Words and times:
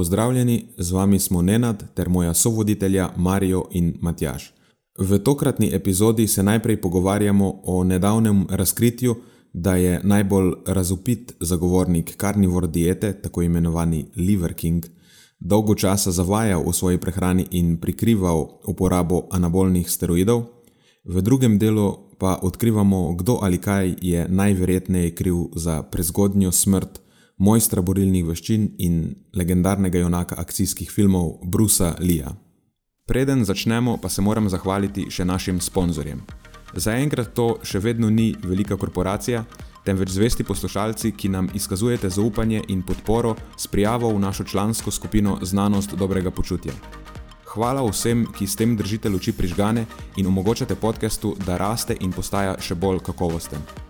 Pozdravljeni, 0.00 0.64
z 0.78 0.92
vami 0.92 1.18
smo 1.18 1.42
Nenad 1.42 1.82
ter 1.94 2.08
moja 2.08 2.34
sovoditelja 2.34 3.10
Marijo 3.16 3.64
in 3.70 3.98
Matjaš. 4.00 4.52
V 4.98 5.18
tokratni 5.18 5.74
epizodi 5.74 6.26
se 6.26 6.42
najprej 6.42 6.80
pogovarjamo 6.80 7.60
o 7.64 7.84
nedavnem 7.84 8.46
razkritju, 8.50 9.16
da 9.52 9.76
je 9.76 10.00
najbolj 10.04 10.52
razupit 10.66 11.34
zagovornik 11.40 12.16
karnivor 12.16 12.68
diete, 12.70 13.12
tako 13.12 13.42
imenovani 13.42 14.06
Liver 14.16 14.54
King, 14.54 14.86
dolgo 15.38 15.74
časa 15.74 16.10
zavajal 16.10 16.64
v 16.68 16.72
svoji 16.72 16.98
prehrani 16.98 17.46
in 17.50 17.76
prikrival 17.76 18.48
uporabo 18.66 19.26
anabolnih 19.30 19.90
steroidov, 19.90 20.44
v 21.04 21.20
drugem 21.20 21.58
delu 21.58 21.92
pa 22.18 22.38
odkrivamo, 22.42 23.12
kdo 23.12 23.38
ali 23.42 23.58
kaj 23.58 23.94
je 24.00 24.28
najverjetneje 24.28 25.14
kriv 25.14 25.36
za 25.54 25.82
prezgodnjo 25.82 26.52
smrt 26.52 27.00
mojstra 27.40 27.82
borilnih 27.82 28.26
veščin 28.28 28.68
in 28.78 29.00
legendarnega 29.32 30.02
junaka 30.02 30.36
akcijskih 30.38 30.90
filmov 30.92 31.38
Brusa 31.42 31.94
Lea. 31.98 32.34
Preden 33.08 33.44
začnemo, 33.44 33.96
pa 33.96 34.08
se 34.08 34.22
moram 34.22 34.48
zahvaliti 34.48 35.08
še 35.10 35.24
našim 35.24 35.60
sponzorjem. 35.60 36.20
Zaenkrat 36.76 37.32
to 37.34 37.56
še 37.66 37.80
vedno 37.82 38.10
ni 38.10 38.34
velika 38.44 38.76
korporacija, 38.78 39.42
temveč 39.84 40.12
zvesti 40.14 40.44
poslušalci, 40.44 41.12
ki 41.16 41.32
nam 41.32 41.48
izkazujete 41.54 42.10
zaupanje 42.10 42.62
in 42.68 42.84
podporo 42.86 43.34
s 43.56 43.66
prijavo 43.66 44.12
v 44.14 44.20
našo 44.20 44.44
člansko 44.44 44.90
skupino 44.90 45.38
Znanost 45.42 45.96
dobrega 45.96 46.30
počutja. 46.30 46.76
Hvala 47.50 47.82
vsem, 47.82 48.28
ki 48.30 48.46
s 48.46 48.54
tem 48.54 48.76
držite 48.76 49.10
luči 49.10 49.32
prižgane 49.32 49.86
in 50.16 50.26
omogočate 50.26 50.74
podkastu, 50.74 51.34
da 51.46 51.56
raste 51.58 51.96
in 52.00 52.12
postaja 52.12 52.54
še 52.60 52.78
bolj 52.78 53.00
kakovosten. 53.02 53.89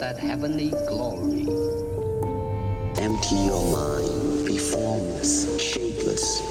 That 0.00 0.18
heavenly 0.18 0.70
glory. 0.88 1.46
Empty 2.98 3.36
your 3.36 3.62
mind, 3.70 4.46
be 4.46 4.58
formless, 4.58 5.60
shapeless, 5.62 6.42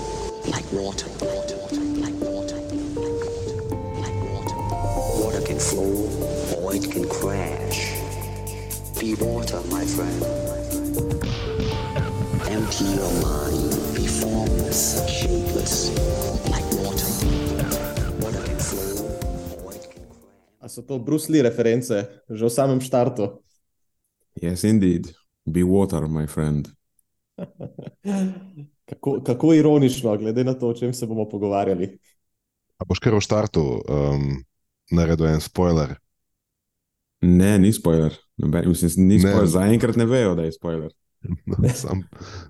like 0.47 0.63
water. 0.71 1.09
Water, 1.19 1.57
like 1.99 2.13
water, 2.21 2.55
like 3.99 4.17
water. 4.31 4.55
Water 5.21 5.41
can 5.41 5.59
flow 5.59 6.07
or 6.57 6.75
it 6.75 6.89
can 6.89 7.07
crash. 7.09 7.91
Be 8.99 9.15
water, 9.15 9.59
my 9.69 9.83
friend. 9.85 10.23
Empty 12.47 12.85
your 12.85 13.13
mind, 13.21 13.95
be 13.95 14.07
formless, 14.07 15.05
shapeless, 15.09 15.89
so 20.73 20.81
to 20.81 20.99
Bruce 20.99 21.29
Lee 21.29 21.45
reference, 21.45 21.93
že 22.29 22.45
v 22.45 22.49
samem 22.49 22.81
štartu? 22.81 23.43
Yes, 24.41 24.65
indeed. 24.65 25.13
Be 25.45 25.61
water, 25.61 26.07
my 26.09 26.25
friend. 26.25 26.73
kako, 28.89 29.21
kako 29.21 29.53
ironično, 29.53 30.17
glede 30.17 30.43
na 30.43 30.53
to, 30.53 30.67
o 30.67 30.73
čem 30.73 30.93
se 30.93 31.05
bomo 31.05 31.29
pogovarjali. 31.29 31.97
A 32.77 32.85
boš 32.85 32.99
kar 32.99 33.13
v 33.13 33.21
startu 33.21 33.61
um, 33.61 34.41
naredil 34.91 35.27
en 35.27 35.41
spoiler? 35.41 35.93
Ne, 37.21 37.59
ni 37.59 37.73
spoiler. 37.73 38.15
Mislim, 38.65 39.07
ni 39.07 39.19
spoiler. 39.19 39.47
Zaenkrat 39.47 39.95
ne 39.95 40.05
vejo, 40.05 40.35
da 40.35 40.43
je 40.43 40.51
spoiler. 40.51 40.91
No, 41.45 41.55
sam, 41.81 42.03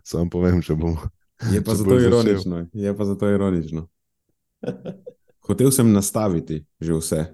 sam 0.03 0.29
povem, 0.29 0.61
če 0.61 0.75
bomo. 0.75 1.11
Je 1.51 1.59
pa 1.63 1.75
zato 1.75 1.99
ironično. 1.99 2.65
Je 2.73 2.97
pa 2.97 3.05
zato 3.05 3.29
ironično. 3.29 3.87
Hotel 5.43 5.71
sem 5.71 5.91
nastaviti 5.91 6.63
že 6.79 6.93
vse. 6.93 7.25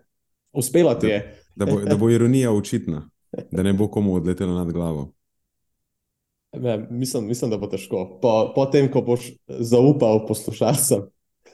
Uspela 0.54 1.00
ti 1.00 1.08
je. 1.08 1.20
Da, 1.56 1.66
da, 1.66 1.72
bo, 1.72 1.82
da 1.82 1.96
bo 1.98 2.10
ironija 2.10 2.52
očitna 2.52 3.10
da 3.52 3.64
ne 3.64 3.74
bo 3.74 3.88
komu 3.88 4.14
odletelo 4.14 4.54
nad 4.54 4.72
glavo. 4.72 5.14
Ne, 6.54 6.88
mislim, 6.90 7.28
mislim, 7.28 7.52
da 7.52 7.58
bo 7.58 7.68
težko. 7.68 8.20
Po, 8.22 8.52
po 8.56 8.66
tem, 8.66 8.92
ko 8.92 9.02
boš 9.02 9.32
zaupal 9.48 10.26
poslušalcem, 10.28 11.06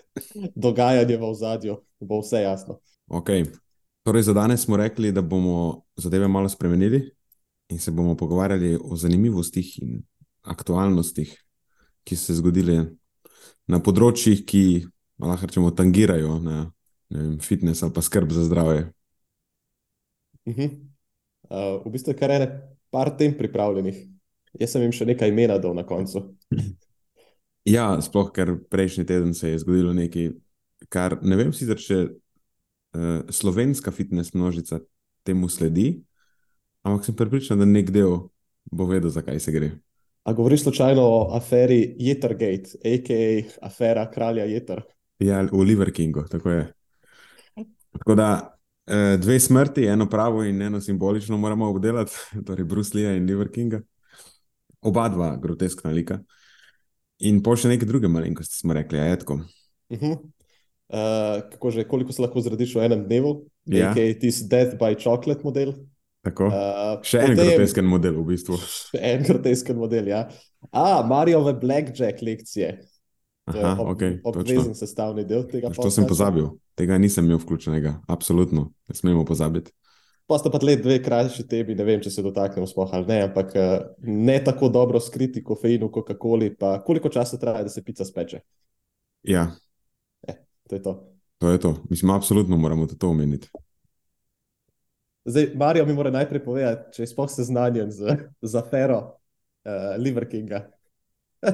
dogajanje 0.66 1.18
v 1.18 1.34
zadju, 1.34 1.78
bo 2.00 2.22
vse 2.24 2.42
jasno. 2.42 2.80
Okay. 3.08 3.46
Torej, 4.04 4.24
za 4.24 4.34
danes 4.34 4.64
smo 4.64 4.78
rekli, 4.78 5.12
da 5.12 5.22
bomo 5.22 5.84
zadeve 5.96 6.28
malo 6.28 6.50
spremenili 6.50 7.10
in 7.70 7.80
se 7.80 7.92
bomo 7.92 8.16
pogovarjali 8.16 8.78
o 8.82 8.96
zanimivostih 8.96 9.80
in 9.82 10.04
aktualnostih, 10.44 11.34
ki 12.04 12.16
so 12.16 12.30
se 12.30 12.38
zgodile 12.38 12.86
na 13.68 13.80
področjih, 13.82 14.46
ki 14.46 14.86
lahko 15.20 15.50
rečemo, 15.50 15.72
tangirajo 15.74 16.38
na 16.40 16.68
vem, 17.10 17.40
fitness 17.40 17.84
ali 17.84 17.94
pa 17.94 18.02
skrb 18.02 18.32
za 18.32 18.44
zdravje. 18.44 18.92
Uh. 20.46 20.54
-huh. 20.54 20.70
Uh, 21.50 21.86
v 21.86 21.92
bistvu 21.92 22.12
je 22.12 22.18
kar 22.18 22.32
ene 22.32 22.48
par 22.90 23.18
tem 23.18 23.38
pripravljenih. 23.38 24.08
Jaz 24.60 24.72
sem 24.72 24.82
jim 24.82 24.92
še 24.92 25.06
nekaj 25.06 25.30
imena 25.30 25.58
dal 25.58 25.76
na 25.76 25.86
koncu. 25.86 26.36
Ja, 27.66 27.98
sploh 28.02 28.28
ker 28.30 28.52
prejšnji 28.70 29.08
teden 29.10 29.34
se 29.34 29.50
je 29.50 29.60
zgodilo 29.60 29.94
nekaj, 29.94 30.36
kar 30.90 31.18
ne 31.26 31.36
vem, 31.36 31.54
sicer 31.54 31.80
če 31.82 31.96
uh, 32.06 33.26
slovenska 33.34 33.90
fitness 33.92 34.36
množica 34.38 34.80
temu 35.26 35.50
sledi, 35.50 36.04
ampak 36.86 37.08
sem 37.08 37.16
pripričan, 37.18 37.58
da 37.58 37.66
nek 37.66 37.90
del 37.90 38.30
bo 38.70 38.86
vedel, 38.86 39.10
zakaj 39.10 39.42
se 39.42 39.52
gre. 39.52 39.72
A 40.30 40.34
govoriš 40.34 40.62
slučajno 40.62 41.02
o 41.02 41.18
aferi 41.38 41.96
Jettergate, 41.98 42.78
a.k.a. 42.86 43.42
afera 43.66 44.06
kralja 44.14 44.46
Jetter? 44.46 44.84
Ja, 45.20 45.42
v 45.42 45.66
Liver 45.66 45.90
Kingu, 45.94 46.28
tako 46.30 46.54
je. 46.54 46.64
Tako 48.00 48.16
da 48.16 48.56
Eh, 48.88 49.18
dve 49.18 49.40
smrti, 49.40 49.86
eno 49.86 50.06
pravo 50.10 50.44
in 50.44 50.62
eno 50.62 50.82
simbolično, 50.82 51.38
moramo 51.38 51.70
obdelati, 51.70 52.12
torej 52.48 52.66
Bruslija 52.66 53.16
in 53.16 53.26
Liver 53.26 53.52
Kinga. 53.52 53.82
Oba 54.82 55.10
dva 55.10 55.36
groteskna 55.42 55.92
lika. 55.92 56.20
In 57.26 57.42
pa 57.42 57.56
še 57.58 57.72
nekaj 57.72 57.90
druge 57.90 58.12
malenkosti, 58.12 58.60
smo 58.60 58.76
rekli, 58.78 59.00
ajetko. 59.00 59.40
Uh 59.90 60.00
-huh. 60.00 60.14
uh, 60.14 61.50
kako 61.52 61.72
že, 61.72 61.88
koliko 61.88 62.12
se 62.12 62.22
lahko 62.22 62.42
zrediš 62.42 62.76
v 62.76 62.86
enem 62.86 63.04
dnevu? 63.06 63.48
Ja. 63.66 63.90
Nekaj 63.90 64.20
tisti 64.20 64.48
Death 64.50 64.78
by 64.78 65.04
Chocolate 65.04 65.42
model. 65.44 65.74
Tako. 66.22 66.46
Uh, 66.46 67.02
še 67.02 67.18
en 67.18 67.36
potem, 67.36 67.48
grotesken 67.48 67.86
model, 67.86 68.14
v 68.22 68.26
bistvu. 68.26 68.58
Še 68.58 69.02
en 69.02 69.24
grotesken 69.24 69.78
model, 69.78 70.08
ja. 70.08 70.30
A, 70.72 71.02
Marijove 71.08 71.53
Blackjack 71.53 72.22
lekcije. 72.22 72.78
Aha, 73.46 73.76
ob, 73.78 73.92
okay, 73.94 74.18
obvezen 74.26 74.74
sestavni 74.74 75.26
del 75.30 75.44
tega. 75.46 75.70
To 75.78 75.90
sem 75.94 76.08
pozabil, 76.09 76.47
tega 76.78 76.97
nisem 76.97 77.28
imel 77.28 77.38
vključenega, 77.44 78.00
absolutno, 78.09 78.72
ne 78.90 78.97
smemo 78.97 79.26
pozabiti. 79.26 79.74
Pa 80.26 80.40
sta 80.42 80.50
pa 80.50 80.58
le 80.66 80.74
dve 80.82 80.97
krajši 81.06 81.46
tebi, 81.46 81.76
ne 81.78 81.86
vem, 81.86 82.00
če 82.02 82.09
se 82.09 82.24
dotaknemo 82.26 82.66
spoh 82.66 82.90
ali 82.97 83.06
ne, 83.12 83.20
ampak 83.28 83.52
eh, 83.62 83.76
ne 84.09 84.40
tako 84.42 84.72
dobro 84.74 84.97
skriti 84.97 85.44
kofeinu, 85.46 85.92
Coca-Coli, 85.94 86.56
pa 86.58 86.80
koliko 86.82 87.12
časa 87.14 87.38
traja, 87.38 87.68
da 87.68 87.70
se 87.70 87.84
pica 87.86 88.06
speče. 88.06 88.42
Ja. 89.30 89.52
E, 90.26 90.40
to 90.66 90.80
je 90.80 90.82
to. 90.82 90.96
To 91.38 91.53
je 91.53 91.62
to. 91.62 91.76
Mislim, 91.90 92.09
absolutno 92.09 92.58
moramo 92.58 92.88
to 92.88 93.09
omeniti. 93.09 93.52
Zdaj, 95.26 95.52
Marijo 95.56 95.86
mi 95.86 95.94
mora 95.94 96.09
najprej 96.14 96.41
povedati, 96.46 96.96
če 96.98 97.03
je 97.03 97.12
spoh 97.14 97.30
seznanjen 97.30 97.91
z, 97.94 98.18
z 98.41 98.58
afero 98.58 98.98
uh, 99.06 99.94
Liver 100.02 100.26
Kinga. 100.30 100.66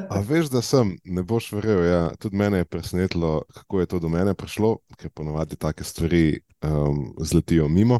A 0.10 0.20
veš, 0.28 0.50
da 0.50 0.62
sem, 0.62 0.96
ne 1.04 1.24
boš 1.24 1.52
verjel. 1.52 1.84
Ja. 1.86 2.04
Tudi 2.20 2.38
mene 2.38 2.62
je 2.62 2.66
presenetilo, 2.66 3.42
kako 3.54 3.80
je 3.80 3.86
to 3.86 4.00
do 4.00 4.10
mene 4.10 4.34
prišlo, 4.34 4.78
ker 4.98 5.10
ponovadi 5.10 5.56
take 5.56 5.84
stvari 5.84 6.40
um, 6.62 7.14
zletijo 7.20 7.68
mimo. 7.68 8.00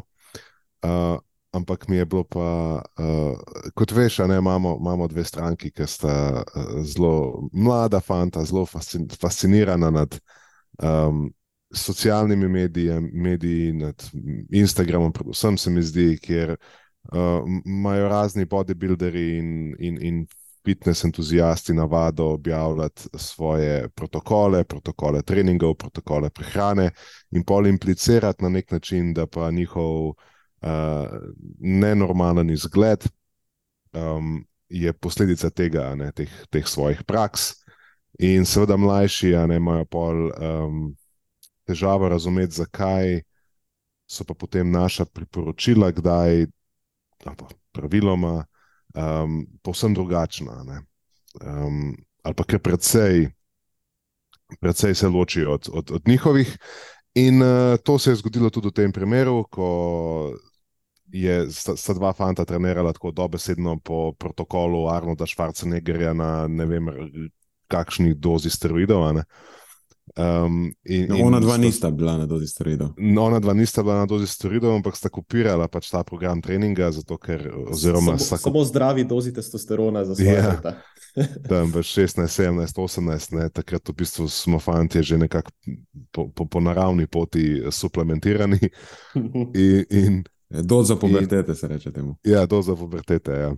Uh, 0.82 1.18
ampak 1.52 1.88
mi 1.88 1.96
je 1.96 2.06
bilo 2.06 2.24
pa, 2.24 2.82
uh, 2.98 3.70
kot 3.74 3.92
veš, 3.92 4.18
ne, 4.18 4.38
imamo, 4.38 4.76
imamo 4.80 5.08
dve 5.08 5.24
stranki, 5.24 5.70
ki 5.70 5.86
sta 5.86 6.42
uh, 6.42 6.80
zelo 6.84 7.48
mlada, 7.52 8.00
fanta, 8.00 8.44
zelo 8.44 8.66
fascin, 8.66 9.08
fascinirana 9.20 9.90
nad 9.90 10.18
um, 10.82 11.28
socialnimi 11.74 12.48
mediji, 12.48 13.00
mediji, 13.00 13.72
nad 13.72 14.04
Instagramom, 14.50 15.12
predvsem 15.12 15.58
se 15.58 15.70
mi 15.70 15.82
zdi, 15.82 16.16
kjer 16.22 16.56
imajo 17.66 18.04
uh, 18.06 18.10
razni 18.10 18.44
bodybuilderi 18.44 19.38
in, 19.38 19.48
in, 19.78 19.98
in 20.02 20.26
fitness 20.64 21.04
entuzijasti 21.04 21.74
navado 21.74 22.26
objavljati 22.26 23.08
svoje 23.14 23.88
protokole, 23.88 24.64
protokole 24.64 25.22
treningov, 25.22 25.74
protokole 25.74 26.30
prehrane 26.30 26.90
in 27.30 27.44
pol 27.44 27.66
implicirati 27.66 28.42
na 28.42 28.48
nek 28.48 28.70
način, 28.70 29.14
da 29.14 29.26
pa 29.26 29.50
njihov 29.50 30.08
uh, 30.08 30.14
nenormalen 31.58 32.50
izgled 32.50 33.04
um, 33.92 34.46
je 34.68 34.92
posledica 34.92 35.50
tega, 35.50 35.94
ne, 35.94 36.12
teh, 36.12 36.30
teh 36.50 36.66
svojih 36.66 37.02
praks. 37.04 37.52
In 38.18 38.44
seveda 38.44 38.76
mlajši, 38.76 39.34
a 39.36 39.46
ne 39.46 39.56
imajo 39.56 39.84
pol 39.84 40.26
um, 40.30 40.96
težavo 41.66 42.08
razumeti, 42.08 42.54
zakaj 42.54 43.20
so 44.06 44.24
pa 44.24 44.34
potem 44.34 44.70
naša 44.70 45.04
priporočila, 45.04 45.90
kdaj, 45.90 46.46
praviloma, 47.72 48.44
um, 48.94 49.46
povsem 49.62 49.94
drugačna. 49.94 50.64
Um, 51.40 51.96
ali 52.22 52.34
pa 52.34 52.44
kar 52.44 52.60
precej, 52.60 53.30
precej 54.60 54.94
se 54.94 55.08
ločijo 55.08 55.52
od, 55.54 55.68
od, 55.72 55.90
od 55.90 56.08
njihovih. 56.08 56.56
In 57.14 57.42
uh, 57.42 57.76
to 57.84 57.98
se 57.98 58.10
je 58.10 58.16
zgodilo 58.16 58.50
tudi 58.50 58.68
v 58.68 58.72
tem 58.72 58.92
primeru, 58.92 59.44
ko 59.50 60.32
je, 61.12 61.50
sta, 61.52 61.76
sta 61.76 61.92
dva 61.92 62.12
fanta 62.12 62.44
trenirala 62.44 62.92
tako 62.92 63.10
dobesedno 63.10 63.78
po 63.84 64.12
protokolu 64.12 64.88
Arnolda 64.88 65.26
Schwarzeneggerja 65.28 66.14
na 66.16 66.48
ne 66.48 66.66
vem, 66.66 66.88
kakšni 67.68 68.14
dozi 68.14 68.50
steroidov. 68.50 69.04
Uh, 69.04 69.20
Um, 70.16 70.74
in, 70.84 71.06
no, 71.08 71.16
ona 71.24 71.40
dva 71.40 71.54
sta, 71.54 71.62
nista 71.62 71.90
bila 71.90 72.16
na 72.18 72.26
dozi 72.26 72.46
steroidov. 72.46 72.88
No, 72.98 73.24
ona 73.24 73.38
dva 73.40 73.54
nista 73.54 73.82
bila 73.82 74.02
na 74.02 74.06
dozi 74.06 74.26
steroidov, 74.26 74.74
ampak 74.76 74.96
sta 74.98 75.08
kopirala 75.08 75.68
pač 75.72 75.88
ta 75.90 76.02
program 76.04 76.42
treninga. 76.42 76.90
Zato, 76.92 77.16
ker, 77.22 77.46
oziroma, 77.70 78.18
samo, 78.18 78.26
sta, 78.26 78.36
samo 78.36 78.64
zdravi 78.64 79.06
dozi 79.08 79.32
testosterona 79.32 80.04
za 80.04 80.18
svoje 80.18 80.36
ja, 80.36 80.48
leta. 80.50 80.74
Tam 81.48 81.72
v 81.72 81.84
16, 81.86 82.28
17, 82.28 82.78
18, 82.78 83.32
ne, 83.38 83.48
takrat 83.52 83.88
v 83.88 83.96
bistvu 84.02 84.28
smo 84.28 84.58
fanti 84.58 85.02
že 85.04 85.18
nekako 85.20 85.52
po, 86.10 86.28
po, 86.28 86.46
po 86.48 86.60
naravni 86.60 87.06
poti 87.06 87.62
suplementirani. 87.70 88.58
In, 89.54 89.84
in, 89.90 90.22
do 90.50 90.82
za 90.82 90.96
pubertete, 90.96 91.54
se 91.54 91.68
reče 91.68 91.92
temu. 91.92 92.16
Ja, 92.24 92.46
do 92.46 92.62
za 92.62 92.76
pubertete. 92.76 93.32
Ja 93.32 93.52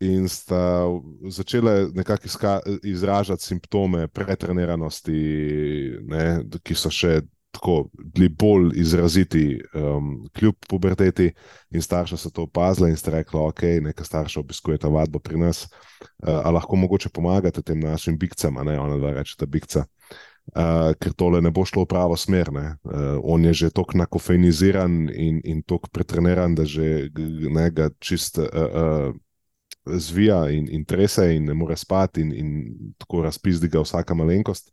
in 0.00 0.28
sta 0.28 0.84
začele 1.28 1.88
nekako 1.94 2.28
izražati 2.82 3.44
simptome 3.44 4.08
pretreniranosti, 4.08 5.20
ne, 6.08 6.40
ki 6.64 6.74
so 6.74 6.90
še 6.90 7.20
tako 7.50 7.90
bili 8.14 8.28
bolj 8.28 8.70
izraziti, 8.80 9.60
um, 9.74 10.28
kljub 10.38 10.54
puberteti. 10.68 11.32
In 11.70 11.82
starša 11.82 12.16
so 12.16 12.30
to 12.30 12.46
opazila 12.46 12.88
in 12.88 12.96
sta 12.96 13.10
rekla: 13.10 13.42
Ok, 13.50 13.62
neka 13.82 14.04
starša 14.04 14.40
obiskuje 14.40 14.78
ta 14.78 14.88
vadbo 14.88 15.18
pri 15.18 15.38
nas, 15.38 15.64
uh, 15.66 16.40
ali 16.44 16.54
lahko 16.54 16.76
mogoče 16.76 17.08
pomagate 17.08 17.62
tem 17.62 17.80
našim 17.80 18.18
bikcam, 18.18 18.56
a 18.56 18.64
ne 18.64 18.78
ona 18.80 18.96
da 18.96 19.12
reče, 19.18 19.34
da 19.38 19.46
bikca. 19.46 19.84
Uh, 20.50 20.94
ker 20.98 21.12
tole 21.12 21.42
ne 21.42 21.50
bo 21.50 21.64
šlo 21.66 21.84
v 21.84 21.90
pravo 21.90 22.16
smer. 22.16 22.48
Uh, 22.50 23.18
on 23.22 23.44
je 23.44 23.52
že 23.52 23.70
tako 23.70 23.98
nakofeiniziran 23.98 25.10
in, 25.14 25.40
in 25.44 25.62
tako 25.62 25.90
pretreniran, 25.92 26.54
da 26.54 26.64
že 26.64 27.10
ne 27.50 27.70
ga 27.70 27.90
čist 27.98 28.38
uh, 28.38 28.46
uh, 28.46 29.14
zvija 29.86 30.50
in, 30.50 30.68
in 30.70 30.84
trese, 30.84 31.34
in 31.36 31.44
ne 31.44 31.54
more 31.54 31.76
spati, 31.76 32.20
in, 32.20 32.32
in 32.32 32.94
tako 32.98 33.22
razpizdi 33.22 33.68
ga 33.68 33.80
vsaka 33.80 34.14
malenkost. 34.14 34.70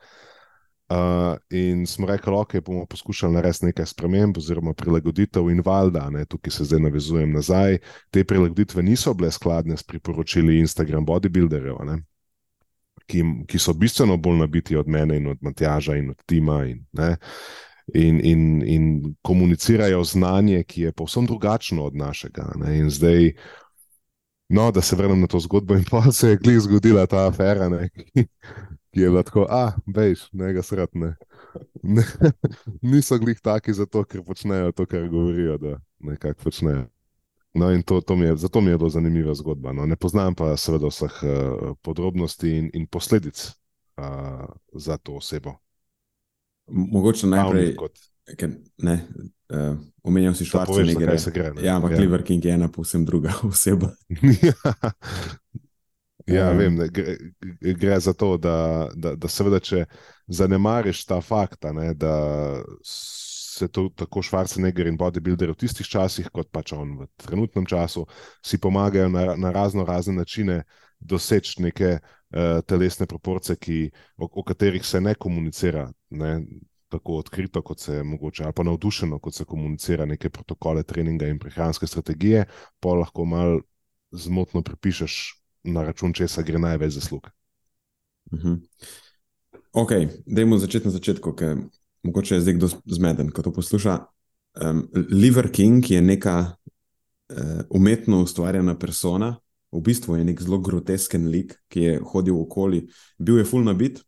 Uh, 0.89 1.35
in 1.49 1.85
smo 1.85 2.07
rekli, 2.07 2.33
okay, 2.33 2.61
bomo 2.61 2.85
poskušali 2.85 3.33
narediti 3.33 3.65
nekaj 3.65 3.85
sprememb, 3.85 4.37
oziroma 4.37 4.73
prilagoditev, 4.73 5.49
in 5.51 5.61
valjda, 5.65 6.09
ne, 6.09 6.25
tukaj 6.25 6.51
se 6.51 6.63
zdaj 6.63 6.79
navezujem 6.79 7.31
nazaj. 7.31 7.77
Te 8.11 8.23
prilagoditve 8.23 8.83
niso 8.83 9.13
bile 9.13 9.31
skladne 9.31 9.77
s 9.77 9.83
priporočili 9.83 10.59
Instagram 10.59 11.05
bodybuilderjev, 11.05 11.81
ne, 11.85 11.97
ki, 13.07 13.23
ki 13.47 13.59
so 13.59 13.73
bistveno 13.73 14.17
bolj 14.17 14.39
nabiti 14.45 14.75
od 14.75 14.87
mene 14.87 15.17
in 15.17 15.27
od 15.27 15.37
Matjaža 15.41 15.95
in 15.95 16.09
od 16.09 16.23
Tima. 16.25 16.65
In, 16.65 16.85
In, 17.95 18.19
in, 18.19 18.63
in 18.67 19.15
komunicirajo 19.21 20.01
znanje, 20.03 20.63
ki 20.63 20.81
je 20.81 20.91
povsem 20.91 21.25
drugačno 21.25 21.85
od 21.85 21.95
našega. 21.95 22.49
Ne? 22.59 22.73
In 22.77 22.89
zdaj, 22.91 23.31
No, 24.49 24.71
da 24.71 24.81
se 24.81 24.95
vrnem 24.95 25.19
na 25.21 25.27
to 25.27 25.39
zgodbo, 25.39 25.75
in 25.75 25.83
pa 25.89 26.11
se 26.11 26.29
je 26.29 26.37
glih 26.37 26.59
zgodila 26.63 27.05
ta 27.05 27.25
afera, 27.27 27.69
ne, 27.69 27.89
ki, 27.89 28.27
ki 28.91 29.01
je 29.01 29.09
bila 29.09 29.23
tako, 29.23 29.45
a, 29.49 29.73
veš, 29.87 30.29
ne 30.31 30.53
ga 30.55 30.63
srtne. 30.63 31.15
Ne, 31.83 32.03
niso 32.91 33.17
glih 33.19 33.39
taki 33.43 33.73
zato, 33.73 34.05
ker 34.07 34.23
počnejo 34.23 34.71
to, 34.71 34.85
kar 34.85 35.09
govorijo, 35.11 35.57
da 35.57 35.79
nekako 35.99 36.43
počnejo. 36.43 36.85
No, 37.57 37.71
in 37.73 37.83
to, 37.83 38.01
to 38.01 38.15
mi 38.15 38.25
je, 38.25 38.35
zato 38.37 38.61
mi 38.61 38.71
je 38.71 38.77
bila 38.77 38.89
zanimiva 38.89 39.33
zgodba. 39.33 39.73
No. 39.73 39.85
Ne 39.85 39.95
poznam 39.95 40.35
pa 40.35 40.51
seveda 40.57 40.91
vseh 40.91 41.13
uh, 41.23 41.71
podrobnosti 41.81 42.51
in, 42.57 42.69
in 42.73 42.85
posledic 42.87 43.39
uh, 43.97 44.45
za 44.73 44.97
to 44.97 45.17
osebo. 45.17 45.55
Mogoče 46.67 47.27
najprej, 47.27 47.75
kot... 47.75 47.97
ker, 48.35 48.51
ne, 48.83 48.99
Uh, 49.47 49.77
omenjal 50.03 50.33
si 50.35 50.43
Švarca, 50.43 50.83
ne 50.83 50.93
gre. 50.93 51.15
gre 51.31 51.51
ne? 51.55 51.61
Ja, 51.63 51.77
ampak 51.79 51.95
ja. 51.95 52.01
Liver 52.03 52.23
King 52.23 52.43
je 52.43 52.51
ena 52.51 52.67
povsem 52.67 53.05
druga 53.07 53.31
oseba. 53.47 53.93
ja, 56.27 56.51
um. 56.51 56.57
vem, 56.57 56.75
gre, 56.91 57.15
gre 57.79 57.99
za 57.99 58.13
to, 58.13 58.35
da, 58.37 58.89
da, 58.91 59.15
da 59.15 59.31
seveda, 59.31 59.63
če 59.63 59.85
zanemariš 60.27 61.05
ta 61.07 61.21
fakt, 61.23 61.63
ne, 61.71 61.93
da 61.95 62.11
se 62.83 63.71
to, 63.71 63.87
tako 63.95 64.19
Švarceneger 64.19 64.91
in 64.91 64.99
bodybuilder 64.99 65.55
v 65.55 65.59
tistih 65.63 65.87
časih, 65.87 66.27
kot 66.27 66.51
pač 66.51 66.75
on 66.75 66.97
v 66.99 67.07
trenutnem 67.23 67.63
času, 67.63 68.03
si 68.43 68.59
pomagajo 68.59 69.07
na, 69.07 69.31
na 69.39 69.55
razno 69.55 69.87
razne 69.87 70.19
načine 70.19 70.65
doseči 70.99 71.63
neke 71.63 72.01
uh, 72.01 72.59
telesne 72.67 73.07
proporcije, 73.07 73.61
ki, 73.63 73.83
o, 74.19 74.27
o 74.27 74.43
katerih 74.43 74.83
se 74.83 74.99
ne 74.99 75.15
komunicira. 75.15 75.87
Ne 76.11 76.41
tako 76.89 77.17
odkrito, 77.21 77.61
kot 77.61 77.79
se 77.79 78.03
mogoče, 78.03 78.43
ali 78.43 78.53
pa 78.55 78.63
navdušeno, 78.63 79.19
kot 79.19 79.35
se 79.35 79.45
komunicira 79.45 80.05
neke 80.05 80.29
protokole 80.29 80.83
treninga 80.83 81.27
in 81.27 81.39
prehranske 81.39 81.87
strategije, 81.87 82.45
pa 82.79 82.93
lahko 82.93 83.25
malo 83.25 83.61
zmotno 84.11 84.61
pripišeš 84.61 85.17
na 85.63 85.83
račun, 85.83 86.13
če 86.13 86.27
se 86.27 86.43
gre 86.43 86.59
največ 86.59 86.93
zaslug. 86.93 87.29
Uh 88.31 88.39
-huh. 88.39 88.59
Ok, 89.73 89.91
dajmo 90.25 90.57
začeti 90.57 90.87
na 90.87 90.91
začetku, 90.91 91.33
ker 91.33 91.57
mogoče 92.03 92.35
je 92.35 92.41
zdaj 92.41 92.53
kdo 92.53 92.69
zmeden, 92.85 93.31
ko 93.31 93.41
to 93.41 93.51
posluša. 93.53 94.05
Um, 94.61 94.87
Liver 94.93 95.51
King 95.51 95.91
je 95.91 96.01
neka 96.01 96.55
uh, 97.29 97.61
umetno 97.69 98.21
ustvarjena 98.21 98.77
persona. 98.79 99.35
V 99.71 99.81
bistvu 99.81 100.15
je 100.15 100.23
nek 100.23 100.41
zelo 100.41 100.57
grotesken 100.57 101.27
lik, 101.27 101.53
ki 101.67 101.81
je 101.81 101.99
hodil 101.99 102.39
okoli, 102.41 102.87
bil 103.19 103.37
je 103.37 103.45
full 103.45 103.63
nabit, 103.63 103.99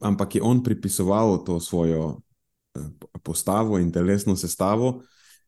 ampak 0.00 0.34
je 0.34 0.42
on 0.42 0.62
pripisoval 0.62 1.44
to 1.44 1.60
svojo 1.60 2.20
eh, 2.74 2.80
postavo 3.22 3.78
in 3.78 3.92
telesno 3.92 4.36
sestavo 4.36 5.02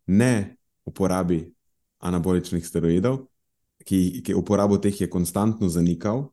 ne 0.06 0.56
uporabi 0.84 1.54
anaboličnih 1.98 2.66
steroidov, 2.66 3.26
ki, 3.84 4.22
ki 4.24 4.34
uporabo 4.34 4.78
teh 4.78 5.00
je 5.00 5.10
konstantno 5.10 5.68
zanikal. 5.68 6.30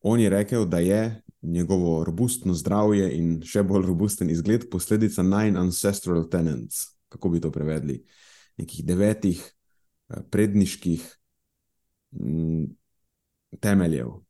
On 0.00 0.20
je 0.20 0.30
rekel, 0.30 0.66
da 0.68 0.78
je 0.78 1.22
njegovo 1.42 2.04
robustno 2.04 2.54
zdravje 2.54 3.08
in 3.16 3.40
še 3.44 3.62
bolj 3.62 3.86
robusten 3.86 4.30
izgled 4.30 4.68
posledica 4.70 5.22
nine 5.22 5.60
ancestral 5.60 6.28
tenants, 6.30 6.86
kako 7.08 7.28
bi 7.28 7.40
to 7.40 7.50
prevedli, 7.52 8.00
nekih 8.60 8.84
devetih 8.84 9.40
eh, 9.42 10.22
predniških 10.30 11.08
mm, 12.20 12.64
temeljev, 13.60 14.23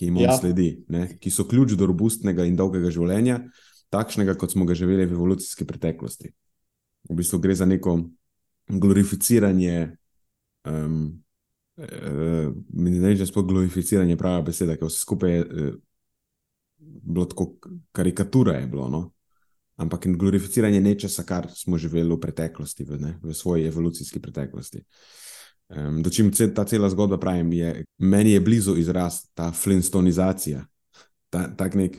ki 0.00 0.08
jim 0.08 0.16
ja. 0.22 0.32
sledi, 0.32 0.70
ne? 0.88 1.04
ki 1.20 1.28
so 1.28 1.44
ključ 1.44 1.74
do 1.76 1.84
robustnega 1.90 2.46
in 2.48 2.54
dolgega 2.56 2.88
življenja, 2.88 3.42
takšnega, 3.92 4.32
kot 4.40 4.54
smo 4.54 4.64
ga 4.64 4.72
živeli 4.78 5.04
v 5.04 5.12
evolucijski 5.12 5.66
preteklosti. 5.68 6.30
V 7.10 7.16
bistvu 7.18 7.40
gre 7.44 7.56
za 7.58 7.68
neko 7.68 7.98
glorificiranje. 8.68 9.90
Um, 10.64 11.20
Uh, 11.80 12.50
ne 12.76 12.98
vem, 13.00 13.14
če 13.16 13.24
je 13.24 13.42
glorificiranje 13.48 14.12
prava 14.20 14.42
beseda, 14.44 14.74
ker 14.76 14.90
vse 14.90 14.98
skupaj 15.00 15.30
je 15.32 15.44
uh, 15.46 15.68
bilo 16.76 17.24
tako 17.24 17.46
karikatura. 17.96 18.58
Je 18.60 18.66
bilo, 18.68 18.88
no? 18.92 19.00
Ampak 19.80 20.10
glorificiranje 20.20 20.82
nečesa, 20.84 21.24
kar 21.24 21.48
smo 21.56 21.80
živeli 21.80 22.12
v 22.12 22.18
preteklosti, 22.20 22.84
v, 22.84 22.98
ne, 23.00 23.14
v 23.22 23.32
svoji 23.32 23.64
evolucijski 23.70 24.20
preteklosti. 24.20 24.82
Uh, 25.70 25.76
Um, 25.76 26.02
Dočim 26.02 26.32
ta 26.54 26.64
cela 26.64 26.88
zgodba 26.90 27.18
pravim, 27.18 27.52
je, 27.52 27.84
meni 27.98 28.32
je 28.32 28.40
blizu 28.40 28.74
izraz 28.76 29.22
ta 29.34 29.52
flintstonizacija, 29.52 30.64
ta, 31.30 31.44
tak 31.56 31.76
nek 31.78 31.98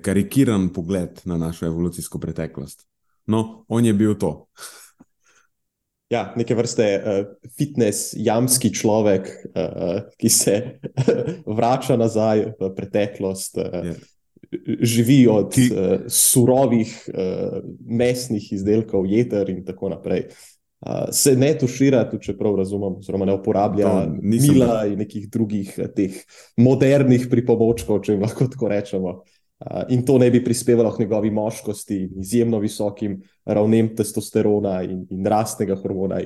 karikiran 0.00 0.70
pogled 0.72 1.20
na 1.24 1.36
našo 1.36 1.66
evolucijsko 1.66 2.18
preteklost. 2.18 2.86
No, 3.26 3.64
on 3.68 3.84
je 3.84 3.92
bil 3.92 4.14
to. 4.18 4.46
ja, 6.12 6.32
neke 6.36 6.54
vrste 6.54 6.86
uh, 6.96 7.26
fitness, 7.58 8.14
jamski 8.16 8.72
človek, 8.74 9.28
uh, 9.52 10.08
ki 10.16 10.28
se 10.28 10.56
vrača 11.58 11.96
nazaj 12.00 12.46
v 12.60 12.72
preteklost, 12.76 13.60
uh, 13.60 13.76
yeah. 13.76 13.92
Ja. 13.92 14.76
živi 14.80 15.26
od 15.28 15.52
ki... 15.52 15.68
uh, 15.68 16.08
surovih 16.08 16.96
uh, 17.12 17.60
mesnih 17.84 18.52
izdelkov, 18.52 19.04
jeter 19.06 19.52
in 19.52 19.64
tako 19.68 19.92
naprej. 19.92 20.30
Se 21.14 21.36
ne 21.38 21.52
tušira, 21.58 22.02
tudi 22.10 22.26
če 22.26 22.34
prav 22.34 22.56
razumem, 22.58 22.96
oziroma 22.98 23.28
ne 23.28 23.36
uporablja 23.36 23.90
mila 24.18 24.80
in 24.90 24.98
nekih 25.04 25.28
drugih 25.30 25.76
teh 25.94 26.16
modernih 26.58 27.28
pripomočkov, 27.30 28.00
če 28.02 28.16
jim 28.16 28.24
lahko 28.26 28.48
tako 28.50 28.70
rečemo. 28.72 29.20
In 29.94 30.02
to 30.02 30.16
ne 30.18 30.26
bi 30.34 30.40
prispevalo 30.42 30.90
k 30.90 31.04
njegovi 31.04 31.30
moškosti, 31.30 32.00
izjemno 32.18 32.58
visokim 32.58 33.20
ravnem 33.46 33.92
testosterona 33.96 34.80
in, 34.82 35.04
in 35.14 35.26
rastnega 35.30 35.76
hormona. 35.78 36.18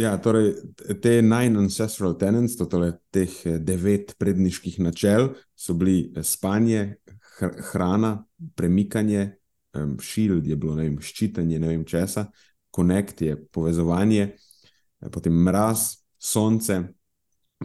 Ja, 0.00 0.14
torej, 0.20 0.54
te 1.00 1.18
nine 1.24 1.56
ancestral 1.60 2.16
tenets, 2.20 2.56
torej 2.60 2.98
teh 3.12 3.32
eh, 3.48 3.58
devet 3.60 4.12
predniških 4.20 4.80
načel, 4.84 5.30
so 5.56 5.76
bili 5.76 6.10
eh, 6.12 6.24
spanje, 6.24 6.98
hrana, 7.72 8.18
premikanje, 8.56 9.30
shield 10.00 10.46
je 10.48 10.56
bilo, 10.56 10.74
ne 10.76 10.86
vem, 10.86 11.00
ščitanje, 11.00 11.58
ne 11.60 11.68
vem 11.68 11.82
česa, 11.84 12.26
connect 12.76 13.22
je 13.24 13.36
povezovanje, 13.52 14.28
eh, 15.00 15.10
potem 15.12 15.32
mraz, 15.32 15.96
sonce, 16.18 16.82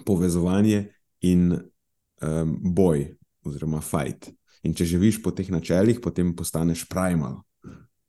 povezovanje 0.05 0.85
in 1.21 1.51
um, 1.51 2.57
boj 2.61 3.09
oziroma 3.45 3.81
fight. 3.81 4.29
In 4.63 4.75
če 4.77 4.85
živiš 4.93 5.21
po 5.23 5.33
teh 5.33 5.49
načelih, 5.51 5.99
potem 6.03 6.35
postaneš 6.37 6.85
primal. 6.89 7.41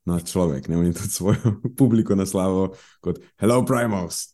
No, 0.05 0.19
človek, 0.19 0.67
ne 0.69 0.79
vem, 0.79 0.91
tudi 0.95 1.13
svojo 1.15 1.57
publiko 1.79 2.17
naslavo 2.19 2.73
kot 3.05 3.23
Hello, 3.41 3.63
primals. 3.67 4.33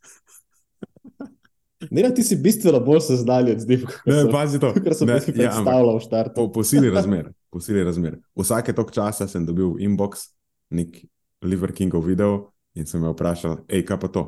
Ne, 1.94 2.08
ti 2.10 2.24
si 2.26 2.34
bistveno 2.42 2.80
bolj 2.82 3.04
seznanjen 3.06 3.60
z 3.60 3.68
njim. 3.68 3.84
Ne, 4.08 4.24
pazi 4.32 4.58
to. 4.58 4.72
Kar 4.84 4.96
sem 4.98 5.08
si 5.22 5.30
ja, 5.30 5.52
predstavljal 5.52 5.94
v 5.94 6.02
štartu. 6.02 6.34
Po, 6.34 6.48
po 6.52 6.64
sili 6.66 6.90
razmer, 6.90 7.30
po 7.52 7.62
sili 7.62 7.84
razmer. 7.86 8.18
Vsake 8.34 8.74
tok 8.74 8.90
časa 8.96 9.28
sem 9.30 9.46
dobil 9.46 9.76
inbox, 9.84 10.32
nek 10.74 11.04
Liver 11.44 11.70
Kingov 11.72 12.08
video 12.08 12.48
in 12.78 12.86
sem 12.86 13.02
me 13.02 13.10
vprašal, 13.12 13.62
hej, 13.68 13.84
kaj 13.86 14.00
pa 14.02 14.10
to? 14.14 14.24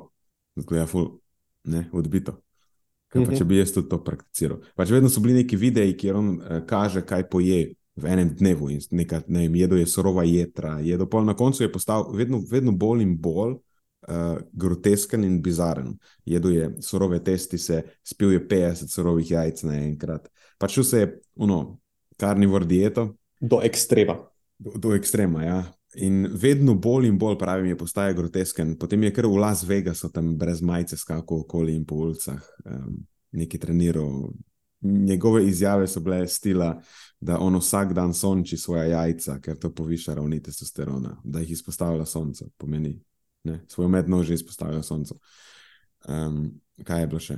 Zgleda 0.59 0.87
ful, 0.91 1.13
ne, 1.71 1.87
odbito. 1.95 2.41
Kaj 3.11 3.27
pa, 3.27 3.39
če 3.39 3.47
bi 3.47 3.59
jaz 3.59 3.73
tudi 3.75 3.91
to 3.91 3.99
prakticiral? 4.07 4.61
Pač 4.79 4.93
vedno 4.95 5.11
so 5.11 5.23
bili 5.23 5.41
neki 5.41 5.59
videi, 5.59 5.95
kjer 5.99 6.19
on 6.19 6.35
uh, 6.37 6.61
kaže, 6.67 7.03
kaj 7.07 7.27
poje, 7.31 7.73
v 8.01 8.07
enem 8.07 8.31
dnevu 8.33 8.71
in 8.73 8.81
nekaj, 8.97 9.27
ne 9.29 9.45
vem, 9.45 9.57
jedo 9.61 9.77
je 9.77 9.89
surova 9.91 10.25
jedra, 10.25 10.79
jedo 10.85 11.09
pol 11.11 11.27
na 11.27 11.35
koncu 11.37 11.65
je 11.65 11.73
postal 11.73 12.07
vedno, 12.17 12.41
vedno 12.51 12.73
bolj 12.73 13.03
in 13.05 13.17
bolj 13.21 13.57
uh, 13.57 14.39
grotesken 14.53 15.25
in 15.27 15.41
bizaren. 15.43 15.97
Jedo 16.25 16.53
je 16.55 16.71
surove 16.87 17.21
testise, 17.25 17.83
spil 18.07 18.33
je 18.37 18.45
50 18.49 18.95
surovih 18.95 19.31
jajc 19.31 19.65
naenkrat. 19.69 20.31
Pač 20.59 20.79
vse 20.81 21.03
je, 21.03 21.11
ono, 21.37 21.81
karnivor 22.21 22.65
dieto. 22.69 23.11
Do 23.41 23.61
ekstrema. 23.65 24.21
Do, 24.59 24.77
do 24.77 24.95
ekstrema, 24.97 25.45
ja. 25.45 25.61
In 25.95 26.29
vedno 26.33 26.75
bolj 26.75 27.09
in 27.09 27.19
bolj, 27.19 27.39
pravim, 27.39 27.67
je 27.67 27.77
postajal 27.79 28.15
grotesken. 28.15 28.77
Potem 28.79 29.03
je 29.03 29.13
kar 29.15 29.27
v 29.27 29.41
Las 29.43 29.65
Vegasu 29.67 30.13
tam 30.15 30.37
brez 30.39 30.61
majice 30.63 30.97
skakal 30.97 31.43
okoli 31.43 31.75
in 31.75 31.85
po 31.85 31.97
ulicah, 32.05 32.43
um, 32.65 33.01
neki 33.33 33.59
treniral. 33.59 34.31
Njegove 34.81 35.43
izjave 35.45 35.89
so 35.89 36.01
bile 36.01 36.29
stila, 36.29 36.71
da 37.21 37.39
on 37.39 37.59
vsak 37.59 37.93
dan 37.93 38.15
sonči 38.15 38.57
svoje 38.57 38.91
jajca, 38.91 39.41
ker 39.41 39.59
to 39.59 39.75
poviša 39.75 40.15
ravni 40.15 40.41
testosterona, 40.43 41.17
da 41.25 41.41
jih 41.41 41.51
izpostavlja 41.51 42.07
sonce, 42.07 42.47
pomeni, 42.57 42.95
ne, 43.45 43.61
svojo 43.69 43.89
mednožje 43.89 44.35
izpostavlja 44.35 44.83
sonce. 44.83 45.15
Um, 46.09 46.61
kaj 46.87 47.01
je 47.01 47.07
bilo 47.07 47.21
še? 47.21 47.37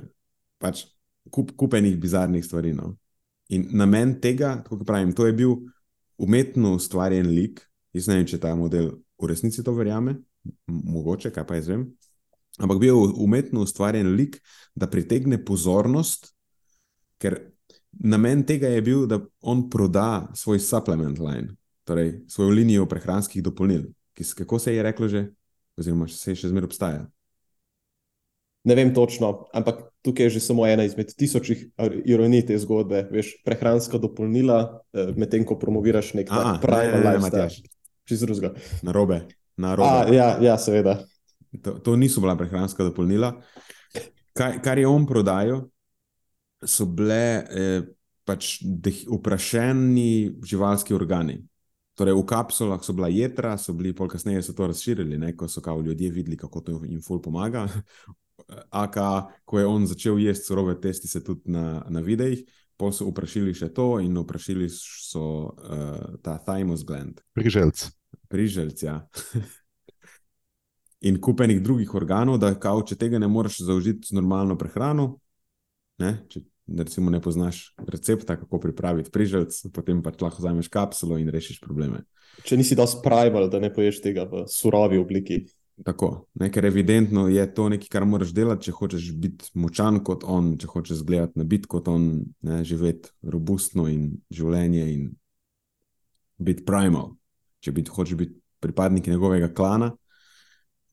Pač 0.62 0.84
kup, 1.30 1.56
kupenih 1.56 1.96
bizarnih 1.98 2.44
stvari. 2.44 2.72
No? 2.76 2.94
In 3.48 3.68
namen 3.72 4.18
tega, 4.20 4.58
kot 4.68 4.84
pravim, 4.86 5.12
to 5.16 5.26
je 5.26 5.34
bil 5.36 5.56
umetno 6.18 6.76
ustvarjen 6.76 7.32
lik. 7.32 7.64
Jaz 7.92 8.08
ne 8.08 8.18
vem, 8.18 8.26
če 8.28 8.40
ta 8.40 8.54
model 8.56 8.94
v 9.20 9.30
resnici 9.30 9.64
to 9.64 9.74
verjame, 9.76 10.16
mogoče, 10.66 11.30
kaj 11.30 11.46
pa 11.46 11.58
jaz 11.58 11.68
vem. 11.68 11.86
Ampak 12.60 12.80
bil 12.80 12.96
umetno 13.20 13.62
ustvarjen 13.64 14.14
lik, 14.16 14.38
da 14.76 14.88
pritegne 14.88 15.38
pozornost, 15.44 16.32
ker 17.22 17.38
Namen 17.92 18.42
tega 18.48 18.68
je 18.72 18.82
bil, 18.82 19.06
da 19.06 19.20
on 19.40 19.66
proda 19.70 20.28
svoj 20.34 20.58
supplement 20.58 21.18
line, 21.18 21.52
torej 21.84 22.22
svojo 22.28 22.50
linijo 22.50 22.86
prehranskih 22.88 23.42
dopolnil, 23.42 23.82
ki 24.16 24.24
se, 24.24 24.34
kako 24.38 24.58
se 24.58 24.74
je 24.74 24.82
reklo 24.82 25.08
že, 25.08 25.26
oziroma 25.76 26.08
se 26.08 26.34
še 26.34 26.48
zmeraj 26.48 26.70
obstaja. 26.70 27.02
Ne 28.64 28.74
vem 28.78 28.94
točno, 28.94 29.48
ampak 29.52 29.82
tukaj 30.06 30.26
je 30.26 30.38
že 30.38 30.40
samo 30.40 30.66
ena 30.66 30.84
izmed 30.86 31.12
tisočih 31.18 31.66
ironij 32.04 32.46
te 32.46 32.58
zgodbe. 32.58 33.08
Veš, 33.10 33.34
prehranska 33.44 33.98
dopolnila, 33.98 34.80
eh, 34.94 35.12
medtem 35.16 35.44
ko 35.44 35.58
promoviraš 35.58 36.14
nek 36.14 36.30
pravi 36.62 37.02
lifestyle. 37.02 37.50
Čisto 38.08 38.26
drugega. 38.26 38.54
Na 38.82 38.92
robe. 38.92 39.20
Na 39.56 39.74
robe. 39.74 39.88
A, 39.88 40.14
ja, 40.14 40.28
ja, 40.42 40.58
seveda. 40.58 40.98
To, 41.62 41.76
to 41.78 41.96
niso 41.96 42.20
bila 42.20 42.36
prehranska 42.36 42.84
dopolnila. 42.84 43.34
Kaj, 44.32 44.62
kar 44.64 44.78
je 44.80 44.88
on 44.88 45.04
prodajal, 45.06 45.66
so 46.64 46.86
bile 46.88 47.22
eh, 47.44 47.82
pač 48.24 48.62
uprašeni 49.10 50.38
živalski 50.46 50.94
organi. 50.94 51.42
Torej, 51.98 52.16
v 52.16 52.24
kapsulah 52.24 52.80
so 52.80 52.94
bila 52.96 53.10
jedra, 53.12 53.58
so 53.60 53.74
bili 53.76 53.92
pol 53.92 54.08
kasneje 54.08 54.46
so 54.46 54.54
to 54.56 54.66
razširili, 54.70 55.18
ne, 55.20 55.34
ko 55.36 55.48
so 55.48 55.60
kao 55.60 55.82
ljudje 55.84 56.10
videli, 56.10 56.38
kako 56.40 56.60
to 56.60 56.80
jim 56.88 57.02
ful 57.04 57.20
pomaga. 57.22 57.66
Aka, 58.82 59.28
ko 59.44 59.58
je 59.58 59.66
on 59.66 59.86
začel 59.86 60.18
jesti 60.18 60.46
surove 60.46 60.78
testi, 60.80 61.08
se 61.08 61.20
tudi 61.24 61.52
na, 61.52 61.84
na 61.88 62.00
videih, 62.00 62.40
pa 62.76 62.90
so 62.92 63.08
vprašali 63.10 63.54
še 63.54 63.70
to 63.74 63.96
in 64.02 64.16
vprašali 64.18 64.68
so 64.72 65.24
uh, 65.52 66.16
ta 66.22 66.38
thymus 66.42 66.84
gland. 66.86 67.20
Priželc. 67.36 67.88
Priželc, 68.32 68.82
ja. 68.82 69.02
in 71.08 71.18
kupenih 71.20 71.60
drugih 71.62 71.94
organov, 71.94 72.38
da 72.38 72.54
kao, 72.54 72.84
če 72.86 72.96
tega 72.98 73.18
ne 73.18 73.28
moreš 73.28 73.60
zaužiti 73.66 74.08
z 74.08 74.16
normalno 74.16 74.56
prehrano, 74.58 75.16
ne, 76.02 76.14
če 76.30 76.44
recimo 76.78 77.10
ne 77.10 77.20
poznaš 77.20 77.74
recepta, 77.88 78.36
kako 78.38 78.60
pripraviti 78.62 79.10
priželc, 79.10 79.56
potem 79.74 80.02
pa 80.02 80.12
lahko 80.20 80.38
vzameš 80.38 80.70
kapsulo 80.72 81.18
in 81.18 81.28
rešiš 81.32 81.60
probleme. 81.60 82.04
Če 82.46 82.56
nisi 82.56 82.78
dovolj 82.78 82.94
spravil, 82.94 83.48
da 83.50 83.60
ne 83.60 83.72
poješ 83.74 84.00
tega 84.04 84.24
v 84.30 84.46
surovi 84.48 85.00
obliki. 85.02 85.42
Tako, 85.82 86.26
ne, 86.38 86.46
ker 86.52 86.66
evidentno 86.68 87.26
je 87.28 87.42
to 87.54 87.66
nekaj, 87.72 87.88
kar 87.90 88.04
moraš 88.06 88.30
delati, 88.34 88.68
če 88.68 88.74
hočeš 88.76 89.08
biti 89.18 89.48
močan 89.58 89.98
kot 90.06 90.22
on, 90.22 90.52
če 90.60 90.68
hočeš 90.70 91.02
gledati 91.06 91.40
na 91.40 91.46
bit 91.48 91.66
kot 91.70 91.88
on, 91.90 92.06
ne, 92.46 92.60
živeti 92.66 93.10
robustno 93.26 93.88
in 93.90 94.12
življenje 94.30 94.84
in 94.92 95.08
biti 96.38 96.62
primal. 96.66 97.16
Če 97.62 97.74
biti, 97.74 97.90
hočeš 97.94 98.18
biti 98.18 98.38
pripadnik 98.62 99.10
njegovega 99.10 99.50
klana, 99.54 99.90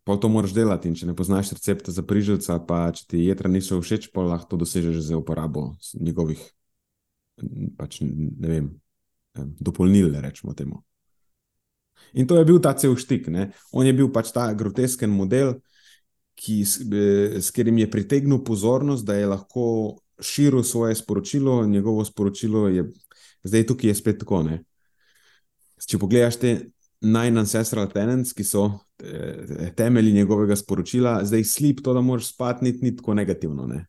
pa 0.03 0.17
to 0.17 0.29
moraš 0.29 0.55
delati. 0.58 0.89
In 0.89 0.98
če 0.98 1.12
ne 1.12 1.15
poznaš 1.17 1.53
recepta 1.53 1.93
za 1.93 2.01
prižilca, 2.05 2.58
pa 2.65 2.88
če 2.96 3.05
ti 3.13 3.24
jedra 3.27 3.51
niso 3.51 3.77
všeč, 3.81 4.10
pa 4.13 4.25
lahko 4.25 4.55
to 4.55 4.63
dosežeš 4.65 5.03
za 5.05 5.22
uporabo 5.22 5.75
njegovih, 5.93 6.41
pač, 7.77 8.01
ne 8.01 8.50
vem, 8.50 8.74
dopolnil, 9.62 10.15
rečemo 10.17 10.58
temu. 10.58 10.81
In 12.13 12.27
to 12.27 12.38
je 12.38 12.46
bil 12.46 12.60
ta 12.62 12.74
cel 12.74 12.96
štik. 12.98 13.27
Ne? 13.27 13.51
On 13.72 13.86
je 13.86 13.94
bil 13.94 14.10
pač 14.13 14.32
ta 14.36 14.48
grotesken 14.53 15.12
model, 15.13 15.58
ki, 16.39 16.63
s, 16.65 16.79
s 16.82 17.51
katerim 17.51 17.82
je 17.84 17.91
pritegnil 17.91 18.44
pozornost, 18.48 19.06
da 19.06 19.18
je 19.18 19.27
lahko 19.27 19.65
širil 20.20 20.63
svoje 20.63 20.96
sporočilo. 20.96 21.65
Njegovo 21.68 22.06
sporočilo 22.06 22.68
je, 22.68 22.88
zdaj 23.44 23.68
tukaj 23.68 23.91
je 23.91 23.96
spet 23.96 24.20
tako. 24.24 24.44
Ne? 24.48 24.62
Če 25.79 26.00
pogledaš 26.00 26.39
te 26.39 26.53
nine 27.01 27.39
ancestral 27.39 27.88
tenants, 27.91 28.34
ki 28.36 28.44
so 28.44 28.65
eh, 29.03 29.72
temelji 29.75 30.13
njegovega 30.13 30.56
sporočila, 30.60 31.20
zdaj 31.25 31.44
slip 31.48 31.84
to, 31.84 31.94
da 31.96 32.01
moraš 32.01 32.34
spati, 32.34 32.65
ni, 32.65 32.74
ni 32.82 32.96
tako 32.96 33.13
negativno. 33.13 33.68
Ne? 33.68 33.86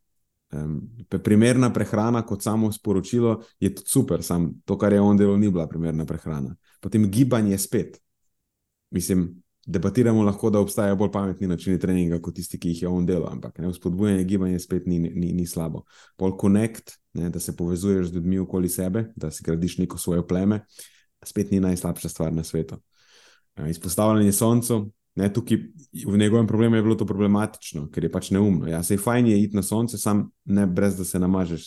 Primerna 1.23 1.73
prehrana, 1.73 2.23
kot 2.27 2.43
samo 2.43 2.73
sporočilo, 2.73 3.41
je 3.61 3.75
super, 3.87 4.23
sam 4.23 4.51
to, 4.65 4.79
kar 4.79 4.93
je 4.93 5.01
on 5.01 5.17
delal, 5.17 5.39
ni 5.39 5.51
bila 5.51 5.69
primerna 5.69 6.07
prehrana. 6.07 6.57
Potem 6.81 7.11
gibanje 7.11 7.59
spet. 7.59 8.01
Mislim, 8.91 9.43
debatiramo 9.67 10.23
lahko, 10.23 10.51
da 10.51 10.61
obstajajo 10.61 10.97
bolj 10.97 11.13
pametni 11.13 11.47
načini 11.47 11.79
treninga 11.79 12.19
kot 12.23 12.35
tisti, 12.35 12.59
ki 12.59 12.75
jih 12.75 12.83
je 12.83 12.89
on 12.89 13.07
delal, 13.07 13.29
ampak 13.33 13.59
ne, 13.59 13.73
spodbujanje 13.75 14.25
gibanja 14.25 14.59
spet 14.59 14.87
ni, 14.87 14.99
ni, 14.99 15.33
ni 15.33 15.47
slabo. 15.47 15.85
Pol 16.17 16.35
connect, 16.41 16.97
ne, 17.15 17.31
da 17.31 17.41
se 17.41 17.57
povezuješ 17.57 18.11
z 18.11 18.15
ljudmi 18.15 18.39
okoli 18.39 18.69
sebe, 18.69 19.11
da 19.17 19.31
si 19.31 19.45
gradiš 19.47 19.79
neko 19.79 19.99
svoje 19.99 20.27
pleme, 20.27 20.65
spet 21.25 21.51
ni 21.51 21.61
najslabša 21.61 22.09
stvar 22.09 22.33
na 22.33 22.45
svetu. 22.45 22.81
Izpostavljanje 23.69 24.33
soncu, 24.33 24.91
ne, 25.15 25.33
tukaj 25.33 25.59
v 26.07 26.19
njegovem 26.19 26.47
problemu 26.47 26.77
je 26.77 26.83
bilo 26.83 26.95
to 26.95 27.07
problematično, 27.07 27.89
ker 27.91 28.05
je 28.05 28.13
pač 28.13 28.31
neumno. 28.31 28.69
Ja, 28.69 28.83
se 28.83 28.95
je 28.95 28.99
fajn 28.99 29.27
je 29.27 29.43
iti 29.43 29.57
na 29.57 29.63
sonce, 29.63 29.99
sam 29.99 30.31
ne 30.45 30.67
brez 30.67 30.97
da 30.97 31.05
se 31.05 31.19
namažeš 31.19 31.67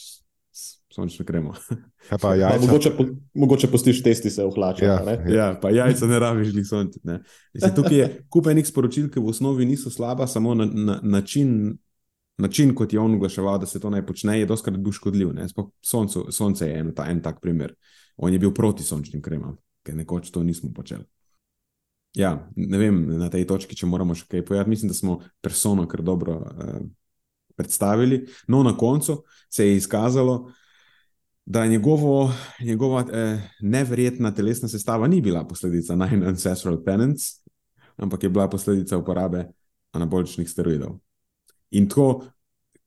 s, 0.52 0.80
sončne 0.94 1.26
kremo. 1.26 1.54
Ja, 2.12 2.18
pa 2.18 2.28
Pa 2.28 2.36
jajca, 2.36 2.66
mogoče, 2.66 2.90
po, 2.98 3.04
mogoče 3.34 3.68
postiš 3.72 4.02
testi 4.04 4.30
se 4.30 4.44
vhlačati. 4.44 4.86
Ja, 4.86 5.00
Ja, 5.08 5.12
ja. 5.12 5.36
Ja, 5.36 5.60
pa 5.62 5.70
jajca 5.70 6.08
ne 6.08 6.20
rabiš 6.20 6.54
jih 6.54 6.68
ne. 7.04 7.22
Mislim, 7.54 7.76
Tukaj 7.76 7.98
je 7.98 8.08
kup 8.30 8.48
enih 8.48 8.68
sporočil, 8.68 9.08
ki 9.10 9.20
v 9.20 9.32
osnovi 9.32 9.66
niso 9.66 9.90
slaba, 9.90 10.28
samo 10.28 10.56
na, 10.56 10.66
na, 10.66 11.00
način, 11.04 11.78
način, 12.38 12.76
kot 12.76 12.94
je 12.94 13.00
on 13.00 13.16
oglaševal, 13.16 13.60
da 13.60 13.66
se 13.66 13.80
to 13.80 13.90
naj 13.90 14.06
počne, 14.06 14.40
je 14.40 14.46
doskrat 14.46 14.78
bil 14.78 14.92
škodljiv. 14.92 15.32
ne. 15.34 15.48
Soncu, 15.82 16.26
sonce 16.32 16.68
je 16.68 16.80
en, 16.80 16.92
ta, 16.96 17.08
en 17.08 17.22
tak 17.22 17.40
primer. 17.42 17.74
On 18.18 18.34
je 18.34 18.40
bil 18.40 18.52
proti 18.54 18.84
sončnim 18.84 19.22
kremam, 19.22 19.56
ker 19.84 19.96
nekoč 19.96 20.32
to 20.32 20.44
nismo 20.44 20.74
počeli. 20.76 21.06
Ja, 22.14 22.50
ne 22.56 22.78
vem, 22.78 22.98
na 23.18 23.30
tej 23.34 23.48
točki, 23.50 23.76
če 23.76 23.90
moramo 23.90 24.14
še 24.14 24.28
kaj 24.30 24.44
povedati. 24.46 24.70
Mislim, 24.70 24.92
da 24.92 24.98
smo 24.98 25.18
persono 25.42 25.88
kar 25.90 26.04
dobro 26.06 26.36
eh, 26.46 26.84
predstavili. 27.58 28.22
No, 28.48 28.62
na 28.64 28.76
koncu 28.78 29.24
se 29.50 29.68
je 29.68 29.80
izkazalo, 29.80 30.52
da 31.46 31.66
njegovo, 31.68 32.32
njegova 32.62 33.06
eh, 33.12 33.50
neverjetna 33.62 34.32
telesna 34.32 34.70
sestava 34.70 35.08
ni 35.08 35.22
bila 35.22 35.44
posledica 35.48 35.96
Nine 35.96 36.28
Ancestral 36.28 36.84
Tenants, 36.86 37.24
ampak 37.98 38.24
je 38.24 38.30
bila 38.30 38.48
posledica 38.50 38.98
uporabe 38.98 39.48
anaboličnih 39.92 40.50
steroidov. 40.50 41.00
In 41.72 41.90
tako, 41.90 42.28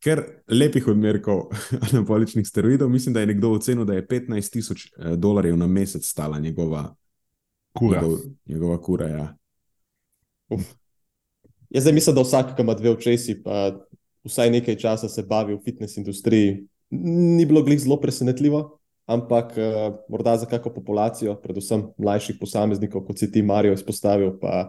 ker 0.01 0.23
lepih 0.49 0.87
odmerkov 0.89 1.49
anaboličnih 1.91 2.47
steroidov, 2.47 2.89
mislim, 2.89 3.15
da 3.15 3.21
je 3.21 3.33
nekdo 3.35 3.51
ocenil, 3.59 3.85
da 3.85 3.99
je 3.99 4.07
15 4.07 4.53
tisoč 4.53 4.87
eh, 4.87 5.17
dolarjev 5.17 5.57
na 5.57 5.67
mesec 5.67 6.07
stala 6.07 6.39
njegova 6.39 6.95
kura. 7.77 8.01
Njegov, 8.01 8.19
njegova 8.47 8.81
kura. 8.83 9.09
Ja. 9.09 9.27
Jaz 11.71 11.83
zdaj 11.85 11.93
mislim, 11.93 12.17
da 12.17 12.23
vsak, 12.23 12.55
ki 12.57 12.63
ima 12.63 12.75
dve 12.75 12.91
očesi, 12.91 13.37
pa 13.43 13.75
vsaj 14.27 14.51
nekaj 14.51 14.79
časa 14.81 15.09
se 15.09 15.23
bavi 15.23 15.55
v 15.55 15.61
fitness 15.65 15.97
industriji, 15.97 16.67
ni 16.91 17.47
bilo 17.47 17.63
glih 17.63 17.81
zelo 17.83 17.99
presenetljivo, 18.01 18.79
ampak 19.07 19.55
uh, 19.59 19.99
morda 20.09 20.37
za 20.37 20.47
kakšno 20.47 20.73
populacijo, 20.75 21.37
predvsem 21.43 21.89
mlajših 21.99 22.39
posameznikov, 22.41 23.05
kot 23.07 23.19
si 23.19 23.31
ti, 23.33 23.43
Marijo, 23.43 23.75
izpostavil, 23.75 24.33
pa 24.41 24.69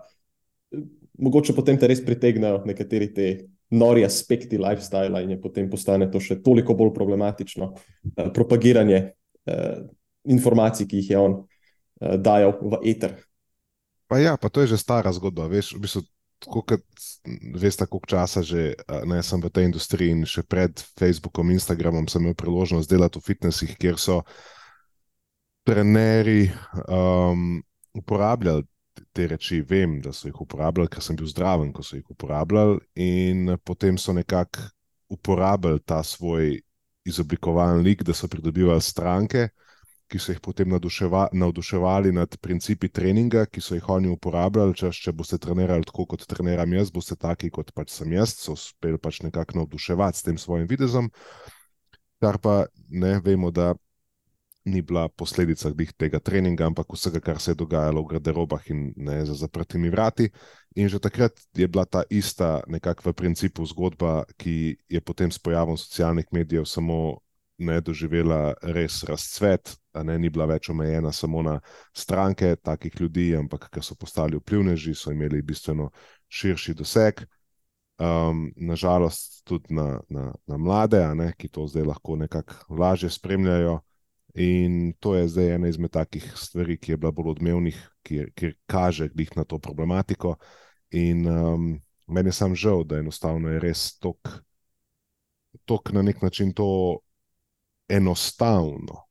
eh, 0.72 0.82
mogoče 1.18 1.56
potem 1.58 1.78
te 1.78 1.90
res 1.90 2.04
pritegnejo 2.06 2.64
nekateri 2.66 3.12
te 3.14 3.28
nori 3.70 4.06
aspekti 4.06 4.58
lifestyla 4.58 5.22
in 5.24 5.36
je 5.36 5.42
potem 5.42 5.70
postane 5.70 6.08
to 6.12 6.22
še 6.24 6.40
toliko 6.44 6.76
bolj 6.78 6.94
problematično 6.96 7.72
uh, 7.74 8.30
propagiranje 8.34 9.04
uh, 9.06 9.86
informacij, 10.26 10.90
ki 10.90 11.02
jih 11.02 11.14
je 11.14 11.22
on 11.22 11.40
uh, 11.40 11.57
dajal 12.00 12.58
v 12.62 12.74
eter. 12.86 13.18
Pa 14.08 14.22
ja, 14.22 14.38
pa 14.39 14.48
to 14.48 14.63
je 14.63 14.72
že 14.75 14.80
stara 14.80 15.12
zgodba. 15.12 15.50
Veš, 15.51 15.75
v 15.75 15.84
bistvu, 15.84 16.01
tako 16.39 16.62
kot 16.63 16.86
veš, 17.58 17.75
tako 17.84 18.00
časa 18.08 18.46
že 18.46 18.77
a, 18.88 19.04
ne 19.04 19.20
sem 19.20 19.42
v 19.42 19.51
tej 19.51 19.68
industriji 19.68 20.13
in 20.13 20.24
še 20.24 20.46
pred 20.48 20.72
Facebookom, 20.96 21.51
Instagramom 21.51 22.08
sem 22.08 22.24
imel 22.24 22.38
priložnost 22.38 22.88
delati 22.88 23.20
v 23.20 23.27
fitnesih, 23.27 23.75
kjer 23.75 24.00
so 24.00 24.22
trenerji 25.68 26.48
um, 26.88 27.60
uporabljali 27.92 28.63
te- 29.12 29.27
reči. 29.27 29.60
Vem, 29.68 30.00
da 30.01 30.13
so 30.13 30.30
jih 30.30 30.39
uporabljali, 30.39 30.88
ker 30.88 31.04
sem 31.04 31.18
bil 31.20 31.27
zdraven, 31.27 31.74
ko 31.75 31.84
so 31.84 31.98
jih 31.98 32.08
uporabljali, 32.13 32.80
in 32.96 33.58
potem 33.66 33.98
so 34.00 34.16
nekako 34.16 34.70
uporabljali 35.12 35.84
ta 35.84 36.00
svoj 36.04 36.62
izoblikovan 37.08 37.82
lik, 37.84 38.04
da 38.04 38.13
so 38.13 38.27
pridobivali 38.32 38.82
stranke 38.84 39.50
ki 40.08 40.20
so 40.20 40.32
jih 40.32 40.40
potem 40.44 40.70
navduševa, 40.72 41.28
navduševali 41.34 42.12
nad 42.16 42.38
principi 42.42 42.90
treninga, 42.90 43.46
ki 43.52 43.62
so 43.62 43.76
jih 43.76 43.90
oni 43.92 44.12
uporabljali. 44.14 44.76
Češ, 44.78 45.02
če 45.08 45.14
boste 45.16 45.40
trenirali 45.42 45.88
tako, 45.88 46.06
kot 46.14 46.24
treniram 46.30 46.74
jaz, 46.74 46.92
boste 46.96 47.18
taki, 47.20 47.52
kot 47.54 47.74
pač 47.76 47.92
sem 47.98 48.14
jaz, 48.16 48.38
so 48.40 48.56
uspeli 48.56 49.00
pač 49.02 49.22
nekako 49.26 49.64
navduševati 49.64 50.20
s 50.20 50.28
tem 50.28 50.40
svojim 50.40 50.68
videzom. 50.70 51.12
Kar 52.24 52.40
pa 52.42 52.64
ne 52.90 53.18
vemo, 53.24 53.52
da 53.52 53.74
ni 54.68 54.82
bila 54.82 55.08
posledica 55.08 55.72
tega 55.98 56.20
treninga, 56.20 56.66
ampak 56.68 56.92
vsega, 56.92 57.22
kar 57.24 57.40
se 57.40 57.52
je 57.52 57.60
dogajalo 57.60 58.04
v 58.04 58.12
garderobah 58.12 58.64
in 58.72 58.92
ne 58.96 59.24
za 59.26 59.34
zaprtimi 59.34 59.90
vrati. 59.90 60.30
In 60.76 60.90
že 60.90 61.00
takrat 61.00 61.40
je 61.56 61.68
bila 61.68 61.86
ta 61.86 62.04
ista, 62.10 62.62
nekako 62.68 63.10
v 63.10 63.14
principu 63.14 63.66
zgodba, 63.66 64.26
ki 64.38 64.76
je 64.90 65.02
potem 65.02 65.32
s 65.32 65.40
pojavom 65.40 65.78
socialnih 65.78 66.28
medijev 66.32 66.66
samo 66.66 67.20
ne 67.58 67.82
doživela 67.82 68.54
res 68.62 69.04
razcvet, 69.04 69.78
ne 70.04 70.18
ni 70.20 70.30
bila 70.30 70.46
več 70.46 70.70
omejena 70.70 71.12
samo 71.12 71.42
na 71.42 71.60
stranke 71.94 72.55
takih 72.55 72.94
ljudi, 73.00 73.31
ampak 73.38 73.70
ker 73.72 73.83
so 73.83 73.96
postali 73.96 74.38
vplivneži, 74.38 74.96
so 74.96 75.12
imeli 75.12 75.42
bistveno 75.42 75.90
širši 76.29 76.74
doseg. 76.74 77.25
Um, 77.98 78.51
nažalost, 78.55 79.42
tudi 79.48 79.74
na, 79.74 80.00
na, 80.10 80.29
na 80.46 80.57
mlade, 80.57 81.01
ne, 81.18 81.31
ki 81.38 81.50
to 81.50 81.66
zdaj 81.68 81.88
lahko 81.88 82.16
nekako 82.16 82.75
lažje 82.77 83.10
spremljajo. 83.10 83.79
In 84.38 84.94
to 85.00 85.16
je 85.16 85.27
zdaj 85.33 85.55
ena 85.55 85.68
izmed 85.68 85.92
takih 85.92 86.25
stvari, 86.38 86.77
ki 86.77 86.92
je 86.92 86.98
bila 86.98 87.12
bolj 87.12 87.31
odmevnih, 87.31 87.79
ki, 88.05 88.27
ki 88.38 88.51
kaže 88.70 89.10
glih 89.10 89.31
na 89.38 89.44
to 89.44 89.57
problematiko. 89.57 90.36
In 90.94 91.25
um, 91.27 91.72
meni 92.07 92.29
je 92.29 92.38
sam 92.38 92.55
žal, 92.55 92.83
da 92.83 93.00
enostavno 93.01 93.50
je 93.50 93.60
res 93.60 93.98
tok, 93.98 94.29
tok 95.66 95.90
na 95.92 96.05
nek 96.05 96.22
način 96.22 96.53
to 96.53 97.00
enostavno. 97.90 99.06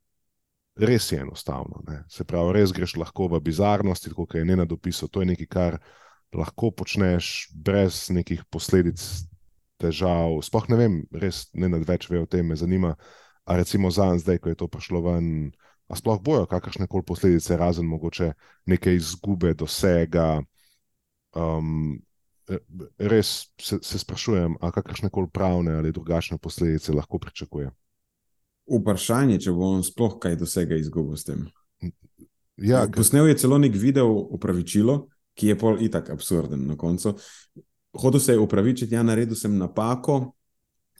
Res 0.76 1.12
je 1.12 1.20
enostavno. 1.20 1.80
Ne? 1.88 2.02
Se 2.12 2.24
pravi, 2.28 2.52
res 2.58 2.72
greš 2.76 2.96
lahko 3.00 3.30
v 3.32 3.40
bizarnosti, 3.40 4.12
kot 4.12 4.36
je 4.36 4.44
Nena 4.44 4.66
dopisal. 4.68 5.08
To 5.08 5.22
je 5.22 5.30
nekaj, 5.32 5.48
kar 5.48 5.78
lahko 6.36 6.70
počneš 6.70 7.48
brez 7.54 8.10
nekih 8.12 8.44
posledic, 8.52 9.00
težav. 9.80 10.36
Sploh 10.44 10.68
ne 10.72 10.80
vem, 10.80 10.98
res 11.12 11.46
ne 11.56 11.70
nad 11.72 11.84
več 11.88 12.10
ve 12.10 12.20
o 12.20 12.28
tem, 12.28 12.46
me 12.46 12.56
zanima. 12.56 12.94
A 13.46 13.56
recimo 13.56 13.90
za 13.94 14.10
en 14.12 14.20
zdaj, 14.20 14.40
ko 14.42 14.50
je 14.50 14.58
to 14.58 14.68
prišlo 14.68 15.00
ven, 15.06 15.52
a 15.86 15.96
sploh 15.96 16.18
bojo 16.20 16.48
kakršne 16.50 16.88
koli 16.90 17.06
posledice, 17.06 17.56
razen 17.56 17.86
mogoče 17.86 18.32
neke 18.66 18.94
izgube 18.96 19.54
dosega. 19.54 20.42
Um, 21.36 22.00
res 22.98 23.52
se, 23.60 23.78
se 23.82 23.98
sprašujem, 24.02 24.58
a 24.60 24.70
kakršne 24.74 25.10
koli 25.14 25.30
pravne 25.32 25.76
ali 25.78 25.92
drugačne 25.92 26.38
posledice 26.38 26.92
lahko 26.92 27.18
pričakuje. 27.22 27.70
Vprašanje, 28.66 29.38
če 29.46 29.54
bo 29.54 29.70
on 29.76 29.84
sploh 29.86 30.18
kaj 30.22 30.38
dosega 30.40 30.78
izgubil 30.78 31.16
s 31.16 31.28
tem. 31.28 31.46
Ja, 32.56 32.86
Posnel 32.88 33.28
je 33.30 33.36
celo 33.38 33.58
nek 33.60 33.76
video 33.76 34.08
upravičilo, 34.32 35.06
ki 35.36 35.52
je 35.52 35.58
pol 35.60 35.82
itak 35.84 36.08
absurden 36.10 36.64
na 36.66 36.76
koncu. 36.76 37.14
Hotel 37.96 38.20
se 38.20 38.32
je 38.32 38.40
upravičiti, 38.40 38.94
ja, 38.94 39.02
naredil 39.04 39.36
sem 39.36 39.58
napako, 39.58 40.32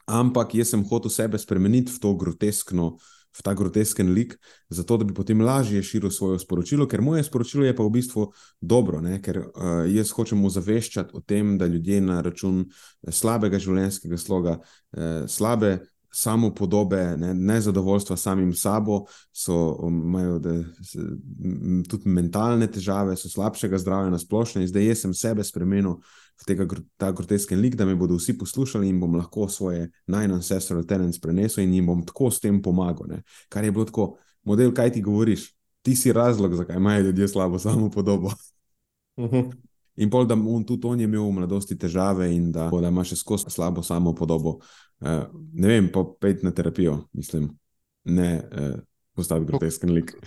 ampak 0.07 0.55
jaz 0.55 0.75
sem 0.75 0.85
hotel 0.85 1.11
sebe 1.11 1.41
spremeniti 1.41 1.93
v 1.93 2.01
to 2.01 2.13
groteskno, 2.15 2.97
v 3.37 3.45
ta 3.45 3.53
grotesken 3.57 4.13
lik, 4.17 4.37
zato 4.73 4.97
da 4.97 5.05
bi 5.05 5.15
potem 5.17 5.41
lažje 5.45 5.83
širil 5.85 6.11
svoje 6.11 6.39
sporočilo, 6.41 6.87
ker 6.89 7.03
moje 7.05 7.25
sporočilo 7.27 7.67
je 7.67 7.75
pa 7.77 7.85
v 7.85 7.93
bistvu 7.99 8.31
dobro, 8.61 9.01
ne? 9.05 9.19
ker 9.21 9.43
uh, 9.43 9.85
jaz 9.93 10.13
hočem 10.17 10.45
ozaveščati 10.45 11.17
o 11.17 11.21
tem, 11.21 11.59
da 11.61 11.69
ljudje 11.69 12.01
na 12.01 12.23
račun 12.25 12.65
slabega 13.09 13.61
življenjskega 13.61 14.21
sloga, 14.21 14.57
uh, 14.61 15.27
slabe 15.29 15.79
samo 16.17 16.55
podobe, 16.55 17.17
ne, 17.17 17.35
nezadovoljstva 17.35 18.17
samim 18.17 18.55
sabo, 18.55 19.05
so, 19.33 19.79
imajo 19.89 20.39
da, 20.39 20.55
se, 20.85 20.99
tudi 21.89 22.09
mentalne 22.09 22.67
težave, 22.73 23.17
so 23.21 23.29
slabšega 23.29 23.79
zdravja 23.79 24.11
na 24.11 24.19
splošno. 24.19 24.63
In 24.63 24.69
zdaj 24.71 24.89
jaz 24.89 25.03
sem 25.05 25.13
sebe 25.15 25.45
spremenil 25.45 25.99
v 26.41 26.49
tega, 26.49 26.67
ta 26.97 27.11
grotesken 27.13 27.61
lik, 27.61 27.77
da 27.77 27.85
me 27.85 27.95
bodo 27.95 28.17
vsi 28.17 28.39
poslušali 28.39 28.89
in 28.89 29.01
bom 29.01 29.19
lahko 29.21 29.49
svoje 29.53 29.91
nine-ancestral 30.07 30.87
tenants 30.89 31.21
prenesel 31.21 31.65
in 31.65 31.77
jim 31.77 31.93
bom 31.93 32.01
tako 32.07 32.31
s 32.33 32.41
tem 32.41 32.63
pomagal. 32.63 33.13
Ne. 33.13 33.23
Kar 33.53 33.65
je 33.65 33.77
bilo 33.77 33.85
tako, 33.85 34.09
model, 34.45 34.73
kaj 34.73 34.95
ti 34.97 35.05
govoriš, 35.05 35.51
ti 35.85 35.97
si 35.97 36.13
razlog, 36.17 36.57
zakaj 36.57 36.81
imajo 36.81 37.11
ljudje 37.11 37.29
slabo 37.29 37.59
samo 37.59 37.91
podobo. 37.91 38.33
Uh 39.17 39.31
-huh. 39.31 39.53
In 39.97 40.11
pol, 40.11 40.27
da 40.29 40.35
on, 40.35 40.65
tudi 40.65 40.87
on 40.87 41.01
je 41.01 41.05
imel 41.05 41.25
v 41.25 41.33
mladosti 41.33 41.77
težave 41.79 42.29
in 42.35 42.51
da, 42.53 42.69
da 42.69 42.89
ima 42.89 43.05
še 43.05 43.17
skozi 43.17 43.51
slabo 43.51 43.83
samo 43.83 44.13
podobo. 44.15 44.59
Uh, 45.01 45.27
ne 45.53 45.69
vem, 45.69 45.89
pa 45.93 46.05
pet 46.21 46.43
na 46.43 46.51
terapijo, 46.57 47.03
mislim, 47.13 47.51
ne 48.05 48.31
uh, 48.41 48.79
postaviti 49.15 49.53
grotesken 49.53 49.93
lik. 49.93 50.15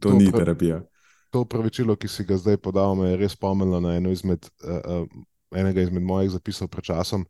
To, 0.00 0.08
to 0.08 0.14
ni 0.16 0.30
prav- 0.30 0.38
terapija. 0.38 0.82
to 1.30 1.40
upravičilo, 1.44 1.92
ki 1.96 2.08
si 2.08 2.24
ga 2.24 2.38
zdaj 2.40 2.56
podal, 2.56 2.94
me 2.96 3.10
je 3.10 3.16
res 3.20 3.34
spomnilo 3.36 3.80
na 3.84 3.96
eno 3.98 4.10
izmed, 4.10 4.46
uh, 4.64 5.02
uh, 5.04 5.58
enega 5.60 5.82
izmed 5.84 6.02
mojih 6.02 6.30
zapisov 6.32 6.70
pred 6.72 6.86
časom, 6.88 7.26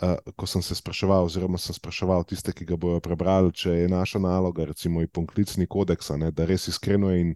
uh, 0.00 0.14
ko 0.36 0.46
sem 0.48 0.62
se 0.64 0.74
spraševal, 0.74 1.28
oziroma 1.28 1.60
sem 1.60 1.76
spraševal 1.76 2.24
tiste, 2.24 2.54
ki 2.56 2.64
ga 2.64 2.78
bodo 2.80 3.02
prebrali, 3.04 3.52
če 3.52 3.74
je 3.82 3.90
naša 3.92 4.22
naloga, 4.24 4.64
recimo, 4.64 5.04
in 5.04 5.12
poklicni 5.12 5.68
kodeks, 5.68 6.08
a 6.10 6.16
ne, 6.16 6.32
da 6.32 6.48
res 6.48 6.64
iskreno 6.72 7.12
in, 7.12 7.34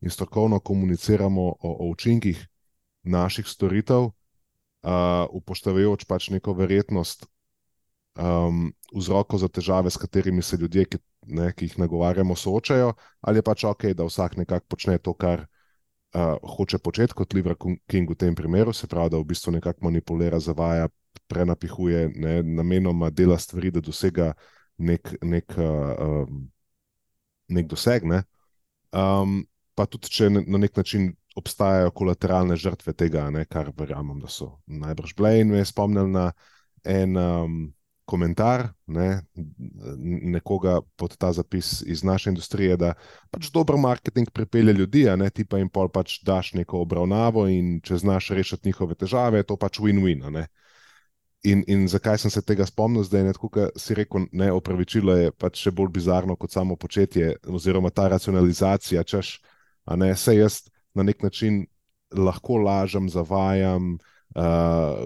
in 0.00 0.10
strokovno 0.10 0.62
komuniciramo 0.64 1.50
o, 1.52 1.74
o 1.84 1.90
učinkih 1.92 2.40
naših 3.04 3.44
storitev, 3.44 4.08
uh, 4.08 5.28
upoštevajoč 5.36 6.08
pač 6.08 6.32
neko 6.32 6.56
verjetnost 6.56 7.28
um, 8.18 8.72
vzrokov 8.94 9.42
za 9.42 9.48
težave, 9.48 9.90
s 9.90 10.00
katerimi 10.00 10.42
se 10.42 10.56
ljudje, 10.56 10.84
ki, 10.84 10.98
ne, 11.26 11.52
ki 11.52 11.68
jih 11.68 11.78
nagovarjamo, 11.78 12.36
soočajo, 12.36 12.92
ali 13.20 13.38
je 13.38 13.42
pač 13.42 13.64
ok, 13.64 13.86
da 13.94 14.06
vsak 14.06 14.36
nekako 14.36 14.66
počne 14.68 14.98
to, 14.98 15.14
kar 15.14 15.46
uh, 15.46 16.36
hoče 16.56 16.78
početi, 16.78 17.14
kot 17.14 17.34
Livra 17.34 17.56
King 17.90 18.10
v 18.10 18.18
tem 18.18 18.34
primeru, 18.34 18.72
se 18.72 18.86
pravi, 18.86 19.14
da 19.14 19.18
v 19.18 19.28
bistvu 19.30 19.56
nekako 19.58 19.88
manipulira, 19.88 20.40
zavaja, 20.40 20.88
prenapihuje, 21.30 22.08
ne, 22.16 22.42
namenoma 22.42 23.10
dela 23.10 23.38
stvari, 23.38 23.70
da 23.70 23.80
dosega 23.80 24.32
nek, 24.78 25.14
nek 25.22 25.58
uh, 25.58 26.24
um, 26.26 26.46
nek 27.48 27.68
doseg. 27.70 28.06
Ne? 28.08 28.24
Um, 28.94 29.42
pa 29.74 29.86
tudi, 29.90 30.10
če 30.12 30.30
na 30.34 30.58
nek 30.58 30.76
način 30.76 31.12
obstajajo 31.34 31.90
kolateralne 31.98 32.56
žrtve 32.58 32.94
tega, 32.94 33.26
ne, 33.34 33.44
kar 33.50 33.72
verjamem, 33.76 34.20
da 34.22 34.30
so 34.30 34.54
najbrž 34.70 35.16
bile. 35.18 35.32
In 35.40 35.50
me 35.50 35.62
je 35.62 35.70
spomnil 35.70 36.10
na 36.14 36.28
en 36.84 37.16
um, 37.18 37.56
komentar 38.04 38.68
ne, 38.86 39.22
nekoga 40.36 40.80
pod 40.96 41.16
ta 41.16 41.32
zapis 41.32 41.82
iz 41.86 42.04
naše 42.04 42.30
industrije, 42.30 42.76
da 42.76 42.92
pač 43.30 43.48
dober 43.52 43.76
marketing 43.80 44.30
pripelje 44.30 44.72
ljudi, 44.72 45.08
a 45.08 45.16
ne 45.16 45.30
ti 45.30 45.44
pa 45.44 45.58
jim 45.58 45.68
pol 45.68 45.88
pač 45.88 46.18
daš 46.24 46.52
neko 46.54 46.82
obravnavo 46.84 47.46
in 47.48 47.78
če 47.84 47.98
znaš 48.04 48.28
rešiti 48.36 48.68
njihove 48.68 48.94
težave, 48.94 49.40
je 49.40 49.48
to 49.48 49.56
pač 49.56 49.80
win-win. 49.80 50.24
In, 51.44 51.64
in 51.68 51.88
zakaj 51.88 52.18
sem 52.22 52.32
se 52.32 52.40
tega 52.42 52.66
spomnil 52.68 53.04
zdaj? 53.04 53.32
Kot 53.40 53.58
si 53.80 53.96
rekel, 53.96 54.28
ne, 54.32 54.48
opravičilo 54.52 55.16
je 55.16 55.32
pač 55.32 55.64
še 55.66 55.72
bolj 55.76 55.92
bizarno 55.92 56.36
kot 56.40 56.52
samo 56.52 56.76
početje, 56.76 57.34
oziroma 57.48 57.90
ta 57.92 58.08
racionalizacija. 58.08 59.04
Češ, 59.04 59.38
ne, 59.96 60.12
vse 60.16 60.36
jaz 60.36 60.62
na 60.96 61.04
nek 61.04 61.20
način 61.24 61.64
lahko 62.14 62.56
lažem, 62.62 63.08
zavajam, 63.12 63.96
uh, 64.36 65.04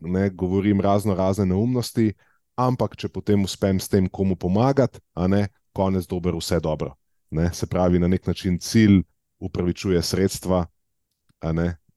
ne, 0.00 0.30
govorim 0.30 0.80
razno 0.80 1.14
razne 1.14 1.46
neumnosti, 1.46 2.12
ampak 2.56 2.96
če 2.96 3.08
potem 3.08 3.44
uspem 3.44 3.80
s 3.80 3.88
tem 3.88 4.08
komu 4.08 4.36
pomagati, 4.36 5.00
a 5.14 5.28
ne, 5.28 5.48
konec 5.72 6.06
dober, 6.06 6.34
vse 6.34 6.60
dobro. 6.60 6.94
Ne, 7.30 7.50
se 7.54 7.66
pravi, 7.66 7.98
na 7.98 8.08
nek 8.08 8.26
način 8.26 8.58
cilj 8.58 9.02
upravičuje 9.38 10.02
sredstva, 10.02 10.64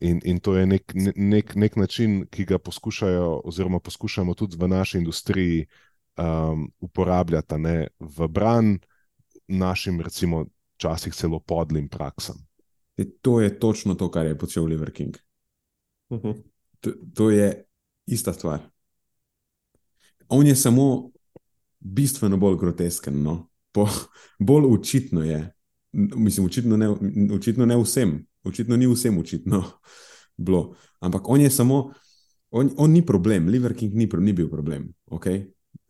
in, 0.02 0.20
in 0.24 0.40
to 0.40 0.56
je 0.58 0.66
nek, 0.66 0.94
nek, 1.16 1.56
nek 1.56 1.76
način, 1.76 2.26
ki 2.30 2.46
ga 2.46 2.60
poskušajo, 2.60 3.42
oziroma 3.46 3.80
poskušamo 3.80 4.34
tudi 4.34 4.58
v 4.60 4.68
naši 4.68 4.98
industriji 4.98 5.66
um, 6.18 6.72
uporabljati 6.80 7.58
ne, 7.58 7.88
v 8.00 8.28
bran 8.28 8.80
našim, 9.48 10.02
recimo, 10.02 10.46
včasih 10.76 11.14
celo 11.14 11.40
podlim 11.40 11.90
praksam. 11.90 12.36
E, 12.98 13.06
to 13.22 13.42
je 13.42 13.60
točno 13.60 13.96
to, 13.96 14.12
kar 14.12 14.26
je 14.26 14.38
počel 14.38 14.66
Liver 14.66 14.92
King. 14.92 15.18
Uh 16.10 16.18
mhm. 16.18 16.28
-huh. 16.28 16.44
to, 16.80 16.92
to 17.14 17.30
je 17.30 17.66
ista 18.06 18.34
stvar. 18.34 18.60
On 20.30 20.48
je 20.48 20.56
samo 20.56 21.12
bistveno 21.80 22.38
bolj 22.38 22.58
grotesken, 22.58 23.24
no? 23.24 23.52
po, 23.72 23.88
bolj 24.40 24.66
očitno 24.66 25.24
je. 25.24 25.54
Mislim, 25.94 26.46
očitno 26.46 26.78
ne, 26.78 26.90
očitno 27.34 27.66
ne 27.66 27.78
vsem, 27.78 28.28
očitno 28.44 28.78
ni 28.78 28.88
vsem 28.88 29.18
očitno 29.18 29.64
bilo. 30.46 30.76
Ampak 31.00 31.30
on 31.30 31.42
je 31.42 31.50
samo, 31.50 31.94
on, 32.52 32.70
on 32.78 32.92
ni 32.92 33.06
problem, 33.06 33.48
Liver 33.48 33.76
King 33.76 33.94
ni, 33.94 34.10
ni 34.20 34.34
bil 34.34 34.50
problem. 34.50 34.94
Okay? 35.06 35.46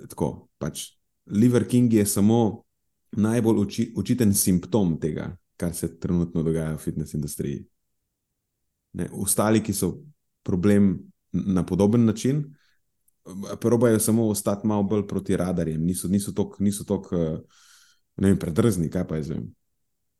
Tako, 0.10 0.50
pač. 0.58 0.88
Liver 1.26 1.68
King 1.68 1.94
je 1.94 2.06
samo 2.06 2.64
najbolj 3.12 3.60
oči, 3.60 3.94
očiten 3.98 4.34
simptom 4.34 4.98
tega, 5.00 5.36
kar 5.58 5.74
se 5.76 6.00
trenutno 6.00 6.44
dogaja 6.44 6.74
v 6.74 6.82
fitness 6.82 7.14
industriji. 7.14 7.66
Ne, 8.94 9.08
ostali, 9.14 9.62
ki 9.64 9.74
so 9.74 9.94
problem 10.44 11.11
na 11.32 11.66
podoben 11.66 12.06
način, 12.06 12.44
probajo 13.60 14.00
samo 14.00 14.28
ostati 14.28 14.68
malo 14.68 14.84
bolj 14.84 15.08
proti 15.08 15.38
radarjem, 15.38 15.86
niso 16.60 16.84
tako 16.88 17.16
eh, 17.16 18.36
predrzni, 18.40 18.90
kaj 18.90 19.08
pa 19.08 19.16
jaz 19.16 19.30
vem. 19.30 19.56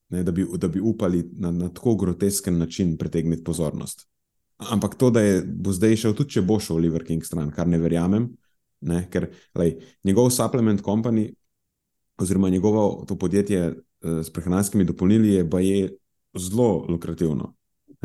Ne, 0.10 0.24
da, 0.24 0.32
bi, 0.32 0.46
da 0.58 0.68
bi 0.68 0.80
upali 0.80 1.30
na, 1.34 1.52
na 1.52 1.70
tako 1.74 1.96
grotesken 1.96 2.58
način 2.58 2.98
pritegniti 2.98 3.44
pozornost. 3.44 4.08
Ampak 4.58 4.96
to, 4.96 5.10
da 5.10 5.22
je, 5.22 5.42
bo 5.46 5.72
zdaj 5.72 5.96
šel, 5.96 6.14
tudi 6.14 6.36
če 6.36 6.42
bo 6.42 6.60
šel 6.60 6.78
v 6.78 6.82
Liver 6.86 7.06
King 7.08 7.24
stran, 7.26 7.50
kar 7.52 7.68
ne 7.68 7.80
verjamem, 7.80 8.28
ne, 8.82 9.06
ker 9.10 9.30
lej, 9.56 9.78
njegov 10.04 10.30
supplement 10.30 10.82
company, 10.84 11.32
oziroma 12.22 12.50
njegovo 12.50 13.06
to 13.08 13.16
podjetje 13.16 13.70
uh, 13.70 14.20
s 14.22 14.30
prehranskimi 14.34 14.86
dopolnili, 14.86 15.34
je, 15.34 15.48
je 15.62 15.90
zelo 16.38 16.86
lukrativno. 16.90 17.54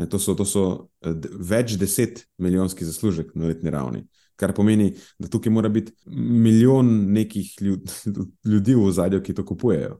To, 0.09 0.19
so, 0.19 0.35
to 0.35 0.45
so 0.45 0.63
eh, 1.01 1.13
več 1.39 1.77
deset 1.79 2.25
milijonski 2.37 2.85
zaslužek 2.85 3.33
na 3.35 3.49
letni 3.51 3.71
ravni, 3.73 4.03
kar 4.37 4.53
pomeni, 4.53 4.91
da 5.19 5.29
tukaj 5.31 5.53
mora 5.53 5.69
biti 5.69 5.93
milijon 6.07 6.89
nekih 7.13 7.53
ljudi 8.51 8.75
v 8.75 8.91
zadju, 8.91 9.21
ki 9.23 9.35
to 9.37 9.45
kupujejo. 9.45 9.97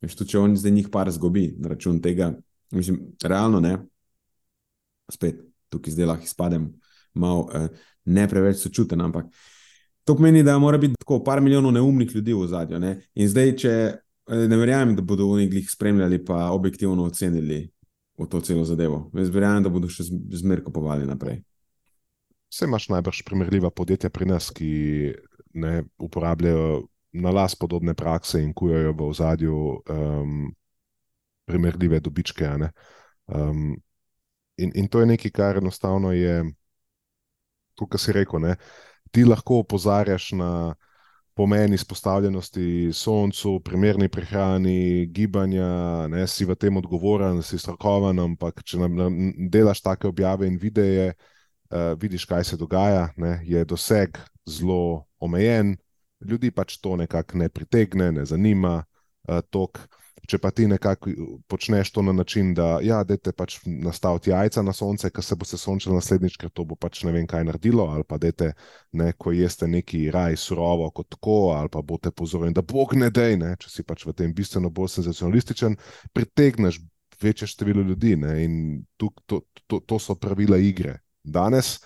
Veš, 0.00 0.16
tudi, 0.16 0.32
če 0.32 0.40
on 0.40 0.56
zdaj 0.56 0.72
njih 0.72 0.90
par 0.92 1.10
zgubi 1.12 1.50
na 1.60 1.74
račun 1.74 2.00
tega, 2.02 2.32
mislim, 2.72 3.02
realno 3.24 3.60
ne. 3.60 3.76
Spet 5.10 5.40
tukaj 5.70 5.92
zdaj 5.94 6.06
lahko 6.06 6.24
izpadem 6.24 6.68
malo 7.14 7.48
eh, 7.54 7.68
ne 8.04 8.28
preveč 8.28 8.62
sočuten, 8.62 9.00
ampak 9.00 9.26
to 10.04 10.16
pomeni, 10.16 10.42
da 10.42 10.58
mora 10.58 10.78
biti 10.78 10.94
tako 10.98 11.20
par 11.24 11.40
milijonov 11.40 11.72
neumnih 11.72 12.14
ljudi 12.14 12.34
v 12.34 12.46
zadju. 12.48 12.78
Ne? 12.80 12.96
In 13.14 13.28
zdaj, 13.28 13.56
če 13.56 13.72
eh, 13.72 14.46
ne 14.48 14.56
verjamem, 14.56 14.96
da 14.96 15.02
bodo 15.02 15.28
oni 15.30 15.48
jih 15.52 15.70
spremljali, 15.70 16.24
pa 16.24 16.50
objektivno 16.50 17.04
ocenili 17.04 17.68
v 18.20 18.28
to 18.28 18.40
celo 18.44 18.64
zadevo. 18.68 19.08
Jaz 19.16 19.32
verjamem, 19.32 19.64
da 19.64 19.72
bodo 19.72 19.88
še 19.88 20.04
zmeraj 20.06 20.66
kupovali 20.68 21.08
naprej. 21.08 21.40
Vse 22.50 22.66
imaš 22.66 22.90
najbrž 22.92 23.22
primerljiva 23.24 23.70
podjetja 23.70 24.10
pri 24.10 24.26
nas, 24.28 24.50
ki 24.52 24.70
ne 25.54 25.84
uporabljajo 26.02 26.84
na 27.12 27.30
las 27.34 27.56
podobne 27.58 27.94
prakse 27.94 28.42
in 28.42 28.52
kujajo 28.54 28.92
v 28.94 29.06
ozadju 29.06 29.56
um, 29.90 30.50
primerljive 31.46 32.00
dobičke. 32.00 32.50
Um, 33.26 33.78
in, 34.58 34.72
in 34.74 34.88
to 34.88 35.00
je 35.00 35.10
nekaj, 35.14 35.32
kar 35.34 35.58
enostavno 35.62 36.12
je, 36.12 36.42
kot 37.78 37.98
si 37.98 38.14
rekel, 38.14 38.42
ne? 38.42 38.56
ti 39.10 39.24
lahko 39.26 39.62
opozarjaš 39.64 40.32
na 40.38 40.50
pomen 41.40 41.72
izpostavljenosti 41.72 42.90
soncu, 42.92 43.60
primerni 43.64 44.08
prehrani, 44.08 45.06
gibanja, 45.06 46.06
ne, 46.12 46.26
si 46.28 46.44
v 46.44 46.52
tem 46.52 46.76
odgovoren, 46.76 47.38
si 47.40 47.56
strokoven, 47.56 48.20
ampak 48.20 48.60
če 48.60 48.80
nam, 48.82 48.98
nam 48.98 49.16
delaš 49.48 49.80
take 49.80 50.04
objave 50.10 50.44
in 50.50 50.58
videe, 50.60 51.06
uh, 51.14 51.94
vidiš, 51.96 52.26
kaj 52.28 52.44
se 52.44 52.58
dogaja, 52.60 53.06
ne, 53.16 53.38
je 53.48 53.64
doseg 53.64 54.20
zelo 54.44 55.06
omejen, 55.16 55.78
ljudi 56.20 56.50
pač 56.52 56.76
to 56.76 56.98
nekako 57.00 57.40
ne 57.40 57.48
pritegne, 57.48 58.10
ne 58.18 58.26
zanima 58.28 58.74
uh, 58.82 59.40
tok. 59.48 59.80
Če 60.28 60.38
pa 60.38 60.50
ti 60.54 60.66
nekako 60.68 61.10
počneš 61.48 61.92
to 61.94 62.02
na 62.02 62.12
način, 62.12 62.52
da 62.54 62.78
ja, 62.84 63.00
dete 63.04 63.32
pač 63.32 63.58
nastaviti 63.64 64.30
jajca 64.30 64.62
na 64.62 64.72
sonce, 64.76 65.10
ker 65.10 65.24
se 65.24 65.36
bo 65.36 65.48
se 65.48 65.58
sončilo 65.58 65.96
naslednjič, 65.96 66.36
ker 66.40 66.52
to 66.52 66.64
bo 66.68 66.76
pač 66.76 67.02
ne 67.04 67.12
vem 67.14 67.26
kaj 67.26 67.44
naredilo, 67.48 67.86
ali 67.90 68.04
pa 68.04 68.18
dete, 68.20 68.52
ne, 68.92 69.12
ko 69.18 69.32
jeste 69.32 69.68
neki 69.68 70.06
raj 70.14 70.36
surovo 70.40 70.90
kot 70.94 71.10
tako, 71.16 71.38
ali 71.56 71.72
pa 71.72 71.82
boste 71.82 72.12
pozorni, 72.12 72.54
da 72.54 72.62
bog 72.62 72.94
ne 72.98 73.10
dej, 73.10 73.36
ne, 73.40 73.54
če 73.60 73.72
si 73.72 73.86
pač 73.86 74.06
v 74.06 74.16
tem 74.16 74.34
bistveno 74.36 74.70
bolj 74.70 74.96
senzacionalističen, 74.98 75.76
pritegneš 76.12 76.80
večje 77.20 77.48
število 77.48 77.82
ljudi 77.82 78.16
ne, 78.16 78.36
in 78.44 78.54
tuk, 78.96 79.22
to, 79.26 79.42
to, 79.66 79.80
to 79.80 79.98
so 79.98 80.16
pravila 80.16 80.58
igre 80.58 80.98
danes 81.22 81.78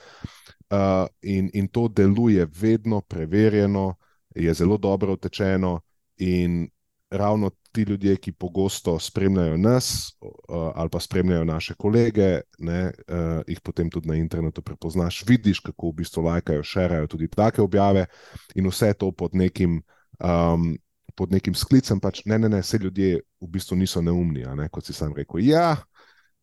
uh, 0.70 1.06
in, 1.22 1.50
in 1.52 1.68
to 1.68 1.88
deluje 1.88 2.46
vedno 2.60 3.00
preverjeno, 3.00 3.94
je 4.34 4.54
zelo 4.54 4.78
dobro 4.78 5.12
utečeno 5.12 5.80
in 6.16 6.68
ravno 7.10 7.50
ti 7.74 7.82
ljudje, 7.82 8.16
ki 8.16 8.32
pogosto 8.32 8.94
spremljajo 8.98 9.56
nas 9.58 10.16
uh, 10.20 10.30
ali 10.74 10.90
pa 10.90 11.00
spremljajo 11.00 11.44
naše 11.44 11.74
kolege, 11.74 12.40
ne, 12.58 12.84
uh, 13.08 13.42
jih 13.46 13.60
potem 13.60 13.90
tudi 13.90 14.08
na 14.08 14.14
internetu 14.14 14.62
prepoznaš, 14.62 15.24
vidiš, 15.26 15.60
kako 15.60 15.90
v 15.90 15.98
bistvu 16.02 16.22
lajkajo, 16.22 16.62
šerajo 16.62 17.06
tudi 17.10 17.28
take 17.28 17.62
objave 17.62 18.06
in 18.54 18.70
vse 18.70 18.92
to 18.94 19.12
pod 19.12 19.34
nekim. 19.34 19.82
Um, 20.18 20.76
Pod 21.14 21.30
nekim 21.30 21.54
sklicem, 21.54 22.00
pač 22.02 22.24
ne, 22.26 22.34
ne, 22.42 22.48
ne, 22.50 22.58
vse 22.58 22.78
ljudje 22.82 23.20
v 23.38 23.46
bistvu 23.46 23.76
niso 23.78 24.00
neumni, 24.02 24.42
ne, 24.58 24.64
kot 24.66 24.82
si 24.82 24.92
sam 24.92 25.12
rekel. 25.14 25.44
Ja, 25.46 25.76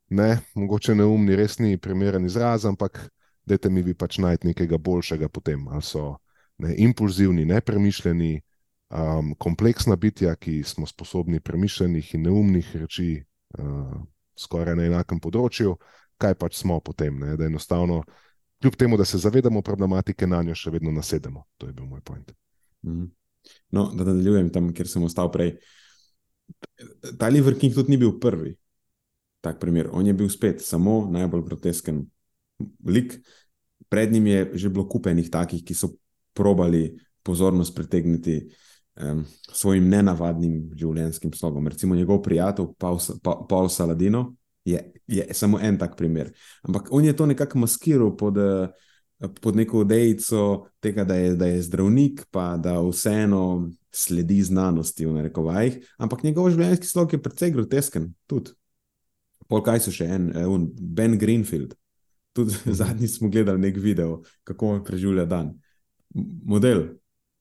ne, 0.08 0.38
mogoče 0.56 0.94
neumni, 0.96 1.36
res 1.36 1.58
ni 1.60 1.76
primeren 1.76 2.24
izraz, 2.24 2.64
ampak 2.64 3.02
dajte 3.44 3.68
mi 3.68 3.82
vi 3.84 3.92
pač 3.92 4.16
najti 4.22 4.48
nekaj 4.48 4.78
boljšega 4.78 5.28
potem. 5.28 5.66
Ali 5.68 5.84
so 5.84 6.16
ne, 6.56 6.72
impulzivni, 6.86 7.44
nepremišljeni, 7.44 8.40
um, 8.92 9.34
kompleksna 9.38 9.96
bitja, 9.96 10.34
ki 10.36 10.62
smo 10.62 10.86
sposobni 10.86 11.40
premišljenih 11.40 12.14
in 12.14 12.22
neumnih 12.22 12.76
reči, 12.76 13.24
uh, 13.58 13.94
skoraj 14.38 14.76
na 14.76 14.86
enakem 14.88 15.20
področju, 15.20 15.76
kaj 16.20 16.36
pač 16.40 16.60
smo 16.60 16.78
potem. 16.84 17.18
Ne? 17.20 17.36
Da 17.36 17.48
enostavno, 17.48 18.02
kljub 18.62 18.76
temu, 18.78 18.98
da 19.00 19.04
se 19.08 19.20
zavedamo 19.22 19.62
problematike, 19.62 20.26
na 20.26 20.42
njo 20.42 20.56
še 20.58 20.74
vedno 20.74 20.92
nasedemo. 20.94 21.46
To 21.58 21.68
je 21.68 21.76
bil 21.76 21.88
moj 21.88 22.02
point. 22.04 22.32
Mhm. 22.86 23.10
No, 23.74 23.88
da 23.90 24.04
nadaljujem 24.04 24.52
tam, 24.54 24.70
kjer 24.74 24.88
sem 24.88 25.02
ostal 25.02 25.30
prej. 25.32 25.56
Ta 27.18 27.26
Liver 27.32 27.56
King 27.58 27.74
tudi 27.74 27.90
ni 27.90 27.98
bil 27.98 28.18
prvi. 28.22 28.52
Tak 29.42 29.58
primer. 29.58 29.88
On 29.90 30.06
je 30.06 30.14
bil 30.14 30.28
spet 30.30 30.62
samo 30.62 31.08
najbolj 31.10 31.42
grotesken 31.48 32.04
lik. 32.86 33.16
Pred 33.90 34.12
njim 34.14 34.28
je 34.30 34.44
že 34.62 34.70
bilo 34.70 34.86
kupenih 34.88 35.26
takih, 35.30 35.64
ki 35.66 35.74
so 35.74 35.90
probali 36.38 36.92
pozornost 37.26 37.74
pritegniti 37.74 38.36
uh, 38.38 38.54
um, 39.00 39.24
svojim 39.52 39.88
nenavadnim 39.88 40.70
življenjskim 40.78 41.32
slogom. 41.36 41.68
Recimo 41.68 41.94
njegov 41.94 42.22
prijatelj 42.22 42.72
Paul, 42.78 43.00
Paul 43.22 43.68
Saladino 43.68 44.32
je, 44.64 44.82
je 45.06 45.26
samo 45.34 45.60
en 45.60 45.78
tak 45.78 45.96
primer. 45.96 46.32
Ampak 46.62 46.88
on 46.90 47.04
je 47.04 47.16
to 47.16 47.26
nekako 47.26 47.58
maskiral 47.58 48.16
pod, 48.16 48.38
pod 49.40 49.56
neko 49.56 49.84
dejico 49.84 50.66
tega, 50.80 51.04
da 51.04 51.14
je, 51.14 51.36
da 51.36 51.46
je 51.46 51.62
zdravnik, 51.62 52.26
pa 52.30 52.56
da 52.56 52.80
vseeno 52.80 53.70
sledi 53.92 54.40
znanosti, 54.42 55.06
v 55.06 55.12
narekovajih, 55.18 55.78
ampak 56.00 56.22
njegov 56.24 56.50
življenjski 56.54 56.88
slog 56.88 57.12
je 57.12 57.20
precej 57.22 57.52
grotesken. 57.52 58.12
Tudi. 58.26 58.54
Pol 59.50 59.60
kaj 59.64 59.82
so 59.84 59.92
še 59.92 60.06
en, 60.08 60.30
un, 60.48 60.70
Ben 60.72 61.18
Greenfield. 61.20 61.74
Tudi 62.32 62.56
zadnji 62.80 63.10
smo 63.12 63.28
gledali 63.28 63.60
nek 63.60 63.76
video, 63.76 64.22
kako 64.48 64.78
preživlja 64.86 65.26
dan. 65.28 65.52
Model, 66.14 66.86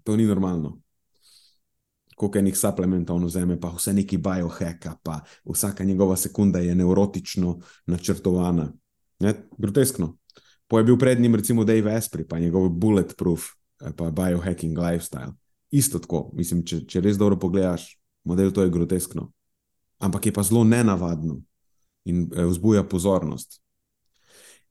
to 0.04 0.18
ni 0.20 0.28
normalno. 0.28 0.82
Koliko 2.22 2.38
enih 2.38 2.58
suplementov 2.58 3.18
on 3.18 3.26
vzame, 3.26 3.56
pa 3.58 3.72
vse 3.74 3.96
neki 3.98 4.20
biohacka, 4.22 4.94
pa 5.04 5.24
vsaka 5.42 5.84
njegova 5.84 6.14
sekunda 6.16 6.60
je 6.62 6.76
neurotično 6.76 7.56
načrtovana. 7.90 8.68
Ne? 9.20 9.34
Groteskno. 9.58 10.18
Po 10.68 10.78
je 10.78 10.84
bil 10.84 10.98
pred 10.98 11.20
njim, 11.20 11.36
recimo, 11.36 11.64
Dave 11.64 11.96
Asprey, 11.98 12.28
pa 12.30 12.40
njegov 12.40 12.70
bulletproof, 12.70 13.48
eh, 13.82 13.90
pa 13.98 14.12
biohacking 14.12 14.78
lifestyle. 14.78 15.34
Isto 15.72 16.00
tako, 16.00 16.30
mislim, 16.38 16.62
če, 16.66 16.84
če 16.86 17.02
res 17.02 17.18
dobro 17.18 17.40
pogledaš, 17.40 17.98
model 18.24 18.54
to 18.54 18.62
je 18.62 18.70
groteskno. 18.70 19.32
Ampak 20.00 20.26
je 20.26 20.34
pa 20.34 20.44
zelo 20.44 20.64
nenavadno 20.64 21.42
in 22.06 22.30
eh, 22.30 22.46
vzbuja 22.46 22.84
pozornost. 22.84 23.64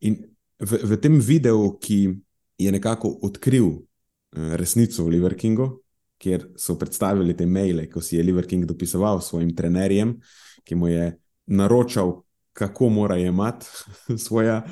In 0.01 0.23
v, 0.59 0.79
v 0.87 1.01
tem 1.03 1.19
videu, 1.19 1.73
ki 1.83 2.15
je 2.63 2.73
nekako 2.73 3.11
odkril 3.27 3.73
eh, 3.75 4.55
resnico 4.57 5.03
v 5.03 5.19
Liver 5.19 5.35
Kingu, 5.35 5.81
kjer 6.21 6.47
so 6.61 6.77
predstavili 6.79 7.37
te 7.37 7.47
maile, 7.47 7.87
ko 7.91 8.03
si 8.05 8.19
je 8.19 8.23
Liver 8.23 8.47
King 8.47 8.67
dopisoval 8.69 9.23
svojim 9.25 9.55
trenerjem, 9.57 10.19
ki 10.65 10.77
mu 10.77 10.89
je 10.89 11.15
naročal, 11.47 12.21
kako 12.53 12.89
mora 12.89 13.17
imeti 13.17 13.67
svoja, 14.27 14.63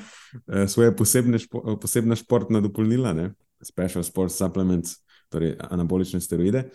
eh, 0.46 0.68
svoje 0.68 0.96
posebne, 0.96 1.38
špo, 1.38 1.78
posebne 1.80 2.16
športne 2.16 2.60
dopolnila, 2.60 3.12
ne? 3.12 3.32
special 3.62 4.04
sports 4.04 4.36
supplements, 4.38 5.00
torej 5.28 5.56
anabolične 5.70 6.20
steroide. 6.20 6.68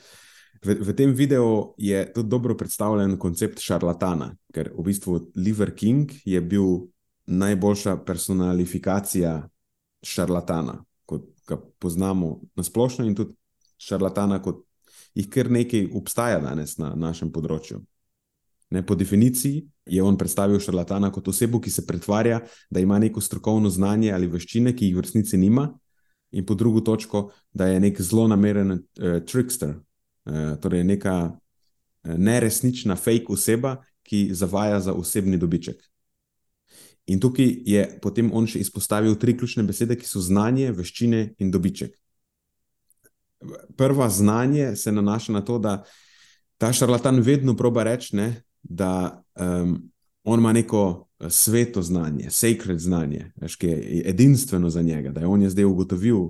V, 0.64 0.76
v 0.80 0.96
tem 0.96 1.14
videu 1.16 1.74
je 1.78 2.02
tudi 2.14 2.30
dobro 2.30 2.58
predstavljen 2.58 3.18
koncept 3.18 3.62
šarlatana, 3.64 4.34
ker 4.54 4.72
v 4.76 4.84
bistvu 4.84 5.20
Liver 5.36 5.72
King 5.76 6.12
je 6.26 6.42
bil 6.42 6.90
najboljša 7.26 7.98
personalifikacija 8.04 9.38
šarlatana, 10.04 10.82
kot 11.06 11.30
ga 11.48 11.58
poznamo 11.80 12.42
na 12.56 12.64
splošno, 12.64 13.06
in 13.08 13.16
tudi 13.16 13.36
šarlatana, 13.84 14.42
kot 14.42 14.64
jih 15.14 15.30
kar 15.30 15.50
nekaj 15.52 15.90
obstaja 15.94 16.40
danes 16.42 16.78
na 16.82 16.94
našem 16.96 17.32
področju. 17.32 17.84
Ne, 18.74 18.82
po 18.82 18.96
definiciji 18.98 19.62
je 19.86 20.02
on 20.02 20.18
predstavil 20.18 20.58
šarlatana 20.64 21.12
kot 21.14 21.28
osebo, 21.30 21.60
ki 21.62 21.70
se 21.70 21.86
pretvarja, 21.86 22.40
da 22.74 22.82
ima 22.82 22.98
neko 23.00 23.22
strokovno 23.22 23.70
znanje 23.70 24.10
ali 24.16 24.30
veščine, 24.32 24.74
ki 24.74 24.90
jih 24.90 24.98
v 24.98 25.06
resnici 25.06 25.38
nima, 25.38 25.68
in 26.34 26.46
po 26.46 26.58
drugo 26.58 26.82
točko, 26.82 27.28
da 27.54 27.68
je 27.70 27.80
nek 27.80 28.02
zelo 28.02 28.26
nameren 28.28 28.72
uh, 28.72 29.20
trickster, 29.30 29.76
uh, 29.78 30.56
torej 30.62 30.84
neka 30.90 31.18
uh, 31.30 32.16
neresnična 32.18 32.98
fake 32.98 33.30
oseba, 33.30 33.78
ki 34.04 34.30
zavaja 34.34 34.80
za 34.80 34.94
osebni 34.98 35.38
dobiček. 35.38 35.78
In 37.14 37.20
tukaj 37.20 37.54
je 37.68 37.84
potem 38.02 38.32
on 38.34 38.48
še 38.48 38.64
izpostavil 38.64 39.16
tri 39.20 39.36
ključne 39.38 39.64
besede, 39.68 39.96
ki 40.00 40.08
so 40.08 40.24
znanje, 40.24 40.72
veščine 40.74 41.36
in 41.38 41.52
dobiček. 41.52 41.94
Prva 43.78 44.10
znanje 44.10 44.76
se 44.76 44.92
nanaša 44.92 45.34
na 45.34 45.42
to, 45.42 45.60
da 45.60 45.84
ta 46.58 46.74
šarlatan 46.74 47.20
vedno 47.20 47.56
proba 47.58 47.84
reči, 47.84 48.16
ne, 48.16 48.44
da 48.64 49.24
um, 49.40 49.92
on 50.24 50.40
ima 50.40 50.54
neko 50.54 51.08
eh, 51.20 51.30
sveto 51.30 51.82
znanje, 51.82 52.30
sacred 52.30 52.80
znanje, 52.80 53.32
veš, 53.36 53.56
ki 53.56 53.68
je 53.68 54.04
edinstveno 54.10 54.70
za 54.70 54.82
njega, 54.82 55.12
da 55.12 55.22
je 55.22 55.28
on 55.28 55.42
je 55.42 55.50
zdaj 55.50 55.66
ugotovil 55.66 56.30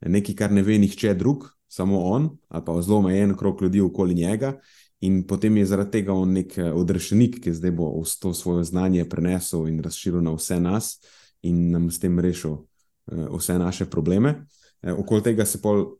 nekaj, 0.00 0.34
kar 0.34 0.52
ne 0.52 0.62
ve 0.62 0.78
nihče 0.78 1.14
drug, 1.14 1.48
samo 1.68 2.00
on, 2.00 2.30
ali 2.48 2.64
pa 2.64 2.82
zelo 2.82 2.98
omejen 2.98 3.36
krok 3.36 3.62
ljudi 3.62 3.80
okoli 3.80 4.14
njega, 4.14 4.58
In 5.00 5.22
potem 5.26 5.56
je 5.56 5.66
zaradi 5.66 5.90
tega 5.90 6.12
on 6.12 6.32
nek 6.34 6.56
eh, 6.58 6.72
odrešenik, 6.74 7.38
ki 7.42 7.54
zdaj 7.54 7.70
bo 7.78 7.90
to 8.20 8.34
svoje 8.34 8.64
znanje 8.64 9.06
prenesel 9.08 9.68
in 9.70 9.78
razširil 9.82 10.22
na 10.22 10.34
vse 10.34 10.58
nas 10.60 10.98
in 11.42 11.70
nam 11.70 11.90
s 11.90 12.00
tem 12.02 12.18
rešil 12.18 12.50
uh, 12.50 13.38
vse 13.38 13.58
naše 13.58 13.86
probleme. 13.86 14.46
Okoli 14.82 15.22
tega 15.22 15.44
se 15.46 15.60
pol 15.62 15.97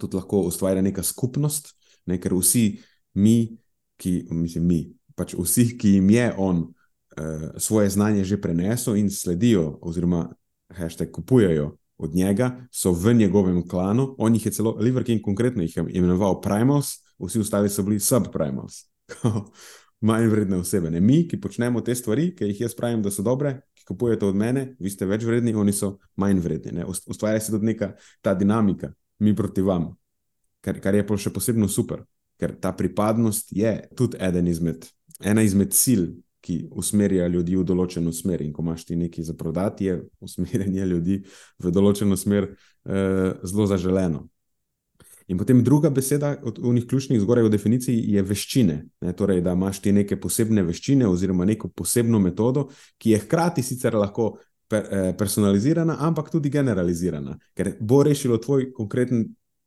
tudi 0.00 0.16
lahko 0.16 0.42
ustvarja 0.48 0.82
neka 0.82 1.02
skupnost, 1.02 1.74
ne, 2.06 2.18
ker 2.20 2.34
vsi 2.34 2.80
mi, 3.14 3.56
ki, 4.00 4.26
mislim, 4.30 4.66
mi, 4.66 4.80
pač 5.14 5.36
vsi, 5.38 5.68
ki 5.78 5.96
jim 5.98 6.10
je 6.10 6.26
on 6.38 6.64
uh, 6.64 7.46
svoje 7.56 7.90
znanje 7.94 8.24
že 8.24 8.40
prenesel 8.40 8.96
in 8.96 9.10
sledijo, 9.10 9.78
oziroma 9.82 10.28
hashtag 10.74 11.12
kupujejo 11.14 11.76
od 11.98 12.14
njega, 12.14 12.66
so 12.72 12.92
v 12.92 13.14
njegovem 13.14 13.62
klanu. 13.68 14.14
On 14.18 14.34
jih 14.34 14.46
je 14.46 14.52
celo, 14.52 14.76
Liver 14.80 15.04
King 15.04 15.22
konkretno 15.22 15.62
jih 15.62 15.76
je 15.76 15.84
imenoval 15.88 16.40
Primals 16.40 17.04
vsi 17.18 17.40
ostali 17.40 17.68
so 17.68 17.82
bili 17.82 18.00
subprimals, 18.00 18.74
manj 20.08 20.26
vredne 20.26 20.56
osebe. 20.56 20.90
Ne? 20.90 21.00
Mi, 21.00 21.28
ki 21.28 21.40
počnemo 21.40 21.80
te 21.80 21.94
stvari, 21.94 22.34
ki 22.36 22.44
jih 22.50 22.60
jaz 22.60 22.74
pravim, 22.74 23.02
da 23.02 23.10
so 23.10 23.22
dobre, 23.22 23.60
ki 23.74 23.84
kupujete 23.88 24.26
od 24.26 24.36
mene, 24.36 24.74
vi 24.80 24.90
ste 24.90 25.06
več 25.06 25.24
vredni, 25.24 25.54
oni 25.54 25.72
so 25.72 25.96
manj 26.16 26.42
vredni. 26.44 26.72
Ne? 26.80 26.86
Ustvarja 26.86 27.40
se 27.40 27.52
tudi 27.52 27.72
neka 27.72 27.94
ta 28.22 28.34
dinamika, 28.34 28.92
mi 29.18 29.34
proti 29.36 29.62
vam, 29.62 29.92
kar, 30.64 30.80
kar 30.80 30.94
je 30.94 31.06
pa 31.06 31.16
še 31.20 31.32
posebno 31.34 31.68
super, 31.68 32.04
ker 32.40 32.56
ta 32.60 32.72
pripadnost 32.76 33.52
je 33.54 33.76
tudi 33.96 34.18
eden 34.20 34.48
izmed, 34.50 34.86
ena 35.22 35.44
izmed 35.46 35.74
sil. 35.76 36.06
Ki 36.44 36.58
usmerja 36.76 37.24
ljudi 37.32 37.54
v 37.56 37.62
določeno 37.64 38.10
smer, 38.12 38.42
in 38.44 38.50
ko 38.52 38.60
imaš 38.60 38.82
ti 38.84 38.98
nekaj 39.00 39.24
za 39.24 39.32
prodati, 39.32 39.86
je 39.88 39.94
usmerjanje 40.20 40.84
ljudi 40.92 41.14
v 41.56 41.70
določeno 41.72 42.18
smer 42.20 42.50
eh, 42.50 43.30
zelo 43.48 43.64
zaželeno. 43.70 44.26
In 45.26 45.38
potem 45.38 45.62
druga 45.64 45.90
beseda 45.90 46.34
od 46.42 46.58
unih 46.60 46.86
ključnih 46.86 47.20
zgoraj 47.20 47.46
v 47.46 47.52
definiciji 47.54 48.12
je 48.12 48.22
veščine. 48.22 48.76
Ne, 49.00 49.12
torej, 49.16 49.40
da 49.40 49.54
imaš 49.56 49.80
ti 49.80 49.92
neke 49.92 50.18
posebne 50.20 50.62
veščine 50.62 51.08
oziroma 51.08 51.46
neko 51.48 51.70
posebno 51.72 52.20
metodo, 52.20 52.68
ki 53.00 53.14
je 53.14 53.22
hkrati 53.24 53.64
sicer 53.64 53.96
lahko 53.96 54.34
per, 54.68 54.88
eh, 54.90 55.12
personalizirana, 55.18 55.96
ampak 56.00 56.30
tudi 56.30 56.50
generalizirana, 56.50 57.38
ker 57.54 57.74
bo 57.80 58.02
rešilo 58.02 58.38
tvoj 58.38 58.70
konkreten 58.72 59.24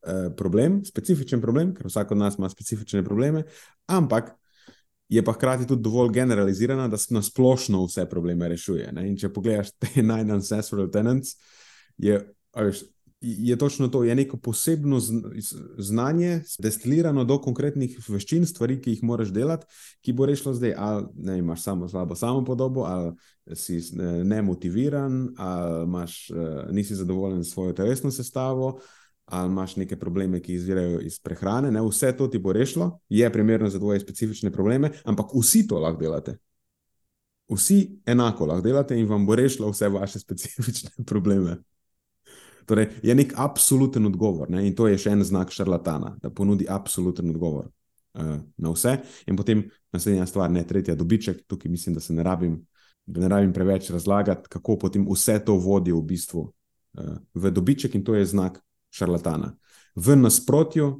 eh, 0.07 0.29
problem, 0.37 0.81
specifičen 0.85 1.41
problem, 1.41 1.73
ker 1.75 1.89
vsak 1.89 2.11
od 2.11 2.17
nas 2.17 2.37
ima 2.37 2.49
specifične 2.49 3.03
probleme, 3.03 3.43
ampak 3.87 4.33
je 5.09 5.23
pa 5.23 5.33
hkrati 5.33 5.67
tudi 5.67 5.83
dovolj 5.83 6.11
generalizirana, 6.13 6.87
da 6.87 6.97
se 6.97 7.13
na 7.13 7.21
splošno 7.21 7.85
vse 7.85 8.05
probleme 8.09 8.47
rešuje. 8.47 8.91
Ne. 8.91 9.07
In 9.07 9.17
če 9.17 9.31
pogledaš 9.33 9.71
te 9.81 10.01
nine 10.01 10.33
ancestral 10.33 10.91
tenants, 10.91 11.37
je. 11.97 12.21
Je 13.21 13.55
točno 13.57 13.87
to, 13.87 14.03
je 14.03 14.15
neko 14.15 14.37
posebno 14.37 14.99
znanje, 15.77 16.41
destilirano 16.59 17.23
do 17.23 17.39
konkretnih 17.41 17.99
veščin, 18.07 18.45
stvari, 18.45 18.77
ki 18.81 18.93
jih 18.93 19.03
moraš 19.03 19.31
delati, 19.33 19.65
ki 20.01 20.13
bo 20.13 20.25
rešilo 20.25 20.53
zdaj, 20.53 20.73
ali 20.77 21.05
ne, 21.15 21.37
imaš 21.37 21.63
samo 21.63 21.89
slabo 21.89 22.15
samo 22.15 22.45
podobo, 22.45 22.83
ali 22.83 23.13
si 23.55 23.81
nemotiviran, 24.23 25.33
ali 25.37 25.83
imaš, 25.83 26.29
eh, 26.29 26.67
nisi 26.71 26.95
zadovoljen 26.95 27.43
s 27.43 27.53
svojo 27.53 27.73
telesno 27.73 28.11
sestavo. 28.11 28.79
Ali 29.25 29.51
imaš 29.51 29.75
neke 29.75 29.99
probleme, 29.99 30.39
ki 30.39 30.53
izvirajo 30.53 30.99
iz 31.03 31.19
prehrane, 31.19 31.71
ne? 31.71 31.81
vse 31.83 32.13
to 32.17 32.27
ti 32.27 32.39
bo 32.39 32.53
rešilo, 32.53 32.99
je 33.09 33.33
primerno 33.33 33.69
za 33.69 33.79
tvoje 33.79 33.99
specifične 33.99 34.51
probleme, 34.51 34.91
ampak 35.03 35.33
vsi 35.35 35.65
to 35.67 35.79
lahko 35.79 35.99
delate. 35.99 36.37
Vsi 37.51 37.99
enako 38.05 38.45
lahko 38.45 38.61
delate 38.61 38.99
in 38.99 39.07
vam 39.07 39.25
bo 39.25 39.35
rešilo 39.35 39.71
vse 39.71 39.89
vaše 39.89 40.19
specifične 40.25 41.03
probleme. 41.05 41.57
Torej, 42.67 42.87
je 43.03 43.15
nek 43.15 43.33
absoluten 43.39 44.05
odgovor 44.05 44.49
ne? 44.51 44.65
in 44.67 44.75
to 44.75 44.89
je 44.91 44.97
še 44.99 45.13
en 45.15 45.23
znak 45.23 45.53
šarlatana, 45.55 46.17
da 46.19 46.29
ponudi 46.29 46.67
absoluten 46.67 47.29
odgovor 47.31 47.69
uh, 48.19 48.33
na 48.57 48.73
vse. 48.73 48.97
In 49.31 49.39
potem 49.39 49.63
naslednja 49.95 50.25
stvar, 50.27 50.51
ne 50.51 50.65
tretja, 50.67 50.95
dobiček. 50.99 51.45
Tukaj 51.47 51.71
mislim, 51.71 51.95
da 51.95 52.03
se 52.03 52.13
ne 52.13 52.25
rabim, 52.27 52.59
da 53.05 53.23
ne 53.23 53.31
rabim 53.31 53.53
preveč 53.55 53.87
razlagati, 53.95 54.51
kako 54.51 54.77
potem 54.83 55.07
vse 55.07 55.39
to 55.47 55.55
vodi 55.63 55.95
v 55.95 56.03
bistvu 56.11 56.43
uh, 56.43 57.15
v 57.33 57.51
dobiček 57.55 57.95
in 57.95 58.03
to 58.03 58.17
je 58.19 58.27
znak 58.27 58.59
šarlatana. 58.91 59.53
V 59.95 60.19
nasprotju 60.19 60.91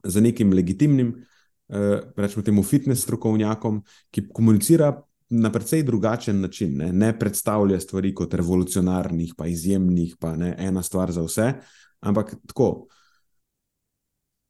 z 0.00 0.24
nekim 0.24 0.56
legitimnim, 0.56 1.12
uh, 1.12 2.00
rečemo 2.16 2.44
temu, 2.46 2.64
fitness 2.64 3.04
strokovnjakom, 3.04 3.82
ki 4.10 4.30
komunicira 4.32 4.94
na 5.30 5.52
precej 5.52 5.82
drugačen 5.82 6.40
način, 6.40 6.76
ne, 6.76 6.92
ne 6.92 7.18
predstavlja 7.18 7.80
stvari 7.80 8.14
kot 8.14 8.34
revolucionarnih, 8.34 9.34
pa 9.36 9.46
izjemnih, 9.46 10.16
pa 10.20 10.36
ne 10.36 10.54
ena 10.58 10.82
stvar 10.82 11.12
za 11.12 11.22
vse, 11.22 11.52
ampak 12.00 12.34
tako. 12.46 12.86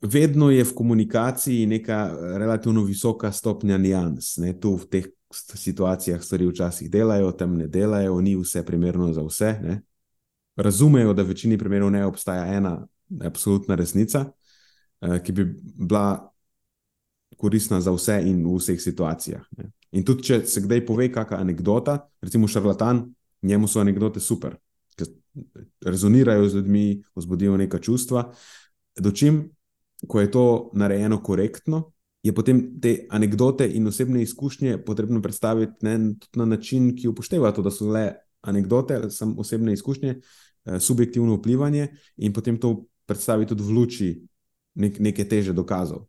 Vedno 0.03 0.51
je 0.51 0.65
v 0.65 0.75
komunikaciji 0.75 1.67
neka 1.67 2.17
relativno 2.37 2.85
visoka 2.85 3.33
stopnja 3.33 3.79
nijans. 3.79 4.35
Tu 4.61 4.75
v 4.77 4.85
teh 4.91 5.07
situacijah 5.33 6.23
stvari 6.23 6.47
včasih 6.47 6.91
delajo, 6.91 7.33
tam 7.33 7.57
ne 7.57 7.67
delajo, 7.67 8.21
ni 8.21 8.37
vse 8.37 8.65
primerno 8.65 9.13
za 9.13 9.23
vse. 9.23 9.59
Ne. 9.63 9.81
Razumejo, 10.57 11.15
da 11.15 11.23
v 11.23 11.33
večini 11.33 11.59
primerov 11.59 11.91
ne 11.91 12.05
obstaja 12.07 12.47
ena 12.47 12.87
absolutna 13.25 13.75
resnica, 13.75 14.25
eh, 15.01 15.23
ki 15.23 15.33
bi 15.33 15.45
bila 15.79 16.33
koristna 17.37 17.81
za 17.81 17.93
vse 17.93 18.21
in 18.25 18.45
v 18.45 18.57
vseh 18.59 18.81
situacijah. 18.81 19.45
Ne. 19.57 19.71
In 19.97 20.05
tudi, 20.05 20.29
če 20.29 20.43
se 20.45 20.61
kdaj 20.61 20.85
pove 20.87 21.09
kakšna 21.13 21.41
anekdota, 21.41 21.99
recimo 22.23 22.49
šarlatan, 22.49 23.07
njemu 23.43 23.69
so 23.69 23.81
anekdote 23.81 24.21
super, 24.21 24.59
ker 24.97 25.09
rezonirajo 25.85 26.49
z 26.49 26.61
ljudmi, 26.61 26.87
vzbudijo 27.17 27.57
neka 27.57 27.81
čustva. 27.81 28.27
Dočim 29.01 29.45
ko 30.07 30.21
je 30.21 30.31
to 30.31 30.71
narejeno 30.75 31.23
korektno, 31.23 31.93
je 32.23 32.35
potem 32.35 32.81
te 32.81 33.07
anekdote 33.11 33.69
in 33.69 33.87
osebne 33.87 34.23
izkušnje 34.23 34.79
potrebno 34.85 35.23
predstaviti 35.23 35.87
ne, 35.87 35.99
na 36.35 36.45
način, 36.45 36.97
ki 36.97 37.09
upošteva 37.09 37.53
to, 37.53 37.63
da 37.63 37.71
so 37.71 37.89
le 37.91 38.13
anekdote, 38.41 39.11
samo 39.11 39.41
osebne 39.41 39.73
izkušnje, 39.73 40.15
eh, 40.65 40.81
subjektivno 40.81 41.37
vplivanje 41.37 41.89
in 42.17 42.33
potem 42.33 42.61
to 42.61 42.87
predstaviti 43.07 43.49
tudi 43.49 43.63
v 43.63 43.71
luči 43.71 44.11
nek, 44.75 44.99
neke 44.99 45.25
teže 45.25 45.53
dokazov. 45.53 46.07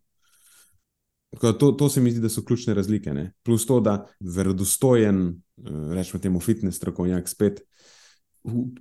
To, 1.41 1.71
to 1.71 1.89
se 1.89 2.01
mi 2.01 2.11
zdi, 2.11 2.21
da 2.21 2.29
so 2.29 2.41
ključne 2.45 2.73
razlike. 2.73 3.13
Ne? 3.13 3.33
Plus 3.43 3.65
to, 3.65 3.79
da 3.79 4.07
verodostojen, 4.19 5.27
eh, 5.27 5.71
rečemo 5.93 6.21
temu, 6.21 6.39
fitness 6.39 6.77
strokovnjak 6.77 7.29
spet. 7.29 7.61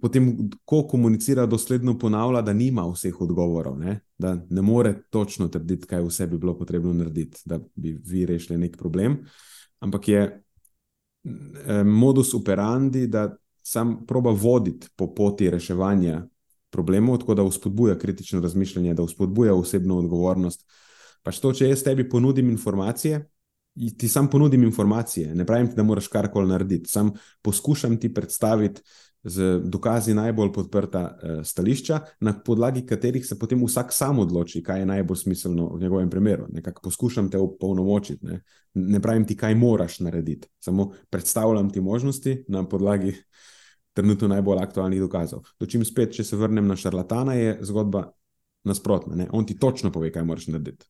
Potem, 0.00 0.50
ko 0.64 0.84
komunicira, 0.86 1.46
dosledno 1.46 1.96
ponavlja, 1.98 2.42
da 2.42 2.52
nima 2.52 2.84
vseh 2.92 3.20
odgovorov, 3.20 3.78
ne? 3.78 4.00
da 4.18 4.36
ne 4.50 4.62
more 4.62 4.94
točno 5.10 5.48
trditi, 5.48 5.86
kaj 5.86 6.04
vse 6.06 6.26
bi 6.26 6.38
bilo 6.38 6.54
potrebno 6.58 6.92
narediti, 6.92 7.40
da 7.44 7.58
bi 7.74 7.96
vi 8.04 8.26
rešili 8.26 8.58
nek 8.58 8.76
problem. 8.78 9.18
Ampak 9.80 10.08
je 10.08 10.22
eh, 10.22 11.84
modus 11.84 12.34
operandi, 12.34 13.06
da 13.06 13.36
sam 13.62 14.06
proba 14.06 14.30
voditi 14.30 14.88
po 14.96 15.14
poti 15.14 15.50
reševanja 15.50 16.28
problemov, 16.70 17.18
tako 17.18 17.34
da 17.34 17.42
vzpodbuja 17.42 17.98
kritično 17.98 18.40
razmišljanje, 18.40 18.94
da 18.94 19.02
vzpodbuja 19.02 19.54
osebno 19.54 19.98
odgovornost. 19.98 20.62
Pač 21.26 21.40
to, 21.42 21.50
če 21.58 21.72
jaz 21.72 21.82
tebi 21.82 22.04
ponudim 22.06 22.52
informacije, 22.52 23.24
ti 23.98 24.08
sam 24.08 24.28
ponudim 24.30 24.62
informacije, 24.62 25.34
ne 25.34 25.44
pravim, 25.46 25.66
da 25.74 25.82
moraš 25.82 26.06
karkoli 26.08 26.48
narediti, 26.48 26.90
sam 26.90 27.10
poskušam 27.42 27.98
ti 28.00 28.12
predstaviti 28.14 28.82
z 29.26 29.56
dokazi 29.64 30.14
najbolj 30.14 30.52
podprta 30.54 31.02
uh, 31.02 31.40
stališča, 31.42 31.98
na 32.22 32.36
podlagi 32.46 32.84
katerih 32.86 33.26
se 33.26 33.38
potem 33.38 33.64
vsak 33.64 33.90
sam 33.92 34.22
odloči, 34.22 34.62
kaj 34.62 34.84
je 34.84 34.86
najbolj 34.86 35.18
smiselno 35.24 35.66
v 35.74 35.80
njegovem 35.82 36.10
primeru. 36.10 36.46
Nekako 36.48 36.86
poskušam 36.86 37.30
te 37.30 37.42
opolnomočiti, 37.42 38.26
ne? 38.26 38.40
ne 38.74 39.02
pravim 39.02 39.26
ti, 39.26 39.36
kaj 39.36 39.58
moraš 39.58 39.98
narediti, 40.06 40.46
samo 40.62 40.92
predstavljam 41.10 41.72
ti 41.72 41.80
možnosti 41.80 42.44
na 42.48 42.68
podlagi 42.68 43.16
trenutno 43.98 44.28
najbolj 44.28 44.62
aktualnih 44.62 45.00
dokazov. 45.00 45.42
Dočim 45.58 45.84
spet, 45.84 46.14
če 46.14 46.24
se 46.24 46.38
vrnem 46.38 46.66
na 46.70 46.76
šarlatana, 46.76 47.34
je 47.34 47.58
zgodba 47.66 48.12
nasprotna. 48.64 49.16
Ne? 49.16 49.26
On 49.32 49.46
ti 49.46 49.58
točno 49.58 49.90
pove, 49.92 50.12
kaj 50.12 50.24
moraš 50.24 50.52
narediti 50.54 50.86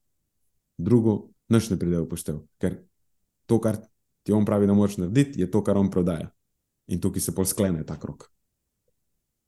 drugo, 0.79 1.31
noč 1.49 1.71
ne 1.71 1.79
pride 1.79 2.01
v 2.01 2.09
poštev. 2.09 2.41
Ker 2.61 2.81
to, 3.47 3.59
kar 3.63 3.81
ti 4.27 4.35
on 4.35 4.45
pravi, 4.45 4.67
da 4.67 4.75
moraš 4.75 4.99
narediti, 5.03 5.41
je 5.41 5.51
to, 5.51 5.63
kar 5.65 5.79
on 5.79 5.91
prodaja. 5.91 6.31
In 6.87 7.01
tukaj 7.03 7.23
se 7.23 7.35
pol 7.35 7.47
sklene 7.49 7.85
ta 7.87 7.99
krok. 7.99 8.29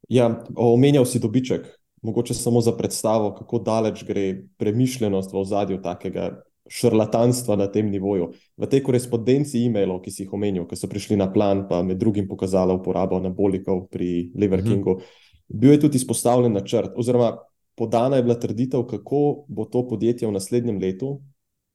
Ja, 0.09 0.29
omenjal 0.55 1.05
si 1.05 1.19
dobiček, 1.19 1.67
mogoče 2.01 2.33
samo 2.33 2.61
za 2.61 2.73
predstavo, 2.75 3.33
kako 3.35 3.59
daleč 3.59 4.03
gre 4.07 4.45
premišljenost 4.57 5.33
v 5.33 5.37
ozadju 5.37 5.81
takega 5.83 6.39
šarlatanstva 6.69 7.55
na 7.55 7.67
tem 7.67 7.89
nivoju. 7.89 8.31
V 8.57 8.69
tej 8.69 8.83
korespondenci 8.85 9.63
e-mailov, 9.65 10.03
ki 10.05 10.13
si 10.13 10.23
jih 10.23 10.33
omenil, 10.37 10.67
ki 10.69 10.77
so 10.77 10.89
prišli 10.89 11.17
na 11.17 11.27
plan, 11.31 11.65
pa 11.69 11.81
med 11.83 11.97
drugim 11.99 12.27
pokazala 12.29 12.75
uporabo 12.77 13.17
anabolikov 13.17 13.87
pri 13.89 14.31
Liver 14.35 14.63
Kingu, 14.63 14.91
uh 14.91 15.01
-huh. 15.01 15.05
bil 15.47 15.71
je 15.71 15.79
tudi 15.79 15.97
izpostavljen 15.97 16.53
načrt, 16.53 16.91
oziroma 16.95 17.37
podana 17.79 18.19
je 18.19 18.25
bila 18.27 18.35
trditev, 18.39 18.83
kako 18.87 19.45
bo 19.47 19.65
to 19.65 19.85
podjetje 19.87 20.27
v 20.27 20.35
naslednjem 20.35 20.79
letu 20.81 21.21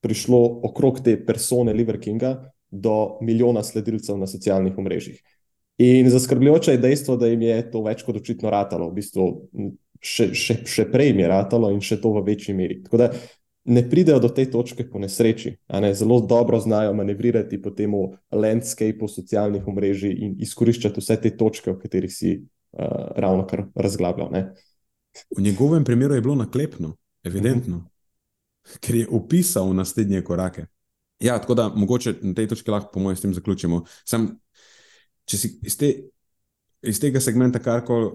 prišlo 0.04 0.60
okrog 0.68 1.00
te 1.04 1.16
persone 1.26 1.72
Liver 1.72 1.96
Kinga 2.00 2.50
do 2.70 3.18
milijona 3.24 3.62
sledilcev 3.64 4.18
na 4.20 4.26
socialnih 4.26 4.76
omrežjih. 4.78 5.22
In 5.78 6.10
zaskrbljujoče 6.10 6.74
je 6.74 6.78
dejstvo, 6.78 7.16
da 7.16 7.26
jim 7.26 7.42
je 7.42 7.56
to 7.70 7.82
več 7.82 8.04
kot 8.06 8.20
očitno 8.20 8.50
ratalo, 8.52 8.90
v 8.90 9.00
bistvu 9.00 9.30
še, 10.04 10.28
še, 10.36 10.58
še 10.68 10.84
prej 10.92 11.10
jim 11.10 11.24
je 11.24 11.30
ratalo 11.30 11.70
in 11.74 11.80
še 11.82 11.98
to 12.02 12.12
v 12.14 12.22
večji 12.28 12.54
meri. 12.54 12.82
Tako 12.84 13.00
da 13.00 13.08
ne 13.64 13.82
pridejo 13.90 14.20
do 14.20 14.28
te 14.28 14.44
točke 14.50 14.84
po 14.90 15.00
nesreči, 15.00 15.54
zelo 15.96 16.20
dobro 16.20 16.60
znajo 16.60 16.92
manevrirati 16.94 17.62
po 17.62 17.72
tem 17.72 17.94
landscapeu 18.30 19.08
socialnih 19.08 19.66
omrežij 19.66 20.12
in 20.12 20.36
izkoriščati 20.44 21.00
vse 21.00 21.16
te 21.22 21.32
točke, 21.36 21.72
o 21.72 21.78
katerih 21.80 22.12
si 22.12 22.36
uh, 22.36 23.16
ravno 23.16 23.46
kar 23.48 23.64
razglabljal. 23.74 24.30
Ne? 24.36 24.44
V 25.36 25.42
njegovem 25.42 25.84
primeru 25.84 26.14
je 26.14 26.20
bilo 26.20 26.34
naklepno, 26.34 26.96
evidentno, 27.22 27.76
uh 27.76 27.82
-huh. 27.82 28.78
ker 28.80 28.94
je 28.94 29.08
opisal 29.10 29.74
naslednje 29.74 30.22
korake. 30.24 30.66
Ja, 31.20 31.38
tako 31.40 31.54
da 31.54 31.68
mogoče 31.68 32.14
na 32.22 32.34
tej 32.34 32.48
točki 32.48 32.70
lahko, 32.70 32.90
po 32.92 33.00
mojem, 33.00 33.16
s 33.16 33.20
tem 33.20 33.34
zaključimo. 33.34 33.84
Sam, 34.04 34.38
če 35.24 35.38
si 35.38 35.58
iz, 35.62 35.76
te, 35.76 35.94
iz 36.82 37.00
tega 37.00 37.20
segmenta 37.20 37.58
karkoli 37.58 38.10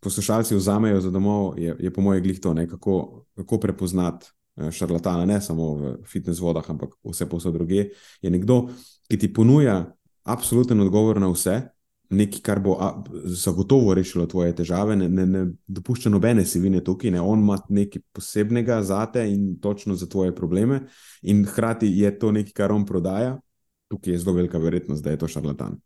poslušalci 0.00 0.56
vzamejo 0.56 1.00
za 1.00 1.10
domov, 1.10 1.58
je, 1.58 1.76
je 1.78 1.92
po 1.92 2.00
mojem 2.00 2.22
glih 2.22 2.40
to, 2.40 2.54
ne, 2.54 2.68
kako, 2.68 3.24
kako 3.34 3.58
prepoznati 3.58 4.26
eh, 4.56 4.70
šarlatana, 4.70 5.24
ne 5.24 5.40
samo 5.40 5.74
v 5.74 5.96
fitness 6.06 6.40
vodah, 6.40 6.70
ampak 6.70 6.94
vse 7.04 7.28
posod 7.28 7.54
druge. 7.54 7.88
Je 8.22 8.30
nekdo, 8.30 8.68
ki 9.08 9.18
ti 9.18 9.32
ponuja 9.32 9.94
absoluten 10.22 10.80
odgovor 10.80 11.20
na 11.20 11.30
vse, 11.32 11.60
nekaj, 12.12 12.40
kar 12.44 12.60
bo 12.60 12.76
a, 12.80 12.90
zagotovo 13.24 13.94
rešilo 13.94 14.26
tvoje 14.26 14.54
težave, 14.56 14.96
ne, 14.96 15.08
ne, 15.08 15.26
ne 15.26 15.44
dopušča 15.66 16.10
nobene 16.10 16.44
sivine 16.46 16.82
tukaj, 16.84 17.10
ne. 17.14 17.20
on 17.20 17.40
ima 17.44 17.58
nekaj 17.68 18.02
posebnega 18.12 18.82
za 18.82 19.04
te 19.12 19.24
in 19.30 19.58
točno 19.60 19.94
za 19.94 20.06
tvoje 20.06 20.34
probleme, 20.34 20.82
in 21.22 21.44
hkrati 21.46 21.90
je 21.98 22.12
to 22.18 22.32
nekaj, 22.32 22.52
kar 22.52 22.72
on 22.72 22.86
prodaja. 22.86 23.38
Tukaj 23.92 24.14
je 24.14 24.18
zelo 24.18 24.36
velika 24.36 24.58
verjetnost, 24.58 25.04
da 25.04 25.10
je 25.10 25.18
to 25.20 25.28
šarlatan. 25.28 25.80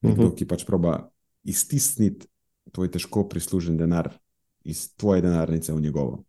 Nekdo, 0.00 0.22
uh 0.22 0.26
mhm. 0.26 0.34
-huh. 0.34 0.38
ki 0.38 0.46
pač 0.46 0.64
proba 0.66 1.10
iztisniti 1.44 2.26
tvoj 2.72 2.90
težko 2.90 3.28
prislužen 3.28 3.76
denar 3.76 4.12
iz 4.64 4.96
tvoje 4.96 5.20
denarnice 5.20 5.72
v 5.72 5.80
njegovo. 5.80 6.24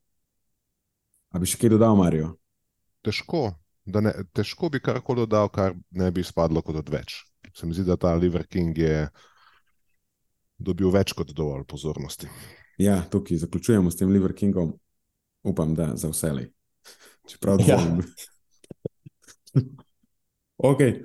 A 1.32 1.40
bi 1.40 1.48
še 1.48 1.58
kaj 1.58 1.70
dodal, 1.70 1.96
Marijo? 1.96 2.36
Težko, 3.02 3.54
ne, 3.86 4.14
težko 4.34 4.70
bi 4.70 4.80
karkoli 4.80 5.24
dodal, 5.24 5.50
kar 5.50 5.76
ne 5.92 6.12
bi 6.12 6.24
spadlo 6.24 6.62
kot 6.62 6.76
odveč. 6.76 7.22
Se 7.56 7.66
mi 7.66 7.74
zdi, 7.74 7.86
da 7.88 7.98
ta 7.98 8.14
Liver 8.16 8.48
King 8.48 8.78
je 8.78 9.08
dobil 10.62 10.91
več 10.93 11.13
kot 11.17 11.34
dovolj 11.36 11.65
pozornosti. 11.69 12.30
Ja, 12.82 13.02
tukaj 13.12 13.38
zaključujemo 13.43 13.91
s 13.91 14.00
tem 14.00 14.10
Liver 14.10 14.34
Kingom, 14.34 14.74
upam, 15.43 15.76
da 15.76 15.91
za 15.95 16.10
vse. 16.10 16.32
Čeprav 17.28 17.62
ja. 17.67 17.78
dvomim. 17.78 18.06
okay. 20.71 21.02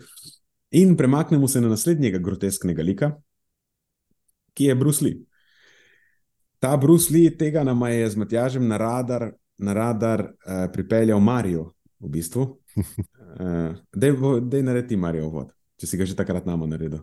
In 0.71 0.97
premaknemo 0.97 1.49
se 1.49 1.61
na 1.61 1.69
naslednjega 1.69 2.19
grotesknega 2.19 2.83
lika, 2.83 3.11
ki 4.55 4.65
je 4.65 4.75
Bruce 4.75 5.05
Lee. 5.05 5.21
Ta 6.59 6.77
Bruce 6.77 7.13
Lee 7.13 7.31
tega 7.37 7.65
nam 7.65 7.83
je 7.87 8.11
z 8.11 8.17
Matjažem 8.17 8.69
na 8.69 8.77
radar, 8.77 9.31
na 9.59 9.73
radar 9.73 10.21
uh, 10.25 10.67
pripeljal 10.73 11.21
Marijo, 11.21 11.73
v 12.01 12.09
bistvu. 12.09 12.49
Uh, 13.37 13.75
Dej 13.93 14.63
naredi 14.65 14.97
Marijo 14.97 15.27
vod, 15.29 15.51
če 15.77 15.85
si 15.85 15.99
ga 16.01 16.07
že 16.09 16.15
takrat 16.17 16.47
nama 16.49 16.65
naredil. 16.65 17.03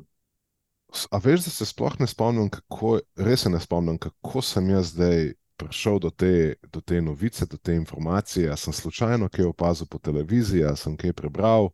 A 1.12 1.17
veš, 1.17 1.47
da 1.47 1.51
se 1.51 1.65
sploh 1.65 1.95
ne 1.99 2.08
spomnim, 2.08 2.49
kako, 2.53 2.99
res 3.17 3.45
se 3.45 3.49
ne 3.49 3.60
spomnim, 3.60 3.97
kako 3.97 4.41
sem 4.45 4.69
jaz 4.69 4.93
zdaj 4.93 5.34
prišel 5.58 5.99
do 5.99 6.10
te, 6.10 6.56
do 6.69 6.82
te 6.82 7.01
novice, 7.01 7.45
do 7.49 7.58
te 7.58 7.75
informacije. 7.75 8.51
A 8.51 8.58
sem 8.58 8.73
slučajno 8.73 9.29
kaj 9.29 9.45
opazil 9.45 9.88
po 9.89 9.99
televiziji, 9.99 10.65
a 10.69 10.75
sem 10.75 10.97
kaj 10.97 11.13
prebral, 11.13 11.71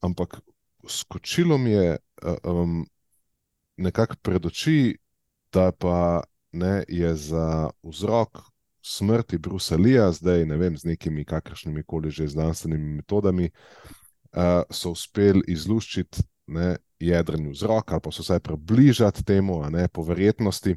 ampak 0.00 0.40
skočilo 0.88 1.58
mi 1.58 1.70
je 1.70 1.96
um, 2.44 2.86
nekako 3.76 4.16
pred 4.22 4.46
oči, 4.46 4.98
da 5.52 5.72
pa 5.72 6.22
ne, 6.52 6.84
je 6.88 7.14
za 7.14 7.70
vzrok 7.82 8.38
smrti 8.82 9.38
Brusa 9.38 9.76
Lija, 9.76 10.12
zdaj 10.12 10.46
ne 10.46 10.56
vem, 10.56 10.76
z 10.76 10.84
nekimi 10.84 11.24
kakršnimi 11.24 11.82
koli 11.84 12.10
že 12.10 12.28
znanstvenimi 12.28 12.96
metodami, 12.96 13.50
uh, 14.32 14.62
so 14.70 14.90
uspeli 14.90 15.42
izluščiti 15.46 16.22
jedrni 16.98 17.50
vzrok, 17.50 17.92
ali 17.92 18.00
pa 18.04 18.12
se 18.12 18.22
vsaj 18.22 18.40
približati 18.40 19.24
temu, 19.24 19.62
ne 19.70 19.88
po 19.88 20.02
verjetnosti. 20.02 20.76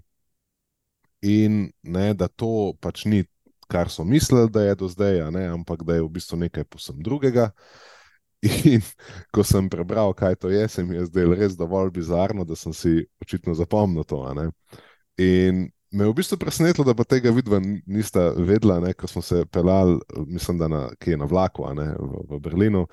In 1.22 1.72
ne, 1.84 2.14
da 2.14 2.28
to 2.28 2.74
pač 2.82 3.06
ni, 3.06 3.24
kar 3.70 3.90
so 3.90 4.04
mislili, 4.04 4.50
da 4.50 4.64
je 4.66 4.76
do 4.76 4.88
zdaj, 4.88 5.32
ne, 5.32 5.46
ampak 5.48 5.84
da 5.84 5.96
je 5.96 6.04
v 6.04 6.10
bistvu 6.10 6.38
nekaj 6.38 6.64
posebno 6.64 7.04
drugega. 7.04 7.52
In 8.42 8.82
ko 9.34 9.44
sem 9.46 9.70
prebral, 9.70 10.14
kaj 10.18 10.36
to 10.42 10.50
je, 10.50 10.68
se 10.68 10.84
mi 10.84 10.96
je 10.96 11.06
zdelo 11.06 11.38
res 11.38 11.54
dovolj 11.58 11.92
bizarno, 11.94 12.46
da 12.46 12.58
sem 12.58 12.74
si 12.74 13.06
očitno 13.22 13.54
zapomnil 13.54 14.04
to. 14.04 14.24
In 15.22 15.70
me 15.92 16.04
je 16.06 16.10
v 16.10 16.18
bistvu 16.18 16.38
presenetilo, 16.42 16.86
da 16.88 16.96
pa 16.98 17.04
tega 17.04 17.32
vidva 17.32 17.62
nista 17.86 18.32
vedela, 18.38 18.80
ne, 18.80 18.94
ko 18.94 19.08
smo 19.08 19.22
se 19.22 19.46
pelali, 19.46 20.00
mislim, 20.26 20.58
da 20.58 20.68
na, 20.68 20.90
na 21.18 21.26
vlaku, 21.26 21.68
ne, 21.76 21.92
v, 22.00 22.26
v 22.30 22.40
Berlinu. 22.40 22.88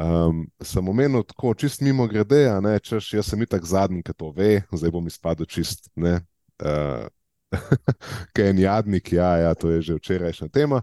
Um, 0.00 0.46
sem 0.64 0.88
omenil 0.88 1.24
tako, 1.28 1.52
čist 1.54 1.82
mimo 1.84 2.06
grede, 2.08 2.46
ne, 2.64 2.78
češ, 2.80 3.12
jaz 3.18 3.28
sem 3.28 3.42
itak 3.44 3.66
zadnji, 3.68 4.00
ki 4.06 4.14
to 4.16 4.30
ve, 4.32 4.62
zdaj 4.72 4.92
bom 4.94 5.08
izpadel 5.10 5.48
čist, 5.50 5.90
ne. 6.00 6.20
Uh, 6.62 7.04
Kaj 8.32 8.44
je 8.44 8.50
en 8.54 8.60
jadnik, 8.62 9.12
ja, 9.12 9.30
ja, 9.42 9.54
to 9.58 9.72
je 9.74 9.82
že 9.82 9.96
včerajšnja 9.98 10.48
tema, 10.54 10.80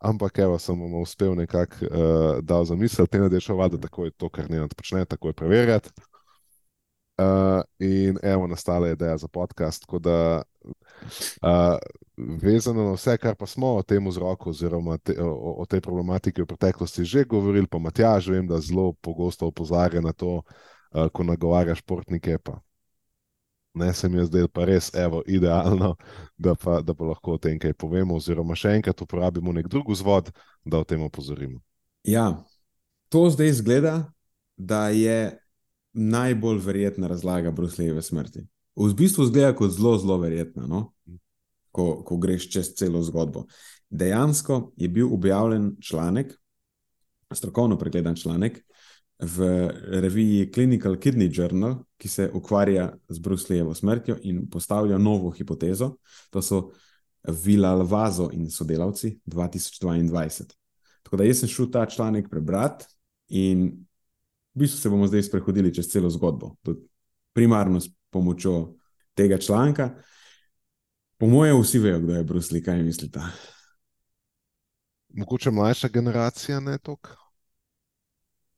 ampak 0.00 0.38
evo, 0.42 0.58
sem 0.58 0.80
vam 0.80 0.98
uspel 1.02 1.36
nekako 1.36 1.86
uh, 1.86 2.40
dal 2.42 2.64
za 2.64 2.74
misel, 2.74 3.06
te 3.06 3.20
ne 3.20 3.28
dešava, 3.28 3.68
da 3.68 3.78
tako 3.78 4.08
je 4.08 4.16
to, 4.16 4.30
kar 4.32 4.50
ne 4.50 4.64
počne, 4.68 5.04
tako 5.04 5.30
je 5.30 5.38
preverjati. 5.44 5.92
Uh, 7.16 7.62
in 7.78 8.18
evo, 8.22 8.46
nastala 8.46 8.86
je 8.86 8.92
ideja 8.92 9.16
za 9.16 9.28
podcast. 9.28 9.80
Tako 9.86 9.98
da, 9.98 10.42
uh, 11.42 11.76
vezano 12.16 12.84
na 12.84 12.92
vse, 12.96 13.16
kar 13.18 13.36
pa 13.36 13.46
smo 13.46 13.76
o 13.76 13.82
tem 13.82 14.08
vzroku, 14.08 14.50
oziroma 14.50 14.98
te, 14.98 15.16
o, 15.22 15.56
o 15.62 15.66
tej 15.66 15.80
problematiki 15.80 16.42
v 16.42 16.50
preteklosti 16.50 17.04
že 17.04 17.24
govorili, 17.24 17.66
pa 17.66 17.78
Matjaž, 17.78 18.30
vem, 18.32 18.46
da 18.46 18.60
zelo 18.60 18.92
pogosto 19.00 19.46
opozarja 19.46 20.00
na 20.00 20.12
to, 20.12 20.40
uh, 20.40 21.08
ko 21.12 21.24
nagovarja 21.24 21.74
športnike. 21.74 22.38
Pa. 22.38 22.60
Ne, 23.76 23.92
se 23.92 24.08
mi 24.08 24.16
je 24.18 24.24
zdelo 24.24 24.48
pa 24.48 24.64
res 24.64 24.88
evo, 24.94 25.22
idealno, 25.26 25.96
da 26.38 26.54
pa, 26.54 26.80
da 26.80 26.94
pa 26.94 27.04
lahko 27.04 27.36
o 27.36 27.38
tem 27.38 27.58
kaj 27.60 27.74
povemo, 27.76 28.16
oziroma 28.16 28.56
še 28.56 28.72
enkrat 28.78 29.02
uporabimo 29.04 29.52
nek 29.52 29.68
drug 29.68 29.90
vzvod, 29.92 30.32
da 30.64 30.80
o 30.80 30.84
tem 30.84 31.02
opozorimo. 31.04 31.60
Ja, 32.06 32.40
to 33.12 33.28
zdaj 33.28 33.52
izgleda, 33.52 33.94
da 34.56 34.88
je 34.88 35.36
najbolj 35.92 36.58
verjetna 36.64 37.06
razlaga 37.12 37.50
Bruslejeve 37.50 38.02
smrti. 38.02 38.46
V 38.76 38.92
bistvu 38.94 39.24
zgleda 39.26 39.54
kot 39.56 39.72
zelo, 39.72 39.96
zelo 39.98 40.18
verjetna, 40.20 40.66
no? 40.66 40.90
ko, 41.76 42.02
ko 42.04 42.16
greš 42.16 42.48
čez 42.52 42.72
celo 42.76 43.02
zgodbo. 43.04 43.44
Dejansko 43.90 44.72
je 44.76 44.88
bil 44.88 45.12
objavljen 45.14 45.74
članek, 45.80 46.32
strokovno 47.34 47.78
pregledan 47.78 48.16
članek 48.16 48.62
v 49.18 49.68
reviji 50.00 50.50
Clinical 50.52 50.96
Kidney 50.96 51.30
Journal, 51.32 51.78
ki 51.96 52.08
se 52.08 52.30
ukvarja 52.34 52.94
z 53.08 53.18
Bruslejevo 53.18 53.74
smrtjo 53.74 54.18
in 54.22 54.44
postavlja 54.50 54.98
novo 54.98 55.30
hipotezo. 55.30 55.96
To 56.30 56.42
so 56.42 56.70
Vilalvazo 57.26 58.30
in 58.32 58.50
sodelavci 58.50 59.18
2022. 59.26 60.44
Tako 61.02 61.16
da 61.16 61.24
jaz 61.24 61.40
sem 61.40 61.48
šel 61.48 61.70
ta 61.70 61.86
članek 61.86 62.30
prebrati 62.30 62.84
in 63.28 63.64
v 64.54 64.64
bistvu 64.64 64.80
se 64.80 64.90
bomo 64.90 65.06
zdaj 65.06 65.22
sprehodili 65.22 65.74
čez 65.74 65.88
celo 65.88 66.10
zgodbo, 66.10 66.54
primarno 67.32 67.80
s 67.80 67.88
pomočjo 68.10 68.74
tega 69.14 69.38
članka. 69.38 69.90
Po 71.16 71.26
mojem, 71.26 71.60
vsi 71.62 71.78
vejo, 71.78 72.00
kdo 72.00 72.16
je 72.16 72.24
Brusley, 72.24 72.64
kaj 72.64 72.82
mislite. 72.82 73.20
Mogoče 75.16 75.50
mlajša 75.50 75.88
generacija, 75.88 76.60
ne 76.60 76.78
toliko. 76.78 77.16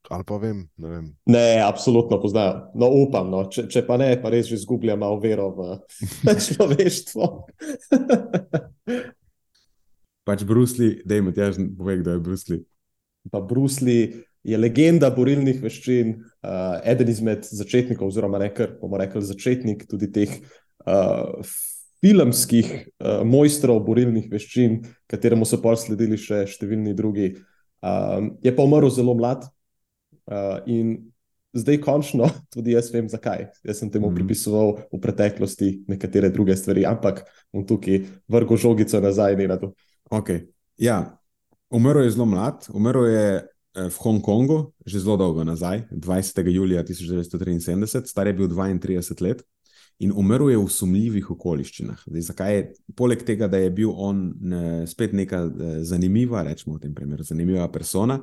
Ali 0.08 0.24
pa 0.24 0.36
vem, 0.36 0.68
ne 0.76 0.88
vem. 0.88 1.16
Ne, 1.26 1.60
absolutno 1.60 2.20
poznajo. 2.20 2.70
No, 2.74 2.88
upam, 3.04 3.28
no. 3.30 3.42
Če, 3.52 3.66
če 3.68 3.82
pa 3.86 3.98
ne, 4.00 4.14
pa 4.22 4.32
res 4.32 4.48
že 4.48 4.56
izgubljam 4.56 5.02
malo 5.04 5.20
vero 5.20 5.50
v 5.52 5.76
človeštvo. 6.46 7.28
pač 10.24 10.44
Brusley, 10.48 11.02
da 11.04 11.18
jim 11.18 11.28
tjaž 11.32 11.60
pove, 11.76 11.98
kdo 12.00 12.16
je 12.16 12.24
Brusley. 12.24 12.62
Pa 13.28 13.42
Brusley 13.44 14.24
je 14.46 14.58
legenda 14.58 15.10
borilnih 15.14 15.62
veščin, 15.62 16.14
uh, 16.18 16.78
eden 16.86 17.10
izmed 17.10 17.46
začetnikov, 17.48 18.12
oziroma 18.12 18.40
nekaj, 18.42 18.74
bomo 18.80 19.00
rekli, 19.00 19.22
začetnik 19.26 19.84
tudi 19.90 20.10
teh 20.14 20.30
uh, 20.86 21.42
filmskih 22.04 22.70
uh, 22.70 23.20
mojstrov 23.26 23.82
borilnih 23.86 24.28
veščin, 24.30 24.80
kateremu 25.10 25.46
so 25.48 25.60
pa 25.62 25.74
sledili 25.76 26.18
še 26.20 26.44
številni 26.48 26.94
drugi. 26.98 27.34
Um, 27.82 28.36
je 28.42 28.54
pa 28.54 28.66
umrl 28.66 28.90
zelo 28.90 29.14
mlad 29.18 29.44
uh, 29.46 30.58
in 30.66 30.96
zdaj, 31.58 31.80
končno, 31.82 32.30
tudi 32.54 32.76
jaz 32.76 32.92
vem, 32.94 33.08
zakaj. 33.10 33.48
Jaz 33.66 33.82
sem 33.82 33.90
temu 33.90 34.06
mm 34.08 34.10
-hmm. 34.10 34.16
pripisoval 34.16 34.78
v 34.92 35.00
preteklosti 35.00 35.82
nekatere 35.88 36.30
druge 36.30 36.56
stvari, 36.56 36.86
ampak 36.86 37.24
bom 37.52 37.66
tukaj 37.66 38.02
vrgel 38.28 38.56
žogico 38.56 39.00
nazaj 39.00 39.32
in 39.32 39.48
na 39.48 39.56
to. 39.56 39.72
Okay. 40.10 40.46
Ja, 40.76 41.18
umrl 41.70 42.04
je 42.04 42.10
zelo 42.10 42.26
mlad, 42.26 42.66
umrl 42.72 43.06
je 43.06 43.48
v 43.86 43.96
Hongkongu, 44.02 44.72
že 44.86 45.00
zelo 45.00 45.16
dolgo 45.16 45.44
nazaj, 45.44 45.86
20. 45.90 46.48
julija 46.50 46.82
1973, 46.84 48.06
star 48.06 48.26
je 48.26 48.32
bil 48.32 48.48
32 48.48 49.22
let 49.22 49.42
in 49.98 50.12
umrl 50.14 50.50
je 50.50 50.58
v 50.58 50.68
sumljivih 50.70 51.30
okoliščinah. 51.34 52.04
Zdaj, 52.06 52.22
zakaj 52.30 52.54
je, 52.54 52.66
poleg 52.94 53.22
tega, 53.26 53.48
da 53.50 53.58
je 53.58 53.70
bil 53.74 53.90
on 53.90 54.28
ne, 54.40 54.86
spet 54.86 55.12
neka 55.12 55.40
e, 55.46 55.70
zanimiva, 55.84 56.44
rečemo 56.46 56.76
v 56.76 56.84
tem 56.86 56.92
primeru, 56.94 57.26
zanimiva 57.26 57.66
persona, 57.72 58.20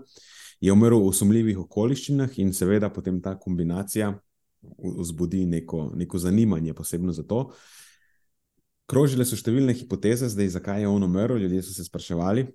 je 0.63 0.71
umrl 0.71 1.01
v 1.03 1.11
sumljivih 1.15 1.59
okoliščinah 1.65 2.37
in 2.39 2.53
seveda 2.55 2.89
potem 2.95 3.19
ta 3.21 3.35
kombinacija 3.39 4.13
vzbudi 4.79 5.43
neko, 5.45 5.91
neko 5.99 6.19
zanimanje, 6.19 6.73
posebno 6.73 7.11
za 7.13 7.25
to. 7.27 7.49
Krožile 8.87 9.25
so 9.27 9.35
številne 9.35 9.75
hipoteze, 9.75 10.29
zdaj, 10.31 10.53
zakaj 10.55 10.85
je 10.85 10.87
on 10.87 11.03
umrl, 11.03 11.41
ljudje 11.43 11.65
so 11.65 11.75
se 11.75 11.83
spraševali. 11.83 12.47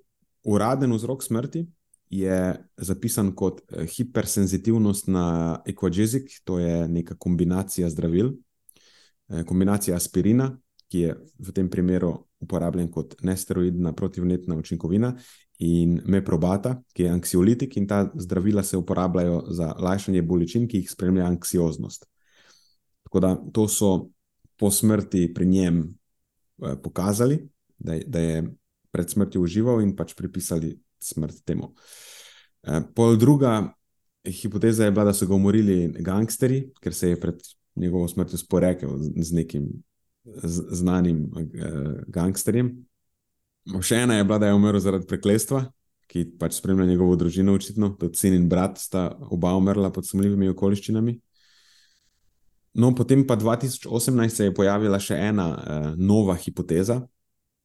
Uraden 0.49 0.97
vzrok 0.97 1.21
smrti 1.23 1.67
je 2.11 2.65
zapisan 2.77 3.35
kot 3.35 3.61
eh, 3.73 3.87
hipersenzitivnost 3.87 5.09
na 5.09 5.61
ekvajezik, 5.67 6.31
to 6.45 6.59
je 6.59 6.89
neka 6.89 7.15
kombinacija 7.15 7.91
zdravil, 7.91 8.33
eh, 9.29 9.45
kombinacija 9.45 9.97
aspirina, 9.97 10.51
ki 10.91 10.99
je 10.99 11.15
v 11.39 11.53
tem 11.55 11.69
primeru 11.71 12.17
uporabljen 12.41 12.91
kot 12.91 13.15
nesteroidna 13.23 13.93
protivnetna 13.93 14.57
učinkovina, 14.57 15.15
in 15.61 16.01
meprobata, 16.09 16.79
ki 16.97 17.03
je 17.03 17.13
anksiolitik, 17.13 17.77
in 17.77 17.87
ta 17.87 18.07
zdravila 18.15 18.63
se 18.63 18.77
uporabljajo 18.77 19.43
za 19.53 19.75
lajšanje 19.79 20.23
bolečin, 20.23 20.69
ki 20.69 20.81
jih 20.81 20.91
spremlja 20.91 21.27
anksioznost. 21.29 22.07
Tako 23.05 23.21
da 23.21 23.35
to 23.53 23.69
so 23.69 24.09
po 24.59 24.71
smrti 24.71 25.35
pri 25.35 25.47
njem 25.47 25.83
eh, 25.85 26.77
pokazali, 26.83 27.49
da 27.79 27.99
da 28.07 28.19
je 28.19 28.49
pred 28.91 29.11
smrtjo 29.11 29.41
užival 29.41 29.83
in 29.83 29.95
pač 29.97 30.15
pripisali 30.15 30.79
smrt 31.05 31.45
temu. 31.45 31.73
Eh, 32.63 32.81
pol 32.95 33.17
druga 33.17 33.73
hipoteza 34.25 34.85
je 34.85 34.91
bila, 34.91 35.05
da 35.05 35.15
so 35.17 35.27
ga 35.27 35.35
umorili 35.35 35.95
gangsteri, 35.99 36.71
ker 36.81 36.95
se 36.95 37.15
je 37.15 37.21
pred 37.21 37.41
njegovo 37.77 38.09
smrtjo 38.09 38.39
sporekel 38.39 38.99
z 39.17 39.33
nekim 39.33 39.69
znanim 40.71 41.31
eh, 41.37 42.03
gangsterjem. 42.07 42.75
Še 43.83 44.05
ena 44.05 44.19
je 44.19 44.25
bila, 44.25 44.39
da 44.39 44.51
je 44.51 44.57
umrl 44.57 44.81
zaradi 44.83 45.09
prekletstva, 45.09 45.65
ki 46.11 46.25
pač 46.41 46.59
spremlja 46.59 46.89
njegovo 46.89 47.17
družino, 47.17 47.55
očitno, 47.55 47.93
tudi 48.01 48.19
sin 48.19 48.35
in 48.35 48.49
brat 48.51 48.81
sta 48.83 49.11
oba 49.31 49.53
umrla 49.57 49.93
pod 49.95 50.09
sumljivimi 50.09 50.51
okoliščinami. 50.51 51.15
No, 52.81 52.93
potem 52.95 53.23
pa 53.27 53.37
2018 53.39 54.29
se 54.35 54.49
je 54.49 54.55
pojavila 54.55 54.99
še 55.03 55.17
ena 55.19 55.47
uh, 55.51 55.87
nova 55.99 56.37
hipoteza, 56.39 57.01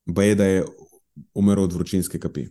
je, 0.06 0.36
da 0.38 0.46
je 0.50 0.64
umrl 1.38 1.66
od 1.66 1.74
vročinske 1.74 2.20
kapi 2.22 2.48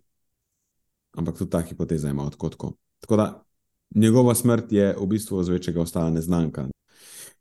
ampak 1.16 1.38
tudi 1.38 1.50
ta 1.50 1.60
hipoteza 1.60 2.10
ima 2.10 2.26
odkotko. 2.26 2.72
Tako 3.00 3.16
da 3.16 3.44
njegova 3.94 4.34
smrt 4.34 4.72
je 4.72 4.96
v 5.00 5.06
bistvu 5.06 5.42
z 5.42 5.48
večjega 5.48 5.80
ostala 5.80 6.10
neznanka. 6.10 6.68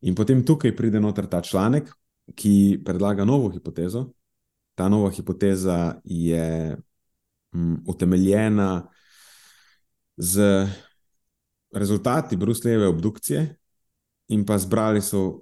In 0.02 0.16
potem 0.16 0.46
tukaj 0.46 0.76
pride 0.76 1.00
noter 1.00 1.28
ta 1.28 1.42
članek, 1.42 1.90
ki 2.36 2.82
predlaga 2.86 3.26
novo 3.26 3.50
hipotezo. 3.50 4.10
Ta 4.76 4.90
nova 4.90 5.10
hipoteza 5.12 6.02
je 6.04 6.78
um, 7.54 7.84
utemeljena 7.88 8.88
z 10.18 10.68
rezultati 11.74 12.38
Bruslejeve 12.38 12.88
obdukcije, 12.88 13.56
in 14.28 14.46
pa 14.46 14.58
zbrali 14.58 15.02
so 15.02 15.40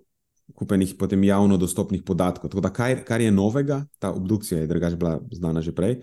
kupenih 0.62 0.94
potem 0.94 1.24
javno 1.26 1.58
dostopnih 1.58 2.04
podatkov. 2.06 2.52
Tako 2.54 2.62
da, 2.62 2.70
kar, 2.70 3.00
kar 3.06 3.22
je 3.22 3.32
novega, 3.34 3.80
ta 4.00 4.12
obdukcija 4.14 4.60
je 4.62 4.68
drugače 4.70 4.96
bila 4.96 5.16
znana 5.34 5.62
že 5.62 5.74
prej, 5.74 5.96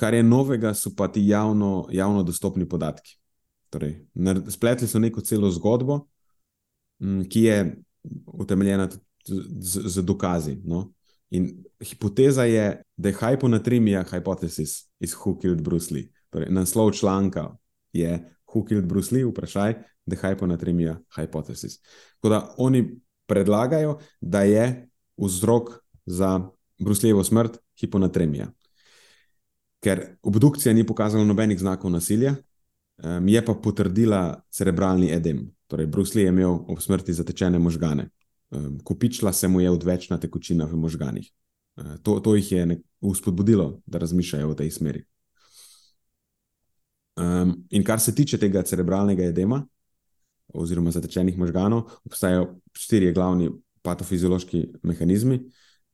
kar 0.00 0.16
je 0.16 0.22
novega, 0.24 0.72
so 0.74 0.94
pa 0.96 1.10
ti 1.12 1.26
javno, 1.28 1.88
javno 1.92 2.22
dostopni 2.24 2.64
podatki. 2.68 3.18
Torej, 3.70 3.98
spletli 4.48 4.88
so 4.88 4.98
neko 4.98 5.20
celo 5.20 5.50
zgodbo, 5.52 6.06
ki 7.28 7.42
je 7.42 7.58
utemeljena 8.32 8.88
z, 9.60 9.84
z 9.92 10.02
dokazi. 10.02 10.56
No? 10.64 10.86
In 11.36 11.50
hipoteza 11.82 12.48
je, 12.48 12.82
da 12.96 13.12
je 13.12 13.20
hyponatremija 13.20 14.06
hypothesis 14.08 14.86
iz 15.00 15.12
Who 15.12 15.36
Killed 15.40 15.60
Bruce 15.60 15.92
Lee. 15.94 16.08
Torej, 16.30 16.48
naslov 16.48 16.94
članka 16.96 17.50
je 17.92 18.22
Who 18.48 18.64
Killed 18.64 18.86
Bruce 18.88 19.14
Lee, 19.14 19.26
vprašaj, 19.28 19.74
da 20.06 20.16
je 20.16 20.22
hyponatremija 20.22 20.96
hypothesis. 21.16 21.82
Tako 22.16 22.28
da 22.28 22.54
oni 22.56 23.00
predlagajo, 23.26 23.98
da 24.20 24.42
je 24.42 24.88
vzrok 25.16 25.70
za 26.06 26.40
Bruslejevo 26.78 27.24
smrt 27.24 27.58
hiponatremija. 27.80 28.50
Ker 29.80 30.02
obdukcija 30.22 30.74
ni 30.74 30.86
pokazala 30.86 31.24
nobenih 31.24 31.58
znakov 31.58 31.90
nasilja, 31.90 32.34
um, 33.04 33.28
je 33.28 33.44
pa 33.44 33.54
potrdila 33.54 34.42
cerebralni 34.50 35.10
edem. 35.12 35.50
Torej, 35.66 35.86
Bruslej 35.86 36.24
je 36.24 36.28
imel 36.28 36.58
ob 36.68 36.80
smrti 36.80 37.12
zatečene 37.12 37.58
možgane, 37.58 38.08
um, 38.50 38.78
kopičila 38.84 39.32
se 39.32 39.48
mu 39.48 39.60
je 39.60 39.70
odvečna 39.70 40.18
tekočina 40.18 40.64
v 40.64 40.76
možganih. 40.76 41.30
Uh, 41.76 41.96
to, 42.02 42.20
to 42.20 42.34
jih 42.34 42.52
je 42.52 42.80
uspodbudilo, 43.00 43.80
da 43.86 43.98
razmišljajo 43.98 44.48
v 44.48 44.56
tej 44.56 44.70
smeri. 44.70 45.04
Um, 47.16 47.64
in 47.70 47.84
kar 47.84 48.00
se 48.00 48.14
tiče 48.14 48.38
tega 48.38 48.62
cerebralnega 48.62 49.24
edema, 49.24 49.62
oziroma 50.54 50.90
zatečenih 50.90 51.38
možganov, 51.38 51.90
obstajajo 52.04 52.56
štiri 52.76 53.12
glavni 53.12 53.50
patofiziološki 53.82 54.66
mehanizmi. 54.82 55.40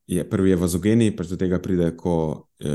Je, 0.06 0.24
prvi 0.28 0.50
je 0.50 0.58
vazogeni, 0.58 1.10
pač 1.16 1.30
do 1.30 1.38
tega 1.38 1.60
pride, 1.62 1.92
ko 1.96 2.48
je, 2.60 2.74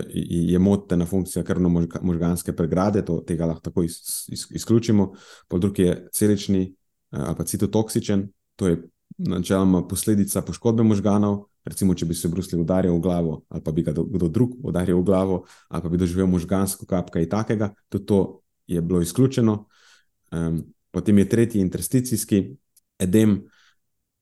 je 0.53 0.59
motena 0.59 1.05
funkcija 1.05 1.43
krvno-možganske 1.45 2.55
pregrade, 2.55 3.03
to, 3.05 3.19
tega 3.28 3.49
lahko 3.49 3.67
tako 3.67 3.84
iz, 3.84 3.97
iz, 4.32 4.45
izključimo. 4.55 5.11
Po 5.47 5.59
drugi 5.59 5.89
je 5.89 5.97
celični 6.13 6.61
eh, 6.63 7.19
ali 7.19 7.36
pa 7.38 7.43
citotoksičen, 7.43 8.30
to 8.55 8.71
je 8.71 8.80
načeloma 9.17 9.84
posledica 9.88 10.41
poškodbe 10.41 10.84
možganov. 10.84 11.45
Recimo, 11.67 11.95
če 11.95 12.05
bi 12.07 12.15
se 12.15 12.30
Bruslj 12.32 12.61
udaril 12.61 12.95
v 12.95 13.01
glavo, 13.03 13.41
ali 13.49 13.63
pa 13.63 13.71
bi 13.75 13.84
ga 13.84 13.91
kdo 13.91 14.30
drug 14.32 14.55
udaril 14.63 15.01
v 15.01 15.05
glavo, 15.09 15.41
ali 15.67 15.84
pa 15.84 15.89
bi 15.89 15.99
doživel 15.99 16.30
možgansko 16.32 16.88
kapka 16.88 17.19
in 17.19 17.30
takega, 17.30 17.73
tudi 17.89 18.05
to 18.07 18.19
je 18.67 18.82
bilo 18.82 19.01
izključeno. 19.03 19.65
Um, 20.32 20.63
potem 20.97 21.21
je 21.21 21.29
tretji 21.29 21.61
intersticijski 21.61 22.41
edem, 22.97 23.37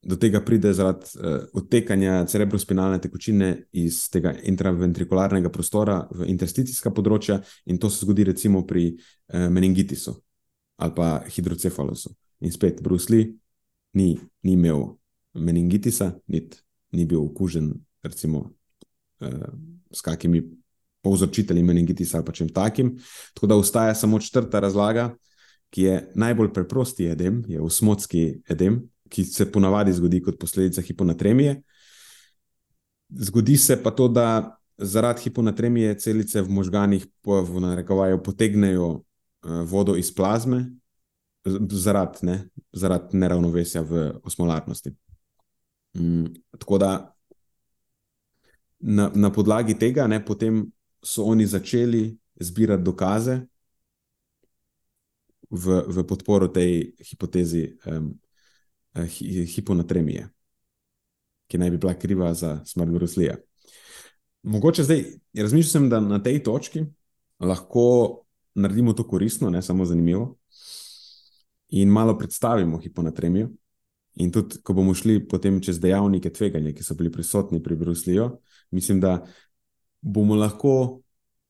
do 0.05 0.17
tega 0.21 0.41
pride 0.45 0.69
zaradi 0.75 1.07
uh, 1.17 1.47
odtekanja 1.57 2.25
cerebrospinalne 2.29 2.99
tekočine 3.01 3.47
iz 3.73 4.03
tega 4.13 4.35
intraventrikularnega 4.45 5.49
prostora 5.49 6.03
v 6.11 6.27
intersticijska 6.29 6.91
področja, 6.93 7.39
in 7.65 7.79
to 7.81 7.89
se 7.89 8.03
zgodi 8.05 8.27
recimo 8.27 8.61
pri 8.67 8.91
uh, 8.93 9.47
meningitisu 9.49 10.13
ali 10.75 10.91
pa 10.91 11.07
hidrocefalosu. 11.31 12.09
In 12.43 12.51
spet, 12.51 12.81
Bruslj 12.83 13.21
ni, 13.95 14.09
ni 14.43 14.53
imel 14.59 14.81
meningitisa, 15.39 16.11
niti 16.27 16.59
ni 16.91 17.05
bil 17.07 17.23
okužen 17.23 17.71
recimo, 18.03 18.41
uh, 19.23 19.47
s 19.89 20.03
kakimi 20.03 20.43
povzročitelji 21.05 21.63
meningitisa 21.63 22.19
ali 22.19 22.27
pa 22.27 22.35
čem 22.35 22.51
takim. 22.51 22.97
Tako 23.33 23.47
da 23.47 23.55
ostaja 23.55 23.95
samo 23.95 24.19
četrta 24.19 24.59
razlaga, 24.59 25.15
ki 25.75 25.81
je 25.81 25.95
najbolj 26.15 26.53
preprosti 26.55 27.09
edem, 27.11 27.41
je 27.51 27.59
osmotski 27.61 28.21
edem, 28.49 28.79
ki 29.11 29.25
se 29.27 29.49
ponavadi 29.51 29.91
zgodi 29.93 30.21
kot 30.23 30.37
posledica 30.39 30.81
hiponatremije. 30.81 31.57
Zgodi 33.09 33.57
se 33.57 33.75
pa 33.83 33.91
to, 33.91 34.07
da 34.07 34.55
zaradi 34.77 35.25
hiponatremije 35.27 35.97
celice 35.99 36.41
v 36.41 36.49
možganjih 36.49 37.07
v 37.25 37.59
narekovaju, 37.59 38.21
potegnejo 38.23 38.87
uh, 38.87 39.01
vodo 39.67 39.97
iz 39.99 40.13
plazme, 40.15 40.63
zaradi 41.43 42.23
ne, 42.29 42.37
zarad 42.71 43.11
neravnovesja 43.11 43.83
v 43.83 44.05
osmolarnosti. 44.23 44.93
Mm, 45.97 46.31
tako 46.57 46.77
da 46.77 46.91
na, 48.79 49.09
na 49.15 49.31
podlagi 49.31 49.75
tega 49.79 50.07
ne, 50.07 50.23
so 51.03 51.23
oni 51.23 51.45
začeli 51.45 52.17
zbirati 52.39 52.83
dokaze 52.83 53.41
v, 55.49 55.81
v 55.87 56.05
podporo 56.07 56.47
tej 56.47 56.93
hipotezi 56.99 57.67
um, 57.85 58.13
hiponatremije, 59.55 60.29
ki 61.47 61.57
naj 61.57 61.71
bi 61.71 61.77
bila 61.77 61.93
kriva 61.93 62.33
za 62.33 62.59
smrt 62.65 62.91
Bruslija. 62.91 63.35
Mogoče 64.43 64.83
zdaj 64.83 65.03
razmišljam, 65.33 65.89
da 65.89 65.99
na 65.99 66.23
tej 66.23 66.43
točki 66.43 66.85
lahko 67.39 68.21
naredimo 68.55 68.93
to 68.93 69.07
koristno, 69.07 69.49
ne 69.49 69.61
samo 69.61 69.85
zanimivo, 69.85 70.37
in 71.69 71.89
malo 71.89 72.17
predstavimo 72.17 72.77
hiponatremijo. 72.77 73.49
In 74.15 74.31
tudi, 74.31 74.61
ko 74.63 74.73
bomo 74.73 74.93
šli 74.93 75.19
potem 75.27 75.59
čez 75.61 75.79
dejavnike 75.79 76.29
tveganja, 76.29 76.71
ki 76.71 76.83
so 76.83 76.95
bili 76.95 77.11
prisotni 77.11 77.63
pri 77.63 77.75
Brusliju, 77.75 78.29
mislim, 78.71 79.01
da 79.03 79.25
bomo 80.01 80.37
lahko 80.39 81.01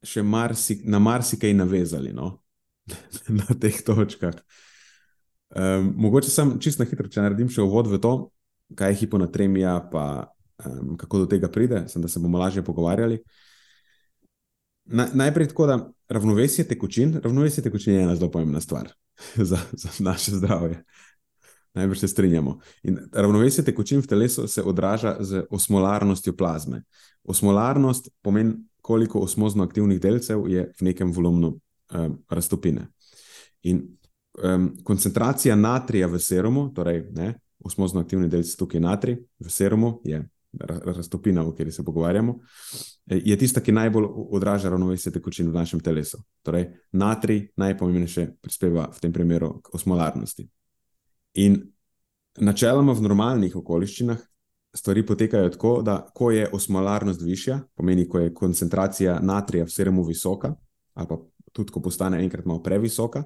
še 0.06 0.24
marsi, 0.24 0.80
na 0.86 1.00
marsikaj 1.00 1.54
navezali 1.54 2.14
no? 2.14 2.40
na 3.40 3.48
teh 3.60 3.82
točkah. 3.86 4.38
Um, 5.56 5.94
mogoče 5.98 6.30
sem 6.30 6.58
čisto 6.60 6.84
na 6.84 6.90
hitro, 6.90 7.08
če 7.08 7.24
naredim 7.24 7.50
še 7.52 7.64
uvod 7.64 7.88
v 7.88 8.00
to, 8.02 8.14
kaj 8.76 8.92
je 8.92 9.00
hiponatremija, 9.04 9.78
pa 9.92 10.06
um, 10.66 10.96
kako 11.00 11.24
do 11.24 11.30
tega 11.32 11.50
pride, 11.52 11.86
sem, 11.92 12.02
da 12.04 12.12
se 12.12 12.20
bomo 12.20 12.42
lažje 12.42 12.66
pogovarjali. 12.66 13.22
Na, 14.86 15.08
najprej 15.14 15.50
tako, 15.54 15.68
da 15.70 15.80
ravnovesje 16.10 16.68
tekočin, 16.68 17.18
ravnovesje 17.24 17.64
tekočin 17.66 17.96
je 17.96 18.04
ena 18.04 18.16
zelo 18.16 18.30
pomembna 18.32 18.62
stvar 18.62 18.92
za, 19.50 19.62
za 19.74 19.90
naše 20.00 20.36
zdravje. 20.38 20.84
Najbrž 21.76 22.00
se 22.00 22.08
strinjamo. 22.08 22.60
In 22.88 23.00
ravnovesje 23.12 23.66
tekočin 23.66 24.00
v 24.00 24.08
telesu 24.08 24.48
se 24.48 24.64
odraža 24.64 25.18
z 25.20 25.44
osmolarnostjo 25.52 26.36
plazme. 26.36 26.84
Osmolarnost 27.24 28.10
pomeni, 28.22 28.54
koliko 28.82 29.20
osmozno 29.20 29.64
aktivnih 29.64 30.00
delcev 30.00 30.46
je 30.48 30.70
v 30.80 30.86
nekem 30.86 31.12
volumnu 31.12 31.60
um, 31.94 32.18
raztopine. 32.30 32.88
In 33.64 33.82
um, 34.44 34.72
koncentracija 34.84 35.56
natrija 35.56 36.08
v 36.08 36.20
serumu, 36.20 36.70
torej 36.74 37.06
ne, 37.12 37.34
osmozno 37.60 38.02
aktivni 38.02 38.30
delci 38.30 38.58
tukaj 38.58 38.82
natrij 38.82 39.18
v 39.40 39.50
serumu, 39.50 40.02
je 40.04 40.24
raztopina, 40.60 41.44
o 41.44 41.52
kateri 41.52 41.72
se 41.72 41.84
pogovarjamo, 41.84 42.40
je 43.06 43.38
tista, 43.38 43.62
ki 43.62 43.72
najbolj 43.72 44.06
odraža 44.32 44.70
ravnovesje 44.70 45.12
tekočin 45.12 45.50
v 45.50 45.54
našem 45.54 45.80
telesu. 45.80 46.18
Torej, 46.44 46.70
natrij 46.92 47.50
najpomembnejše 47.58 48.28
prispeva 48.42 48.88
v 48.92 49.02
tem 49.02 49.14
primeru 49.14 49.60
k 49.62 49.74
osmolarnosti. 49.76 50.48
In 51.34 51.60
načeloma 52.40 52.94
v 52.94 53.04
normalnih 53.04 53.56
okoliščinah 53.56 54.22
stvari 54.76 55.06
potekajo 55.06 55.50
tako, 55.50 55.82
da 55.82 56.00
ko 56.16 56.32
je 56.32 56.48
osmolarnost 56.52 57.22
višja, 57.22 57.60
pomeni, 57.76 58.08
ko 58.10 58.20
je 58.20 58.34
koncentracija 58.34 59.20
natrija 59.20 59.66
v 59.66 59.72
serumu 59.72 60.04
visoka, 60.04 60.56
ali 60.94 61.08
pa 61.08 61.18
tudi 61.56 61.72
ko 61.72 61.80
postane 61.82 62.20
enkrat 62.24 62.46
malo 62.46 62.60
previsoka, 62.64 63.24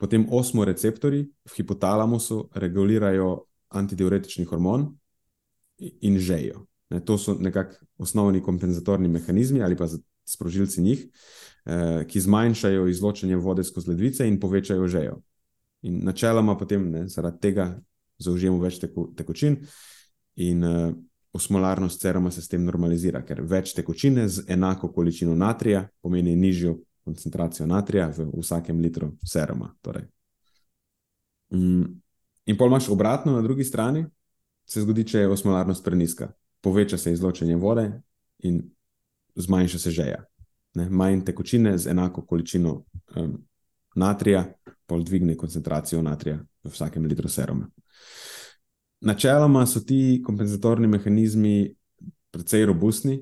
Potem 0.00 0.24
osmo 0.32 0.64
receptori 0.64 1.28
v 1.28 1.52
hipotalamusu 1.56 2.48
regulirajo 2.56 3.44
antidiuretični 3.76 4.46
hormon 4.48 4.86
in 5.78 6.16
žejo. 6.18 6.64
Ne, 6.90 7.02
to 7.04 7.18
so 7.18 7.36
nekako 7.36 7.76
osnovni 7.98 8.40
kompenzatorni 8.42 9.08
mehanizmi 9.08 9.62
ali 9.62 9.76
pa 9.76 9.86
sprožilci 10.24 10.82
njih, 10.82 11.04
eh, 11.66 12.06
ki 12.08 12.20
zmanjšajo 12.20 12.88
izločanje 12.88 13.36
vode 13.36 13.64
skozi 13.64 13.90
ledvice 13.90 14.28
in 14.28 14.40
povečajo 14.40 14.88
žejo. 14.88 15.20
In 15.82 16.00
načeloma 16.04 16.56
potem 16.58 16.90
ne, 16.90 17.06
zaradi 17.08 17.40
tega 17.40 17.80
zaužijemo 18.18 18.58
več 18.58 18.80
teko, 18.80 19.10
tekočin 19.16 19.58
in 20.36 20.64
eh, 20.64 20.92
osmolarnost 21.32 22.00
ceroma 22.00 22.30
se 22.30 22.42
s 22.42 22.48
tem 22.48 22.64
normalizira, 22.64 23.20
ker 23.22 23.44
več 23.44 23.74
tekočine 23.76 24.28
z 24.28 24.48
enako 24.48 24.92
količino 24.92 25.36
natrija 25.36 25.88
pomeni 26.00 26.36
nižjo 26.36 26.78
koncentracijo 27.04 27.66
natrija 27.66 28.08
v 28.16 28.28
vsakem 28.40 28.80
litru 28.80 29.12
seruma. 29.26 29.74
Torej. 29.82 30.06
Mm, 31.52 32.00
in 32.46 32.56
pol 32.56 32.68
imaš 32.68 32.88
obratno, 32.88 33.32
na 33.32 33.42
drugi 33.42 33.64
strani 33.64 34.06
se 34.68 34.80
zgodi, 34.80 35.04
če 35.04 35.18
je 35.18 35.28
osmolarnost 35.28 35.84
preniska. 35.84 36.32
Poveča 36.60 36.98
se 36.98 37.12
izločanje 37.12 37.56
vode 37.56 37.90
in 38.38 38.62
zmanjša 39.34 39.78
se 39.78 39.90
žeja. 39.90 40.24
Ne? 40.74 40.90
Manj 40.90 41.24
tekočine 41.24 41.78
z 41.78 41.90
enako 41.90 42.26
količino 42.26 42.84
um, 43.16 43.38
natrija, 43.94 44.44
pol 44.86 45.02
dvigne 45.02 45.36
koncentracijo 45.36 46.02
natrija 46.02 46.38
v 46.64 46.70
vsakem 46.70 47.04
litru 47.06 47.28
seruma. 47.28 47.68
Načeloma 49.00 49.64
so 49.66 49.80
ti 49.80 50.20
kompenzatorni 50.24 50.86
mehanizmi 50.86 51.74
precej 52.30 52.66
robustni 52.66 53.20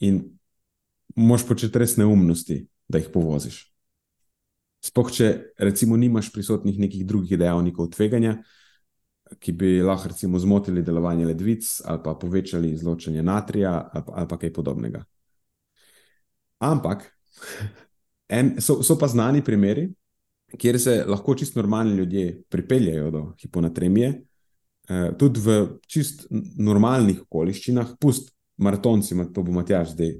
in 0.00 0.20
moš 1.16 1.46
početi 1.48 1.78
res 1.78 1.96
neumnosti, 1.96 2.66
da 2.88 2.98
jih 2.98 3.08
povoziš. 3.12 3.62
Sploh, 4.84 5.08
če 5.12 5.28
recimo 5.64 5.96
nimaš 5.96 6.28
prisotnih 6.32 6.78
nekih 6.78 7.06
drugih 7.08 7.38
dejavnikov 7.40 7.88
tveganja, 7.94 8.36
ki 9.40 9.52
bi 9.56 9.70
lahko 9.82 10.10
recimo 10.12 10.38
zmotili 10.38 10.82
delovanje 10.84 11.24
ledvic 11.26 11.64
ali 11.84 12.00
pa 12.04 12.12
povečali 12.20 12.70
izločanje 12.70 13.22
natrija 13.22 13.72
ali 13.92 14.04
pa, 14.06 14.12
ali 14.12 14.28
pa 14.28 14.38
kaj 14.38 14.52
podobnega. 14.52 15.04
Ampak 16.60 17.06
en, 18.38 18.56
so, 18.60 18.82
so 18.82 18.98
pa 19.00 19.08
znani 19.08 19.44
primeri, 19.44 19.88
kjer 20.58 20.80
se 20.80 21.04
lahko 21.08 21.34
čist 21.34 21.56
normalni 21.56 21.96
ljudje 21.96 22.42
pripeljajo 22.48 23.10
do 23.10 23.24
hiponatremije, 23.40 24.12
eh, 24.88 25.10
tudi 25.18 25.40
v 25.40 25.58
čist 25.88 26.26
normalnih 26.58 27.24
okoliščinah, 27.24 27.96
pust 28.00 28.33
maratonci, 28.56 29.16
to 29.34 29.42
bo 29.42 29.52
Matjaš 29.52 29.94
zdaj 29.94 30.12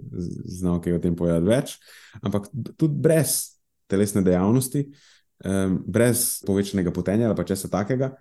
znal, 0.45 0.81
kaj 0.83 0.97
o 0.97 1.03
tem 1.03 1.17
povedati 1.17 1.47
več, 1.47 1.77
ampak 2.23 2.49
tudi 2.77 2.99
brez 3.01 3.55
telesne 3.91 4.25
dejavnosti, 4.27 4.85
um, 5.45 5.79
brez 5.87 6.43
povečanega 6.47 6.93
potenja 6.95 7.29
ali 7.31 7.39
pa 7.39 7.47
česa 7.47 7.71
takega, 7.71 8.15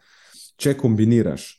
če 0.57 0.75
kombiniraš 0.77 1.49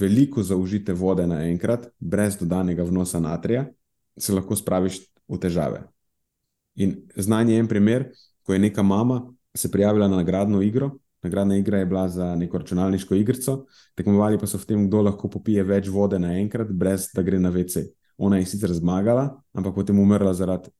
veliko 0.00 0.44
zaužite 0.46 0.94
vode 0.94 1.26
naenkrat, 1.26 1.90
brez 1.98 2.38
dodanega 2.40 2.86
vnosa 2.86 3.20
natrija, 3.20 3.66
se 4.16 4.32
lahko 4.32 4.56
spraviš 4.56 5.02
v 5.28 5.38
težave. 5.42 5.82
In 6.80 6.94
znanje 7.16 7.56
je 7.56 7.60
en 7.60 7.68
primer, 7.68 8.10
ko 8.46 8.54
je 8.54 8.62
neka 8.62 8.82
mama 8.82 9.20
se 9.54 9.70
prijavila 9.70 10.08
na 10.08 10.16
nagradno 10.16 10.62
igro. 10.62 10.90
Nagradna 11.22 11.56
igra 11.56 11.78
je 11.78 11.86
bila 11.86 12.08
za 12.08 12.34
neko 12.36 12.58
računalniško 12.58 13.14
igrico, 13.14 13.64
tekmovali 13.94 14.38
pa 14.38 14.46
so 14.46 14.58
v 14.58 14.66
tem, 14.66 14.86
kdo 14.88 15.02
lahko 15.06 15.30
popije 15.30 15.62
več 15.62 15.88
vode 15.88 16.18
naenkrat, 16.18 16.72
brez 16.72 17.08
da 17.14 17.22
gre 17.22 17.38
na 17.38 17.52
VC. 17.54 17.86
Ona 18.18 18.40
je 18.40 18.48
sicer 18.50 18.72
zmagala, 18.74 19.28
ampak 19.54 19.74
potem 19.74 19.98
umrla 19.98 20.34
zaradi, 20.34 20.72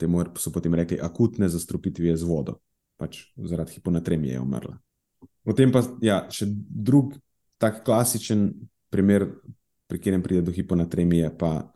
temu 0.00 0.24
so 0.40 0.52
potem 0.52 0.74
rekli, 0.74 1.00
akutne 1.00 1.48
zastrupitve 1.48 2.16
z 2.16 2.24
vodo. 2.24 2.56
Pač 2.96 3.20
zaradi 3.36 3.76
hiponatremije 3.76 4.38
je 4.38 4.40
umrla. 4.40 4.78
Potem 5.44 5.72
pa 5.74 5.82
ja, 6.00 6.22
še 6.30 6.46
drug 6.48 7.14
tak 7.58 7.84
klasičen 7.86 8.48
primer, 8.90 9.28
pri 9.86 10.00
katerem 10.00 10.22
pride 10.24 10.42
do 10.46 10.54
hiponatremije, 10.54 11.34
pa 11.36 11.68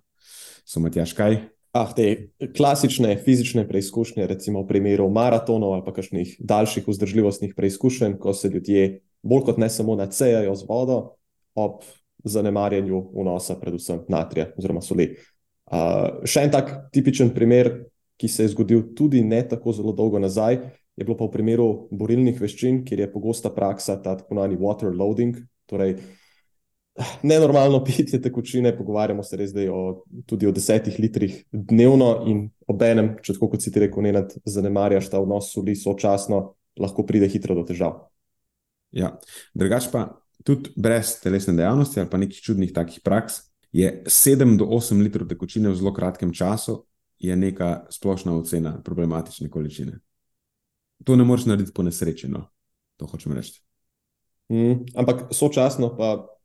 so 0.65 0.81
Matjaš 0.81 1.13
kaj. 1.15 1.39
Ah, 1.77 1.91
te 1.93 2.31
klasične 2.57 3.19
fizične 3.21 3.67
preizkušnje, 3.69 4.25
recimo 4.27 4.63
v 4.63 4.69
primeru 4.71 5.11
maratonov 5.13 5.75
ali 5.75 5.85
kakšnih 5.85 6.37
daljših 6.41 6.87
vzdržljivostnih 6.89 7.53
preizkušenj, 7.57 8.15
ko 8.17 8.33
se 8.33 8.49
ljudje 8.49 9.01
bolj 9.23 9.43
kot 9.45 9.59
ne 9.61 9.69
samo 9.69 9.97
nacejajo 9.97 10.55
z 10.57 10.65
vodo, 10.69 10.97
ob 11.55 11.85
zanemarjanju 12.25 13.03
vnosa, 13.13 13.59
predvsem 13.61 14.07
natrija 14.09 14.49
oziroma 14.57 14.81
soli. 14.81 15.11
Uh, 15.67 16.25
še 16.25 16.47
en 16.47 16.55
tak 16.55 16.73
tipičen 16.97 17.35
primer, 17.37 17.73
ki 18.17 18.31
se 18.31 18.47
je 18.47 18.55
zgodil 18.55 18.95
tudi 18.97 19.21
ne 19.21 19.43
tako 19.45 19.75
zelo 19.77 19.93
dolgo 19.93 20.23
nazaj, 20.23 20.63
je 20.97 21.05
bilo 21.05 21.19
pa 21.19 21.29
v 21.29 21.35
primeru 21.35 21.69
borilnih 21.93 22.41
veščin, 22.41 22.87
kjer 22.89 23.05
je 23.05 23.13
pogosta 23.13 23.53
praksa 23.53 23.99
ta 24.01 24.17
tako 24.17 24.33
imenovani 24.33 24.57
water 24.63 24.97
loading, 24.97 25.43
torej 25.69 25.99
nenormalno 27.23 27.85
pitje 27.85 28.21
tekočine, 28.23 28.77
pogovarjamo 28.77 29.23
se 29.23 29.37
res 29.37 29.53
o, 29.71 30.03
tudi 30.27 30.47
o 30.47 30.53
desetih 30.53 30.99
litrih 30.99 31.39
dnevno 31.53 32.11
in 32.27 32.47
obenem, 32.67 33.15
če 33.23 33.37
tako 33.37 33.51
kot 33.55 33.65
si 33.65 33.73
ti 33.73 33.83
rekel, 33.85 34.05
ne 34.07 34.15
nad 34.17 34.33
zanemarjaš 34.45 35.11
ta 35.13 35.21
vnos 35.21 35.51
soli 35.53 35.77
sočasno, 35.77 36.55
lahko 36.81 37.07
pride 37.07 37.29
hitro 37.33 37.57
do 37.57 37.65
težav. 37.69 38.07
Ja, 38.97 39.17
drugač 39.55 39.91
pa 39.93 40.09
tudi 40.47 40.73
brez 40.77 41.17
telesne 41.21 41.57
dejavnosti 41.59 42.01
ali 42.01 42.11
pa 42.11 42.21
nekih 42.21 42.41
čudnih 42.43 42.73
takih 42.73 43.03
praks, 43.05 43.43
je 43.73 43.91
7 44.07 44.57
do 44.57 44.69
8 44.73 45.03
litrov 45.03 45.29
tekočine 45.29 45.69
v 45.69 45.77
zelo 45.77 45.93
kratkem 45.93 46.33
času, 46.33 46.85
je 47.19 47.37
neka 47.37 47.87
splošna 47.91 48.37
ocena 48.37 48.77
problematične 48.85 49.51
količine. 49.51 49.99
To 51.05 51.17
ne 51.17 51.25
moreš 51.25 51.47
narediti 51.49 51.73
po 51.77 51.85
nesreči, 51.85 52.29
no. 52.29 52.47
to 52.97 53.07
hočem 53.07 53.33
reči. 53.37 53.61
Mm, 54.49 54.87
ampak 54.97 55.29
sočasno 55.35 55.91
pa 55.97 56.36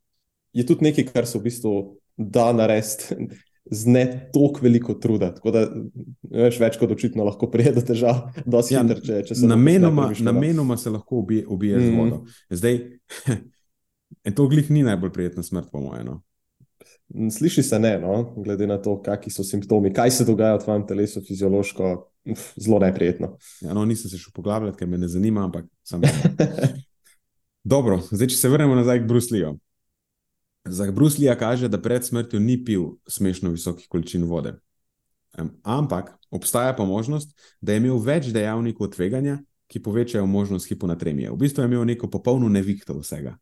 je 0.53 0.65
tudi 0.67 0.89
nekaj, 0.89 1.07
kar 1.13 1.27
se 1.27 1.39
v 1.39 1.47
bistvu 1.47 1.73
da 2.17 2.53
narediti 2.53 3.15
z 3.71 3.87
ne 3.87 4.29
toliko 4.33 4.59
veliko 4.61 4.93
truda. 4.93 5.33
Tako 5.35 5.51
da 5.51 5.61
veš, 6.23 6.57
več 6.59 6.77
kot 6.81 6.91
očitno 6.91 7.23
lahko 7.23 7.47
pride 7.51 7.75
do 7.77 7.83
težav, 7.85 8.31
da 8.45 8.63
si 8.65 8.73
ja, 8.73 8.81
hiter, 8.83 8.99
če, 9.05 9.21
če 9.29 9.37
se 9.37 9.47
namenoma, 9.47 10.09
namenoma 10.19 10.77
se 10.77 10.91
lahko 10.91 11.21
ubije, 11.21 11.45
ubije 11.47 11.77
mm. 11.77 11.85
z 11.85 11.95
vodo. 11.95 12.19
Zdaj, 12.49 12.81
to 14.37 14.47
glih 14.51 14.73
ni 14.73 14.83
najbolj 14.83 15.13
prijetna 15.15 15.45
smrt, 15.45 15.69
po 15.71 15.83
mojem. 15.83 16.09
No. 16.09 16.19
Sliši 17.31 17.63
se 17.63 17.79
ne, 17.79 17.93
no? 18.01 18.33
glede 18.43 18.67
na 18.67 18.79
to, 18.81 18.97
kakšni 19.03 19.31
so 19.35 19.45
simptomi, 19.45 19.93
kaj 19.93 20.17
se 20.17 20.27
dogaja 20.27 20.57
v 20.57 20.65
tvojem 20.65 20.85
telesu, 20.89 21.23
fiziološko, 21.27 21.95
uf, 22.33 22.45
zelo 22.57 22.79
neprijetno. 22.81 23.35
Ja, 23.61 23.75
no, 23.77 23.85
nisem 23.87 24.11
se 24.11 24.19
še 24.19 24.33
poglabljal, 24.35 24.73
ker 24.79 24.89
me 24.89 24.99
ne 24.99 25.11
zanima, 25.11 25.45
ampak 25.47 25.69
sem. 25.87 26.03
Dobro, 27.75 28.01
zdaj, 28.09 28.31
če 28.33 28.39
se 28.39 28.51
vrnemo 28.51 28.79
nazaj 28.79 29.03
k 29.03 29.11
Brusliju. 29.11 29.59
Za 30.65 30.91
Bruslija 30.91 31.35
kaže, 31.37 31.67
da 31.67 31.81
pred 31.81 32.05
smrtjo 32.05 32.39
ni 32.39 32.59
pil 32.65 32.83
smešno 33.07 33.49
visokih 33.49 33.87
količin 33.89 34.23
vode. 34.23 34.53
Ampak 35.63 36.11
obstaja 36.29 36.75
pa 36.75 36.85
možnost, 36.85 37.33
da 37.61 37.73
je 37.73 37.81
imel 37.81 37.97
več 37.97 38.29
dejavnikov 38.35 38.91
tveganja, 38.95 39.39
ki 39.71 39.79
povečajo 39.79 40.25
možnost 40.27 40.67
hiponatremije. 40.67 41.31
V 41.31 41.39
bistvu 41.39 41.63
je 41.63 41.71
imel 41.71 41.85
neko 41.87 42.09
popolno 42.11 42.49
nevihto 42.49 42.97
vsega 42.99 43.37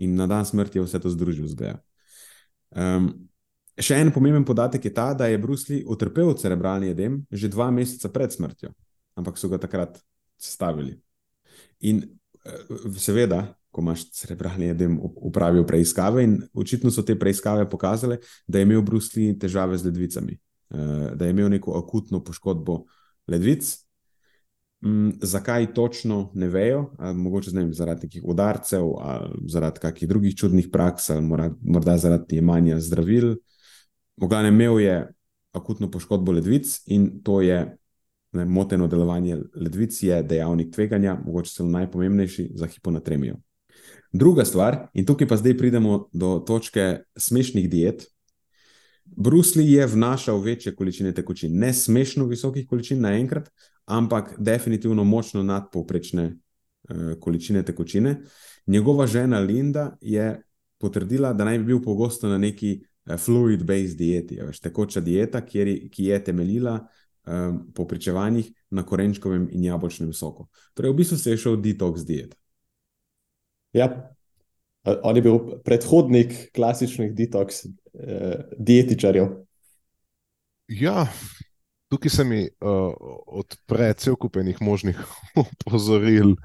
in 0.00 0.14
na 0.14 0.26
dan 0.26 0.44
smrti 0.46 0.78
je 0.78 0.84
vse 0.84 1.00
to 1.00 1.10
združil 1.12 1.48
z 1.48 1.56
BA. 1.56 1.74
Um, 2.70 3.10
še 3.80 3.98
en 4.00 4.12
pomemben 4.12 4.44
podatek 4.48 4.84
je 4.88 4.92
ta, 4.94 5.10
da 5.14 5.28
je 5.28 5.40
Brusli 5.40 5.80
utrpel 5.84 6.32
cerebralni 6.40 6.92
edem 6.92 7.20
že 7.30 7.50
dva 7.52 7.70
meseca 7.74 8.08
pred 8.12 8.32
smrtjo, 8.32 8.72
ampak 9.16 9.40
so 9.40 9.48
ga 9.52 9.60
takrat 9.60 10.00
sestavili. 10.40 10.96
In 11.84 12.04
eh, 12.04 12.88
seveda, 12.96 13.42
ko 13.70 13.84
imaš 13.84 14.08
cerebralni 14.14 14.70
edem, 14.72 14.98
upravil 15.00 15.66
preiskave, 15.66 16.24
in 16.24 16.38
očitno 16.54 16.90
so 16.90 17.02
te 17.06 17.18
preiskave 17.18 17.68
pokazale, 17.70 18.18
da 18.46 18.58
je 18.58 18.68
imel 18.68 18.82
Brusli 18.82 19.32
težave 19.38 19.78
z 19.78 19.90
ledvicami, 19.90 20.38
uh, 20.70 21.12
da 21.14 21.24
je 21.24 21.36
imel 21.36 21.48
neko 21.50 21.78
akutno 21.78 22.24
poškodbo 22.24 22.84
ledvic, 23.28 23.76
Mm, 24.82 25.10
zakaj 25.22 25.74
točno 25.74 26.30
ne 26.34 26.48
vejo, 26.48 26.90
mogoče 27.14 27.50
vem, 27.52 27.72
zaradi 27.74 28.06
nekih 28.06 28.22
udarcev, 28.24 28.86
zaradi 29.46 29.80
kakih 29.80 30.08
drugih 30.08 30.36
čudnih 30.36 30.68
praks, 30.72 31.10
ali 31.10 31.22
morda, 31.22 31.50
morda 31.62 31.96
zaradi 31.98 32.36
jemanja 32.36 32.78
zdravil. 32.80 33.34
Mogoče 34.16 34.48
imel 34.48 34.80
je 34.80 35.12
akutno 35.52 35.90
poškodbo 35.90 36.32
ledvic 36.32 36.80
in 36.86 37.22
to 37.22 37.40
je 37.40 37.76
ne, 38.32 38.44
moteno 38.44 38.86
delovanje 38.86 39.36
ledvic, 39.54 40.02
je 40.02 40.22
dejavnik 40.22 40.72
tveganja, 40.74 41.18
mogoče 41.26 41.52
celo 41.54 41.68
najpomembnejši 41.68 42.50
za 42.54 42.66
hiponatremijo. 42.66 43.36
Druga 44.12 44.44
stvar, 44.44 44.88
in 44.94 45.06
tukaj 45.06 45.28
pa 45.28 45.36
zdaj 45.36 45.54
pridemo 45.58 46.08
do 46.12 46.38
točke 46.46 47.04
smešnih 47.16 47.70
diet. 47.70 48.06
Brusli 49.04 49.72
je 49.72 49.86
vnašal 49.86 50.40
večje 50.40 50.74
količine 50.74 51.12
tekočin, 51.14 51.58
ne 51.58 51.72
smešno 51.72 52.26
visokih 52.26 52.66
količin 52.66 53.00
naenkrat, 53.00 53.50
ampak 53.84 54.34
definitivno 54.38 55.04
močno 55.04 55.42
nadpovprečne 55.42 56.24
uh, 56.26 57.12
količine 57.20 57.62
tekočine. 57.62 58.22
Njegova 58.66 59.06
žena 59.06 59.38
Linda 59.38 59.96
je 60.00 60.42
potrdila, 60.78 61.32
da 61.32 61.44
naj 61.44 61.58
bi 61.58 61.64
bil 61.64 61.82
pogosto 61.82 62.28
na 62.28 62.38
neki 62.38 62.80
uh, 62.82 63.14
fluid-based 63.14 63.96
dieti, 63.96 64.40
veš, 64.42 64.60
tekoča 64.60 65.00
dieta, 65.00 65.42
je, 65.52 65.88
ki 65.90 66.04
je 66.04 66.24
temeljila 66.24 66.80
um, 67.26 67.62
po 67.74 67.86
pričevanjih 67.86 68.52
na 68.70 68.82
korenčkovem 68.82 69.48
in 69.52 69.64
jabolčnem 69.64 70.12
soku. 70.12 70.48
Torej, 70.74 70.90
v 70.90 70.96
bistvu 70.96 71.18
se 71.18 71.30
je 71.30 71.36
šel 71.36 71.62
detox 71.62 72.06
diet. 72.06 72.39
Ja, 73.72 73.90
on 75.02 75.16
je 75.16 75.22
bil 75.22 75.38
predhodnik 75.64 76.32
klasičnih 76.56 77.12
detox 77.14 77.64
uh, 77.66 78.34
dietičarjev. 78.58 79.28
Ja, 80.70 81.06
tukaj 81.90 82.10
se 82.10 82.24
mi 82.24 82.42
uh, 82.42 82.94
odpre 83.26 83.92
cel 83.94 84.16
kup 84.16 84.36
enih 84.36 84.60
možnih 84.62 84.98
opozoril. 85.44 86.36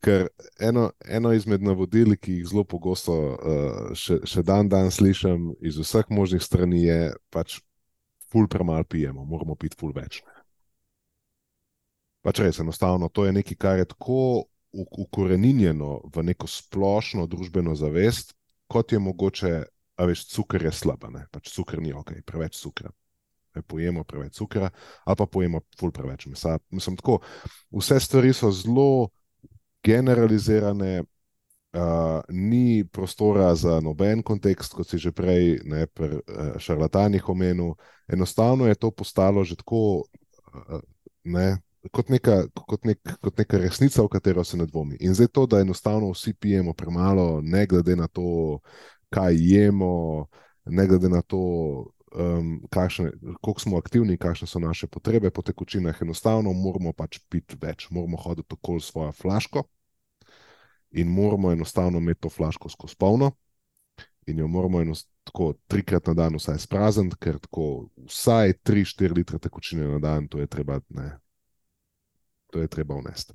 Ker 0.00 0.28
eno, 0.60 0.90
eno 1.08 1.32
izmed 1.34 1.62
navodil, 1.64 2.14
ki 2.20 2.36
jih 2.38 2.50
zelo 2.52 2.62
pogosto 2.68 3.16
uh, 3.32 3.96
še, 3.98 4.20
še 4.28 4.44
dan 4.46 4.68
dan 4.70 4.92
slišim 4.94 5.50
iz 5.64 5.80
vseh 5.80 6.06
možnih 6.12 6.42
strani, 6.44 6.84
je 6.84 7.00
pač, 7.34 7.58
ful 8.30 8.46
premalo 8.48 8.84
pijemo, 8.84 9.24
moramo 9.24 9.56
piti 9.58 9.76
ful 9.80 9.90
več. 9.96 10.20
Pač 12.22 12.38
res, 12.44 12.60
enostavno, 12.62 13.08
to 13.10 13.26
je 13.26 13.34
nekaj, 13.34 13.58
kar 13.58 13.82
je 13.82 13.88
tako 13.90 14.20
ukoreninjeno 14.72 16.00
v 16.14 16.24
neko 16.24 16.48
splošno 16.48 17.26
družbeno 17.26 17.74
zavest, 17.74 18.34
kot 18.66 18.92
je 18.92 18.98
mogoče, 18.98 19.52
a 19.96 20.08
veš, 20.08 20.26
cukor 20.32 20.64
je 20.64 20.72
slab, 20.72 21.04
pač 21.30 21.52
cukor 21.52 21.82
ni 21.82 21.92
ok, 21.92 22.14
preveč 22.26 22.56
cukra 22.60 22.90
pojemo 23.60 24.04
preveč 24.04 24.32
cukra, 24.32 24.70
ali 25.04 25.16
pa 25.16 25.26
pojemo 25.26 25.60
ful 25.78 25.92
preveč 25.92 26.26
mesa. 26.26 26.58
Mislim, 26.70 26.96
tako, 26.96 27.18
vse 27.70 28.00
stvari 28.00 28.32
so 28.32 28.50
zelo 28.50 29.08
generalizirane, 29.84 31.02
uh, 31.02 32.20
ni 32.28 32.84
prostora 32.92 33.54
za 33.54 33.80
noben 33.80 34.22
kontekst, 34.22 34.72
kot 34.72 34.88
si 34.88 34.98
že 34.98 35.12
prej 35.12 35.60
ne, 35.64 35.86
pri 35.86 36.16
uh, 36.16 36.56
šarlatanih 36.58 37.28
omenil. 37.28 37.74
Enostavno 38.08 38.66
je 38.66 38.74
to 38.74 38.90
postalo 38.90 39.44
že 39.44 39.56
tako. 39.56 40.04
Uh, 40.52 40.80
ne, 41.24 41.58
Kot 41.90 42.12
neka, 42.14 42.44
kot, 42.54 42.84
nek, 42.86 43.00
kot 43.20 43.38
neka 43.38 43.58
resnica, 43.58 44.04
v 44.04 44.10
katero 44.12 44.44
se 44.46 44.56
ne 44.56 44.68
dvomi. 44.70 45.00
In 45.02 45.16
zdaj 45.18 45.32
to, 45.34 45.46
da 45.50 45.60
enostavno 45.60 46.12
vsi 46.12 46.34
pijemo 46.34 46.74
premalo, 46.78 47.40
ne 47.42 47.66
glede 47.66 47.96
na 47.96 48.06
to, 48.08 48.60
kaj 49.10 49.34
jemo, 49.34 50.28
ne 50.64 50.86
glede 50.86 51.08
na 51.08 51.22
to, 51.22 51.40
um, 52.14 52.62
kako 53.42 53.60
smo 53.60 53.78
aktivni, 53.82 54.16
kakšne 54.16 54.46
so 54.46 54.62
naše 54.62 54.86
potrebe 54.86 55.30
po 55.30 55.42
tekočinah. 55.42 56.02
Enostavno 56.02 56.52
moramo 56.52 56.92
pač 56.92 57.18
piti 57.28 57.58
več, 57.60 57.88
moramo 57.90 58.16
hoditi 58.16 58.54
okoli 58.54 58.80
svojo 58.80 59.12
flaško 59.12 59.64
in 60.92 61.08
moramo 61.08 61.52
enostavno 61.52 61.98
imeti 61.98 62.20
to 62.20 62.28
flaško 62.28 62.68
skozi 62.68 62.96
polno. 62.98 63.32
In 64.26 64.38
jo 64.38 64.46
moramo 64.46 64.94
tako 65.24 65.54
trikrat 65.66 66.06
na 66.06 66.14
dan 66.14 66.36
vsaj 66.38 66.58
sprazniti, 66.58 67.16
ker 67.18 67.38
tako 67.42 67.88
vsaj 68.06 68.52
3-4 68.62 69.16
litre 69.16 69.38
tekočine 69.38 69.88
na 69.88 69.98
dan, 69.98 70.28
to 70.28 70.38
je 70.38 70.46
treba, 70.46 70.78
ne, 70.88 71.16
to 72.52 72.60
je 72.60 72.68
treba 72.68 72.98
vnesti. 73.00 73.32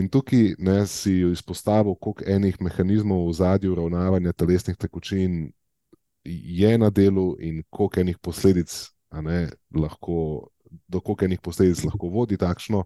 In 0.00 0.08
tukaj 0.08 0.54
ne, 0.58 0.78
si 0.88 1.18
izpostavil, 1.28 1.94
koliko 2.00 2.24
enih 2.26 2.56
mehanizmov 2.64 3.28
v 3.28 3.36
zadju 3.36 3.74
uravnavanja 3.76 4.32
telesnih 4.32 4.76
tekočin 4.80 5.52
je 6.24 6.78
na 6.78 6.88
delu 6.90 7.34
in 7.40 7.62
koliko 7.70 8.00
enih 8.00 8.18
posledic, 8.18 8.72
ne, 9.12 9.50
lahko, 9.76 10.48
do 10.88 11.00
koliko 11.00 11.28
enih 11.28 11.40
posledic 11.44 11.84
lahko 11.84 12.08
vodi 12.08 12.40
takšno 12.40 12.84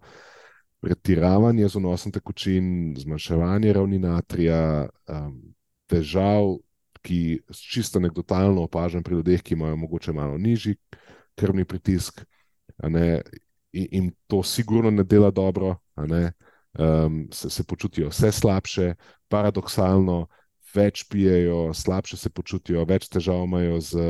pretiravanje 0.81 1.69
z 1.69 1.79
vnosom 1.79 2.13
tekočin, 2.15 2.95
zmanjševanje 2.99 3.73
ravni 3.73 3.99
natrija, 3.99 4.89
um, 5.11 5.39
težav, 5.91 6.59
ki 7.03 7.41
čisto 7.55 7.99
anekdotalno 7.99 8.67
opažam 8.67 9.03
pri 9.03 9.15
ljudeh, 9.15 9.43
ki 9.43 9.55
imajo 9.55 9.77
mogoče 9.77 10.13
malo 10.13 10.39
nižji 10.39 10.77
krvni 11.39 11.65
pritisk. 11.65 12.25
Ne, 12.83 13.23
in, 13.79 13.89
in 13.91 14.11
to 14.27 14.43
sigurno 14.43 14.91
ne 14.91 15.05
dela 15.05 15.31
dobro, 15.31 15.77
ne, 15.97 16.33
um, 16.79 17.29
se, 17.33 17.51
se 17.51 17.65
počutijo 17.65 18.09
vse 18.13 18.33
slabše, 18.33 18.93
paradoksalno, 19.29 20.27
več 20.75 21.05
pijejo, 21.09 21.73
slabše 21.75 22.17
se 22.17 22.31
počutijo, 22.31 22.85
več 22.89 23.09
težav 23.09 23.45
imajo 23.45 23.81
z, 23.81 24.09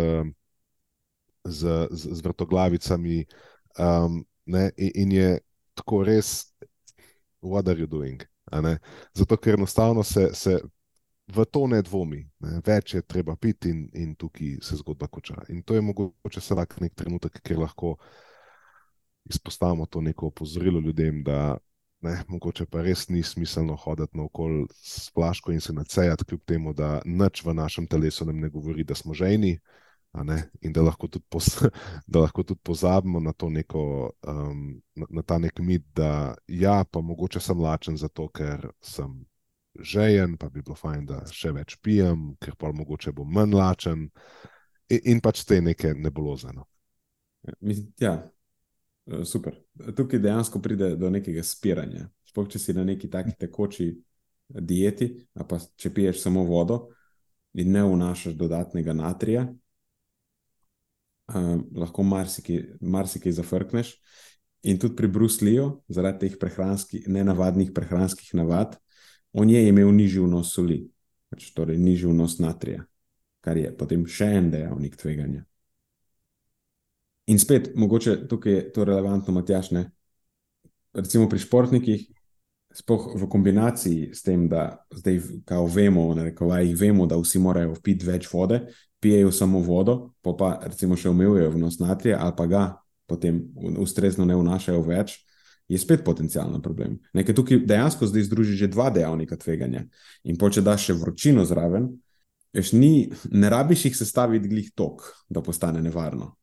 z, 1.44 1.76
z, 1.90 2.16
z 2.18 2.24
vrtoglavicami. 2.26 3.22
Um, 3.78 4.24
in, 4.46 4.90
in 4.94 5.12
je 5.12 5.30
tako 5.78 6.02
res, 6.08 6.50
what 7.42 7.68
are 7.68 7.78
you 7.78 7.86
doing? 7.86 8.24
Zato, 9.14 9.36
ker 9.36 9.54
enostavno 9.54 10.02
se, 10.02 10.30
se 10.34 10.58
v 11.28 11.44
to 11.44 11.66
ne 11.68 11.82
dvomi, 11.84 12.22
ne. 12.40 12.60
več 12.64 12.94
je 12.94 13.02
treba 13.02 13.36
piti, 13.36 13.70
in, 13.70 13.84
in 13.92 14.14
tukaj 14.16 14.58
se 14.64 14.78
zgodba 14.80 15.06
konča. 15.12 15.36
In 15.52 15.62
to 15.62 15.76
je 15.76 15.84
mogoče 15.84 16.40
vsak 16.40 16.80
nek 16.80 16.94
trenutek, 16.96 17.40
kjer 17.44 17.60
lahko 17.60 17.96
izpostavimo 19.24 19.86
to 19.86 20.00
neko 20.00 20.26
opozorilo 20.26 20.80
ljudem, 20.80 21.22
da 21.24 21.56
ne, 22.00 22.22
mogoče 22.28 22.66
pa 22.66 22.82
res 22.82 23.08
ni 23.08 23.22
smiselno 23.22 23.76
hoditi 23.76 24.16
naokol 24.18 24.66
s 24.74 25.10
plaško 25.10 25.52
in 25.52 25.60
se 25.60 25.72
nacejati, 25.72 26.24
kljub 26.24 26.44
temu, 26.46 26.72
da 26.72 27.00
nič 27.04 27.44
v 27.44 27.54
našem 27.54 27.86
telesu 27.86 28.24
nam 28.24 28.40
ne 28.40 28.48
govori, 28.48 28.84
da 28.84 28.94
smo 28.94 29.14
žejni. 29.14 29.58
In 30.62 30.72
da 30.72 30.82
lahko, 30.82 31.08
pos, 31.28 31.50
da 32.12 32.20
lahko 32.20 32.42
tudi 32.42 32.60
pozabimo 32.64 33.20
na, 33.20 33.32
neko, 33.50 34.10
um, 34.26 34.80
na, 34.96 35.06
na 35.10 35.22
ta 35.22 35.38
nek 35.38 35.60
mit, 35.60 35.84
da 35.94 36.34
ja, 36.48 36.84
pa 36.84 37.00
mogoče 37.00 37.40
sem 37.40 37.60
lačen 37.60 37.96
zato, 37.96 38.28
ker 38.28 38.70
sem 38.80 39.26
žejen, 39.78 40.36
pa 40.36 40.48
bi 40.48 40.62
bilo 40.62 40.74
fajn, 40.74 41.04
da 41.06 41.20
še 41.30 41.52
več 41.52 41.76
pijem, 41.82 42.32
ker 42.40 42.56
pa 42.58 42.72
mogoče 42.72 43.12
bom 43.12 43.28
manj 43.30 43.54
lačen, 43.54 44.08
in, 44.88 45.04
in 45.12 45.20
pač 45.20 45.44
te 45.44 45.60
neke 45.60 45.92
nebuloze. 45.94 46.50
No. 46.56 46.66
Ja, 48.00 48.16
Eh, 48.16 48.30
super. 49.24 49.56
Tukaj 49.96 50.20
dejansko 50.20 50.60
pride 50.62 50.96
do 50.96 51.10
nekega 51.10 51.42
spiranja. 51.42 52.08
Sploh 52.28 52.48
če 52.48 52.60
si 52.60 52.74
na 52.76 52.84
neki 52.84 53.10
taki 53.10 53.34
tekoči 53.38 53.90
dieti, 54.48 55.10
pa 55.48 55.58
če 55.76 55.92
piješ 55.94 56.22
samo 56.22 56.44
vodo 56.48 56.88
in 57.58 57.72
ne 57.72 57.82
vnašaš 57.84 58.36
dodatnega 58.38 58.92
natrija, 58.96 59.46
um, 61.34 61.64
lahko 61.76 62.04
marsikaj, 62.04 62.62
marsikaj 62.80 63.32
zafrkneš. 63.40 63.94
In 64.68 64.78
tudi 64.78 64.96
pri 64.98 65.08
Brusliju, 65.08 65.68
zaradi 65.88 66.26
teh 66.26 66.38
prehranskih, 66.40 67.06
nenavadnih 67.08 67.70
prehranskih 67.74 68.34
navad, 68.34 68.74
on 69.32 69.50
je 69.50 69.60
imel 69.68 69.92
nižji 69.94 70.24
vnos 70.24 70.50
soli, 70.54 70.80
pač 71.30 71.52
torej 71.54 71.78
nižji 71.78 72.10
vnos 72.10 72.38
natrija, 72.42 72.82
kar 73.44 73.56
je 73.56 73.70
potem 73.78 74.02
še 74.06 74.32
en 74.40 74.50
dejavnik 74.50 74.96
tveganja. 74.98 75.44
In 77.28 77.38
spet, 77.38 77.72
mogoče 77.76 78.22
tukaj 78.28 78.52
je 78.52 78.72
to 78.72 78.84
relevantno, 78.88 79.34
Matjaš. 79.36 79.70
Ne? 79.76 79.90
Recimo 80.96 81.28
pri 81.28 81.38
športnikih, 81.38 82.06
spoh 82.74 83.12
v 83.16 83.28
kombinaciji 83.28 84.10
s 84.14 84.22
tem, 84.24 84.46
da 84.48 84.84
zdaj, 84.94 85.20
kao 85.48 85.66
vemo, 85.68 86.10
rekovaj, 86.14 86.72
vemo, 86.74 87.06
da 87.06 87.18
vsi 87.20 87.40
morajo 87.42 87.76
piti 87.84 88.06
več 88.08 88.28
vode, 88.32 88.62
pijejo 89.00 89.32
samo 89.32 89.60
vodo, 89.60 90.14
pa 90.24 90.32
pa 90.38 90.50
recimo 90.64 90.96
še 90.96 91.12
umivajo 91.12 91.52
vnos 91.54 91.78
natrija, 91.80 92.18
ali 92.24 92.34
pa 92.36 92.46
ga 92.46 92.64
potem 93.08 93.40
ustrezno 93.80 94.24
ne 94.28 94.36
vnašajo 94.36 94.82
več, 94.84 95.18
je 95.68 95.78
spet 95.80 96.04
potencijalno 96.04 96.62
problem. 96.64 96.96
Nekaj 97.12 97.36
tukaj 97.36 97.60
dejansko 97.68 98.08
zdaj 98.08 98.24
združi 98.24 98.56
že 98.56 98.70
dva 98.72 98.88
dejavnika 98.90 99.36
tveganja. 99.36 99.84
In 100.24 100.40
po 100.40 100.48
če 100.48 100.64
daš 100.64 100.88
še 100.88 100.96
vročino 100.96 101.44
zraven, 101.44 101.90
veš, 102.56 102.72
ni, 102.72 103.10
ne 103.32 103.52
rabiš 103.52 103.88
jih 103.88 103.96
sestaviti 103.96 104.48
glih 104.48 104.72
tok, 104.72 105.04
da 105.28 105.44
postane 105.44 105.84
nevarno. 105.84 106.37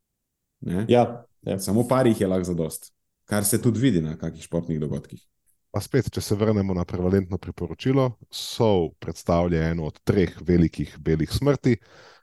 Ja, 0.65 1.25
ja. 1.45 1.59
Samo 1.59 1.85
par 1.87 2.07
jih 2.07 2.21
je 2.21 2.27
lahko 2.27 2.49
za 2.49 2.53
dost, 2.57 2.91
kar 3.29 3.45
se 3.45 3.61
tudi 3.61 3.79
vidi 3.79 4.01
na 4.01 4.17
kakšnih 4.17 4.47
športnih 4.47 4.79
dogodkih. 4.81 5.21
Pa 5.75 5.81
spet, 5.83 6.07
če 6.13 6.21
se 6.23 6.37
vrnemo 6.39 6.73
na 6.73 6.85
prevalentno 6.87 7.37
priporočilo, 7.37 8.13
so 8.31 8.95
predstavlja 9.03 9.73
eno 9.73 9.89
od 9.89 9.99
treh 10.07 10.31
velikih 10.47 10.93
belih 11.03 11.31
smrti, 11.31 11.75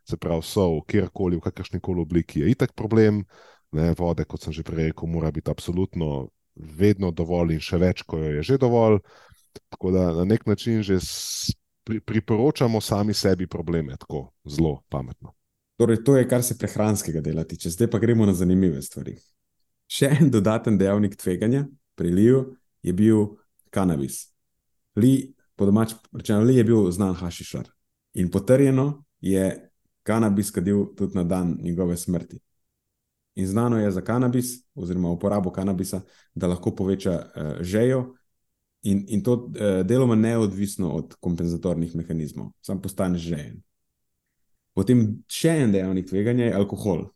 se 0.09 0.17
pravi, 0.17 0.43
so 0.47 0.81
kjerkoli, 0.89 1.37
v 1.37 1.45
kakršni 1.45 1.81
koli 1.85 2.03
obliki, 2.03 2.41
je 2.41 2.55
itek 2.55 2.73
problem. 2.75 3.23
Ne, 3.77 3.93
vode, 3.99 4.25
kot 4.29 4.43
sem 4.43 4.53
že 4.57 4.65
prej 4.65 4.91
rekel, 4.91 5.09
mora 5.09 5.31
biti 5.33 5.53
absolutno 5.53 6.31
vedno 6.57 7.13
dovolj 7.13 7.55
in 7.57 7.63
še 7.65 7.79
več, 7.81 8.03
ko 8.09 8.19
jo 8.21 8.33
je 8.39 8.43
že 8.53 8.59
dovolj. 8.61 8.99
Tako 9.73 9.93
da 9.93 10.09
na 10.17 10.25
nek 10.25 10.47
način 10.49 10.83
že 10.83 10.99
priporočamo 11.85 12.81
sami 12.81 13.15
sebi 13.15 13.47
probleme, 13.47 13.97
tako 13.97 14.31
zelo 14.45 14.81
pametno. 14.89 15.33
Torej, 15.77 16.03
to 16.05 16.17
je, 16.17 16.29
kar 16.29 16.43
se 16.43 16.59
prehranskega 16.59 17.21
dela 17.21 17.45
tiče. 17.45 17.71
Zdaj 17.71 17.91
pa 17.91 17.99
gremo 17.99 18.27
na 18.27 18.35
zanimive 18.35 18.83
stvari. 18.83 19.17
Še 19.93 20.11
en 20.21 20.31
dodaten 20.31 20.79
dejavnik 20.79 21.17
tveganja 21.17 21.65
pri 21.99 22.11
Liju 22.11 22.45
je 22.83 22.93
bil 22.93 23.25
kanabis. 23.71 24.27
Li, 24.97 25.33
po 25.57 25.67
domač 25.69 25.95
rečeno, 26.13 26.45
Li 26.45 26.57
je 26.57 26.65
bil 26.65 26.91
znan 26.93 27.15
hašišar 27.17 27.69
in 28.21 28.31
potrjeno 28.31 29.05
je 29.21 29.73
kanabis 30.03 30.51
kadil 30.51 30.87
tudi 30.97 31.17
na 31.17 31.25
dan 31.25 31.57
njegove 31.63 31.97
smrti. 31.97 32.41
In 33.35 33.47
znano 33.47 33.79
je 33.81 33.91
za 33.91 34.01
kanabis, 34.01 34.59
oziroma 34.75 35.11
uporabo 35.11 35.51
kanabisa, 35.51 36.01
da 36.35 36.47
lahko 36.47 36.75
poveča 36.77 37.13
uh, 37.13 37.63
žejo, 37.65 38.15
in, 38.83 39.05
in 39.09 39.23
to 39.23 39.33
uh, 39.33 39.87
deloma 39.87 40.15
neodvisno 40.15 40.91
od 40.93 41.15
kompenzatornih 41.21 41.97
mehanizmov, 41.97 42.51
sam 42.61 42.83
postaneš 42.83 43.23
žejen. 43.23 43.63
Potem 44.73 45.23
še 45.29 45.57
en 45.65 45.73
dejavnik 45.75 46.09
tveganja 46.09 46.49
je 46.49 46.57
alkohol. 46.57 47.07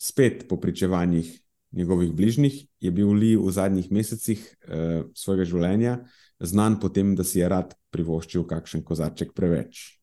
Spet 0.00 0.46
po 0.48 0.60
pričevanjih 0.60 1.30
njegovih 1.76 2.12
bližnjih 2.12 2.56
je 2.80 2.90
bil 2.90 3.12
Li 3.14 3.36
v 3.36 3.52
zadnjih 3.52 3.90
mesecih 3.92 4.40
uh, 4.42 5.06
svojega 5.14 5.46
življenja 5.46 6.00
znan 6.40 6.78
po 6.80 6.88
tem, 6.88 7.14
da 7.16 7.24
si 7.24 7.40
je 7.40 7.48
rad 7.48 7.74
privoščil 7.92 8.46
kakšen 8.48 8.84
kozarček 8.84 9.34
preveč. 9.36 10.00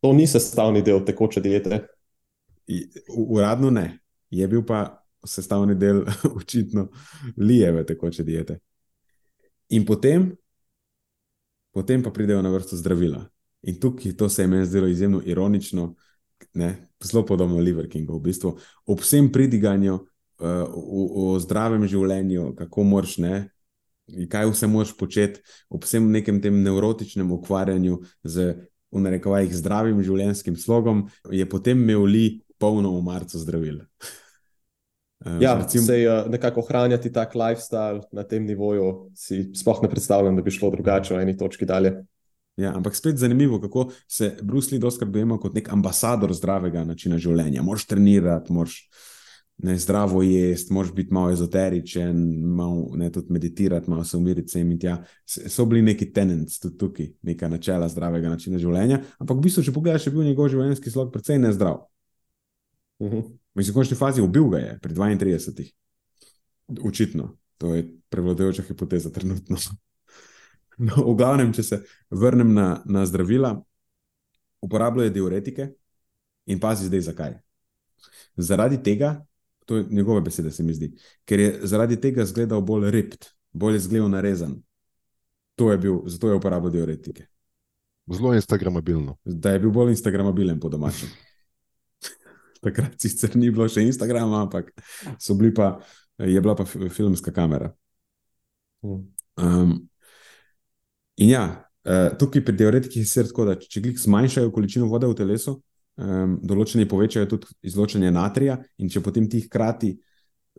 To 0.00 0.12
ni 0.16 0.26
sestavni 0.30 0.82
del 0.86 1.02
tekoče 1.04 1.42
diete. 1.44 1.82
Uradno 3.10 3.72
ne, 3.74 3.86
je 4.30 4.46
bil 4.48 4.62
pa 4.64 4.84
sestavni 5.26 5.74
del 5.78 6.04
očitno 6.38 6.88
Lijeve 7.36 7.84
tekoče 7.86 8.24
diete. 8.24 8.60
In 9.74 9.84
potem, 9.88 10.30
potem 11.74 12.02
pa 12.02 12.12
pridejo 12.14 12.42
na 12.44 12.52
vrsto 12.52 12.78
zdravila. 12.78 13.24
In 13.62 13.78
tukaj 13.80 14.16
to 14.18 14.28
se 14.28 14.42
je 14.42 14.48
meni 14.50 14.66
zdelo 14.66 14.88
izjemno 14.90 15.20
ironično, 15.24 15.94
ne, 16.54 16.88
zelo 17.04 17.26
podobno 17.26 17.58
Liver 17.58 17.88
Kingu, 17.88 18.18
v 18.18 18.26
bistvu 18.28 18.56
ob 18.86 19.00
vsem 19.00 19.30
pridiganju 19.32 19.94
uh, 19.94 20.04
o, 20.74 21.32
o 21.34 21.38
zdravem 21.40 21.86
življenju, 21.86 22.52
kako 22.58 22.84
moraš 22.84 23.18
ne. 23.22 23.36
Kaj 24.28 24.48
vse 24.50 24.66
moraš 24.66 24.96
početi, 24.98 25.40
ob 25.70 25.86
vsem 25.86 26.10
nekem 26.10 26.40
tem 26.42 26.58
nevrotičnem 26.64 27.30
ukvarjanju 27.32 28.00
z, 28.26 28.48
v 28.92 29.04
narekovajih, 29.04 29.54
zdravim 29.56 30.02
življenjskim 30.04 30.58
slogom, 30.58 31.06
je 31.30 31.46
potem 31.48 31.78
imel 31.78 32.02
li 32.10 32.26
polno 32.60 32.92
umarco 32.98 33.38
zdravil. 33.38 33.84
Ja, 35.38 35.54
recimo, 35.54 35.84
se 35.86 36.00
je 36.00 36.14
nekako 36.28 36.60
ohranjati 36.60 37.12
tak 37.14 37.36
lifestyle 37.38 38.00
na 38.10 38.24
tem 38.26 38.42
nivoju, 38.42 39.12
si 39.14 39.52
sploh 39.54 39.78
ne 39.84 39.90
predstavljam, 39.90 40.34
da 40.34 40.42
bi 40.42 40.50
šlo 40.50 40.72
drugače 40.74 41.14
v 41.14 41.20
eni 41.22 41.36
točki 41.38 41.62
dalje. 41.62 41.92
Ja, 42.56 42.74
ampak 42.76 42.96
spet 42.96 43.16
zanimivo, 43.16 43.60
kako 43.60 43.90
se 44.08 44.36
Bruce 44.42 44.74
Lee 44.74 44.80
doskrat 44.80 45.10
dojema 45.10 45.38
kot 45.40 45.54
nek 45.54 45.70
ambasador 45.72 46.34
zdravega 46.36 46.84
načina 46.84 47.16
življenja. 47.18 47.62
Moš 47.64 47.86
trenirati, 47.88 48.52
moš 48.52 48.76
ne, 49.64 49.78
zdravo 49.78 50.22
jesti, 50.22 50.72
moš 50.72 50.92
biti 50.92 51.14
malo 51.14 51.30
ezoteričen, 51.32 52.18
malo 52.44 52.90
ne, 52.96 53.08
tudi 53.12 53.32
meditirati, 53.32 53.90
malo 53.90 54.04
se 54.04 54.16
umiriti 54.16 54.52
sem 54.52 54.70
in 54.70 54.78
tja. 54.78 54.98
So 55.24 55.64
bili 55.66 55.82
neki 55.82 56.10
tenenci 56.12 56.60
tudi 56.60 56.78
tukaj, 56.78 57.08
neka 57.22 57.48
načela 57.48 57.88
zdravega 57.88 58.34
načina 58.34 58.60
življenja. 58.60 59.00
Ampak 59.18 59.38
v 59.38 59.46
bistvu, 59.46 59.64
če 59.64 59.72
pogledaš, 59.72 60.08
je 60.08 60.12
bil 60.12 60.26
njegov 60.26 60.50
življenjski 60.52 60.92
slog 60.92 61.12
precej 61.12 61.38
nezdrav. 61.40 61.86
Uh 62.98 63.12
-huh. 63.12 63.30
Mislim, 63.54 63.72
v 63.72 63.74
končni 63.74 63.96
fazi 63.96 64.20
ubil 64.20 64.48
ga 64.48 64.58
je 64.58 64.78
pri 64.82 64.94
32. 64.94 65.70
Očitno, 66.84 67.36
to 67.58 67.74
je 67.74 67.88
prevladujoča 68.08 68.62
hipoteza 68.62 69.10
trenutno. 69.10 69.56
No, 70.78 71.04
v 71.12 71.16
glavnem, 71.18 71.52
če 71.52 71.62
se 71.62 71.78
vrnem 72.10 72.54
na, 72.54 72.66
na 72.88 73.04
zdravila, 73.06 73.52
uporabljajo 74.62 75.12
diuretike 75.12 75.68
in 76.46 76.60
pazi 76.60 76.88
zdaj, 76.88 77.04
zakaj. 77.10 77.34
Zaradi 78.36 78.78
tega, 78.82 79.14
to 79.66 79.76
je 79.76 79.86
njegove 79.90 80.20
besede, 80.20 80.50
se 80.50 80.62
mi 80.62 80.74
zdi, 80.74 80.92
ker 81.28 81.40
je 81.40 81.50
zaradi 81.68 82.00
tega 82.00 82.22
izgledal 82.22 82.62
bolj 82.64 82.90
ript, 82.90 83.28
bolj 83.52 83.76
izgledal 83.76 84.10
narezan. 84.10 84.56
To 85.60 85.70
je 85.70 85.78
bil, 85.78 86.00
zato 86.06 86.30
je 86.30 86.40
uporabljal 86.40 86.72
diuretike. 86.72 87.26
Zelo 88.12 88.34
instagramabilno. 88.34 89.16
Da 89.24 89.50
je 89.50 89.58
bil 89.58 89.70
bolj 89.70 89.90
instagramabilen 89.90 90.60
po 90.60 90.68
domačem. 90.68 91.08
Takrat 92.64 93.00
sicer 93.00 93.36
ni 93.36 93.50
bilo 93.50 93.68
še 93.68 93.84
Instagrama, 93.86 94.42
ampak 94.46 94.72
pa, 95.56 95.68
je 96.18 96.40
bila 96.40 96.56
pa 96.56 96.64
filmska 96.66 97.32
kamera. 97.32 97.72
Um, 98.82 99.88
In 101.16 101.28
ja, 101.28 101.44
uh, 101.84 102.14
tukaj 102.18 102.44
pri 102.44 102.56
teoretikih 102.56 103.04
je 103.04 103.26
tako, 103.28 103.44
da 103.50 103.56
če 103.60 103.82
glik 103.84 104.00
zmanjšajo 104.00 104.52
količino 104.52 104.88
vode 104.88 105.10
v 105.10 105.18
telesu, 105.18 105.58
um, 106.00 106.38
določeni 106.42 106.88
povečajo 106.88 107.28
tudi 107.34 107.52
izločanje 107.68 108.12
natrija, 108.14 108.56
in 108.78 108.88
če 108.88 109.02
potem 109.04 109.28
ti 109.28 109.42
hkrati 109.44 109.92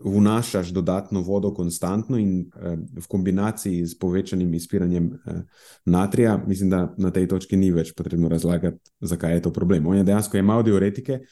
vnašaš 0.04 0.72
dodatno 0.74 1.22
vodo 1.22 1.52
konstantno 1.54 2.18
in 2.18 2.46
uh, 2.46 2.76
v 2.78 3.06
kombinaciji 3.10 3.86
s 3.88 3.98
povečanim 3.98 4.54
izpiranjem 4.58 5.10
uh, 5.14 5.42
natrija, 5.86 6.38
mislim, 6.48 6.70
da 6.70 6.84
na 6.98 7.12
tej 7.14 7.28
točki 7.34 7.58
ni 7.58 7.72
več 7.74 7.94
potrebno 7.98 8.30
razlagati, 8.30 8.94
zakaj 9.02 9.38
je 9.38 9.44
to 9.48 9.54
problem. 9.54 9.88
On 9.88 9.98
je 9.98 10.06
dejansko 10.08 10.38
imel 10.38 10.66
teoretike. 10.66 11.24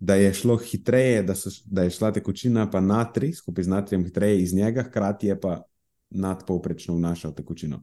Da 0.00 0.14
je 0.16 0.30
šlo 0.32 0.54
hitreje, 0.56 1.18
da, 1.28 1.34
so, 1.36 1.50
da 1.68 1.82
je 1.84 1.92
šla 1.92 2.08
tekočina, 2.16 2.62
pa 2.72 2.80
natrij, 2.80 3.34
skupaj 3.36 3.66
z 3.66 3.68
natrijem, 3.68 4.06
hitreje 4.08 4.38
iz 4.40 4.54
njega, 4.56 4.86
hkrati 4.86 5.28
je 5.28 5.34
pa 5.40 5.58
nadpovprečno 6.16 6.94
vnašal 6.96 7.34
tekočino. 7.36 7.82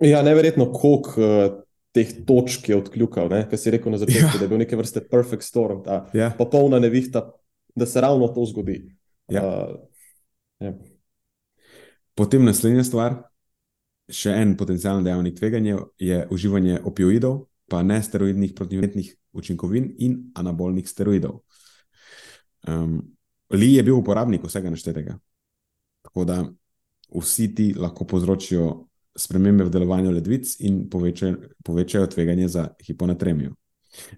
Ja, 0.00 0.22
neverjetno, 0.22 0.68
koliko 0.72 1.20
uh, 1.20 1.62
teh 1.92 2.10
točk 2.26 2.68
je 2.68 2.76
odkljukal, 2.76 3.28
kar 3.50 3.58
si 3.58 3.72
rekel 3.74 3.92
na 3.92 3.98
začetku, 3.98 4.36
ja. 4.36 4.38
da 4.38 4.44
je 4.44 4.48
bil 4.48 4.60
neke 4.60 4.76
vrste 4.78 5.02
perfect 5.02 5.42
storm, 5.42 5.82
ta 5.84 6.04
Ja. 6.14 6.30
popolna 6.38 6.78
nevihta, 6.78 7.30
da 7.74 7.86
se 7.86 8.00
ravno 8.00 8.28
to 8.28 8.44
zgodi. 8.46 8.94
Ja. 9.28 9.42
Uh, 9.42 9.74
ja. 10.60 10.72
Potem 12.14 12.44
naslednja 12.44 12.84
stvar, 12.84 13.20
še 14.08 14.32
en 14.32 14.56
potencijalni 14.56 15.04
dejavnik 15.04 15.36
tveganja 15.38 15.78
je 16.00 16.24
uživanje 16.30 16.80
opioidov, 16.84 17.46
pa 17.68 17.82
ne 17.82 18.00
steroidnih 18.02 18.54
protivnetnih 18.56 19.12
učinkovin 19.36 19.92
in 19.98 20.18
anabolnih 20.34 20.88
steroidov. 20.88 21.42
Um, 22.66 23.02
Li 23.48 23.74
je 23.74 23.82
bil 23.82 23.96
uporabnik 23.96 24.42
vsega 24.44 24.68
naštetega. 24.68 25.14
Tako 26.04 26.24
da 26.28 26.42
vsi 27.16 27.46
ti 27.54 27.70
lahko 27.72 28.04
povzročijo 28.04 28.87
spremembe 29.18 29.66
v 29.66 29.72
delovanju 29.74 30.12
ledvic 30.14 30.54
in 30.64 30.84
povečajo, 30.90 31.36
povečajo 31.64 32.06
tveganje 32.14 32.48
za 32.48 32.68
hiponatremijo. 32.86 33.54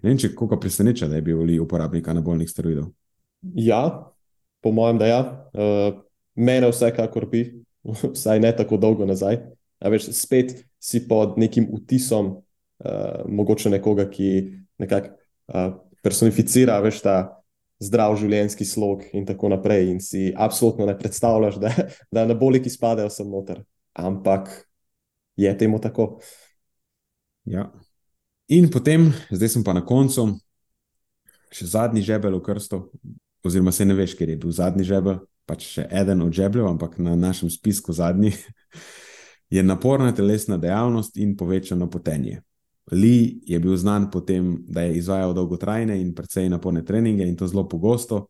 Ne 0.01 0.11
vem, 0.11 0.19
če 0.19 0.33
koga 0.35 0.59
preseneča, 0.59 1.07
da 1.09 1.17
je 1.17 1.25
bil 1.25 1.41
Li 1.47 1.59
uporabnik 1.59 2.07
anabolnih 2.07 2.49
steroidov. 2.49 2.91
ja, 3.55 4.11
po 4.61 4.71
mojem, 4.71 4.97
da 4.97 5.07
ja. 5.07 5.21
Uh, 5.53 6.01
mene 6.35 6.69
vsekakor 6.69 7.25
bi, 7.29 7.45
vsaj 8.15 8.39
ne 8.39 8.53
tako 8.55 8.77
dolgo 8.77 9.05
nazaj. 9.05 9.41
A 9.81 9.89
veš, 9.89 10.11
spet 10.13 10.53
si 10.81 11.01
pod 11.07 11.37
nekim 11.41 11.67
vtisom, 11.71 12.35
uh, 12.85 13.23
mogoče 13.25 13.69
nekoga, 13.73 14.05
ki 14.09 14.29
nekako 14.81 15.15
uh, 15.49 15.79
personificira 16.03 16.79
veš, 16.81 17.01
ta 17.01 17.17
zdrav 17.81 18.15
življenjski 18.21 18.65
slog 18.65 19.07
in 19.17 19.25
tako 19.25 19.49
naprej. 19.49 19.89
In 19.89 19.99
si 20.03 20.29
absolutno 20.37 20.85
ne 20.85 20.97
predstavljaš, 20.97 21.57
da, 21.61 21.73
da 22.13 22.25
anaboliki 22.27 22.69
spadajo 22.69 23.09
sem 23.09 23.29
noter. 23.29 23.63
Ampak 23.97 24.51
je 25.41 25.57
temu 25.57 25.79
tako. 25.81 26.19
Ja. 27.45 27.71
In 28.51 28.69
potem, 28.69 29.09
zdaj 29.31 29.49
sem 29.49 29.63
pa 29.63 29.73
na 29.73 29.83
koncu, 29.85 30.27
še 31.51 31.67
zadnji 31.71 32.03
žebelj 32.05 32.37
v 32.37 32.43
krstu, 32.45 32.79
oziroma 33.43 33.71
se 33.71 33.85
ne 33.85 33.95
veš, 33.97 34.15
ker 34.19 34.29
je 34.29 34.37
bil 34.39 34.53
zadnji 34.55 34.85
žebelj, 34.87 35.21
pač 35.49 35.65
še 35.67 35.87
eden 35.87 36.21
od 36.23 36.35
žebljev, 36.35 36.67
ampak 36.69 36.97
na 36.99 37.15
našem 37.15 37.49
spisku 37.49 37.95
zadnji, 37.95 38.33
je 39.55 39.63
naporna 39.63 40.11
telesna 40.15 40.59
dejavnost 40.61 41.17
in 41.17 41.35
povečano 41.37 41.89
potenje. 41.91 42.41
Li 42.91 43.39
je 43.47 43.59
bil 43.59 43.75
znan 43.77 44.09
po 44.11 44.21
tem, 44.25 44.57
da 44.67 44.83
je 44.83 44.99
izvajal 44.99 45.33
dolgotrajne 45.37 45.95
in 46.01 46.13
precej 46.15 46.49
naporne 46.49 46.83
treninge 46.85 47.27
in 47.27 47.37
to 47.39 47.47
zelo 47.47 47.67
pogosto. 47.69 48.25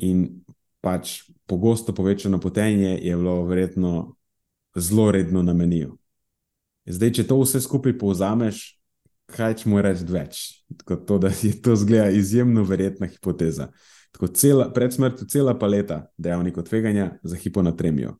In 0.00 0.42
pač 0.80 1.28
pogosto 1.44 1.92
povečano 1.92 2.40
potenje 2.40 2.96
je 2.96 3.16
bilo 3.16 3.42
verjetno 3.44 4.16
zelo 4.76 5.10
redno 5.12 5.42
na 5.42 5.52
meniju. 5.52 5.99
Zdaj, 6.90 7.12
če 7.16 7.26
to 7.28 7.38
vse 7.40 7.60
skupaj 7.62 7.94
povzameš, 8.00 8.62
kaj 9.30 9.60
če 9.60 9.70
mu 9.70 9.80
reči 9.82 10.06
več? 10.10 10.42
Tako 10.82 10.98
to, 11.06 11.18
da 11.22 11.30
je 11.30 11.52
to 11.62 11.76
zgleda 11.78 12.10
izjemno 12.14 12.64
verjetna 12.66 13.08
hipoteza. 13.10 13.70
Tako 14.14 14.30
cela, 14.34 14.66
pred 14.74 14.94
smrtjo 14.94 15.28
cela 15.30 15.54
paleta 15.58 16.02
dejavnikov 16.18 16.66
tveganja 16.66 17.12
za 17.22 17.38
hiponatremijo. 17.38 18.16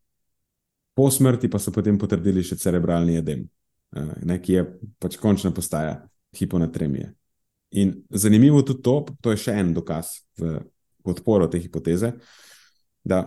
Po 0.95 1.09
smrti 1.11 1.51
pa 1.51 1.59
so 1.59 1.73
potem 1.75 1.99
potrdili 1.99 2.45
še 2.47 2.59
cerebralni 2.61 3.17
edem, 3.19 3.49
eh, 3.97 4.13
ne, 4.27 4.39
ki 4.43 4.53
je 4.53 4.67
pač 5.03 5.19
končna 5.19 5.51
postaja 5.55 5.99
hiponatremije. 6.37 7.11
In 7.81 7.95
zanimivo 8.11 8.63
tudi 8.67 8.83
to, 8.83 8.95
to 9.23 9.35
je 9.35 9.43
še 9.47 9.55
en 9.63 9.75
dokaz 9.75 10.21
v 10.39 10.61
podporo 11.07 11.47
te 11.51 11.59
hipoteze, 11.59 12.13
da 13.05 13.23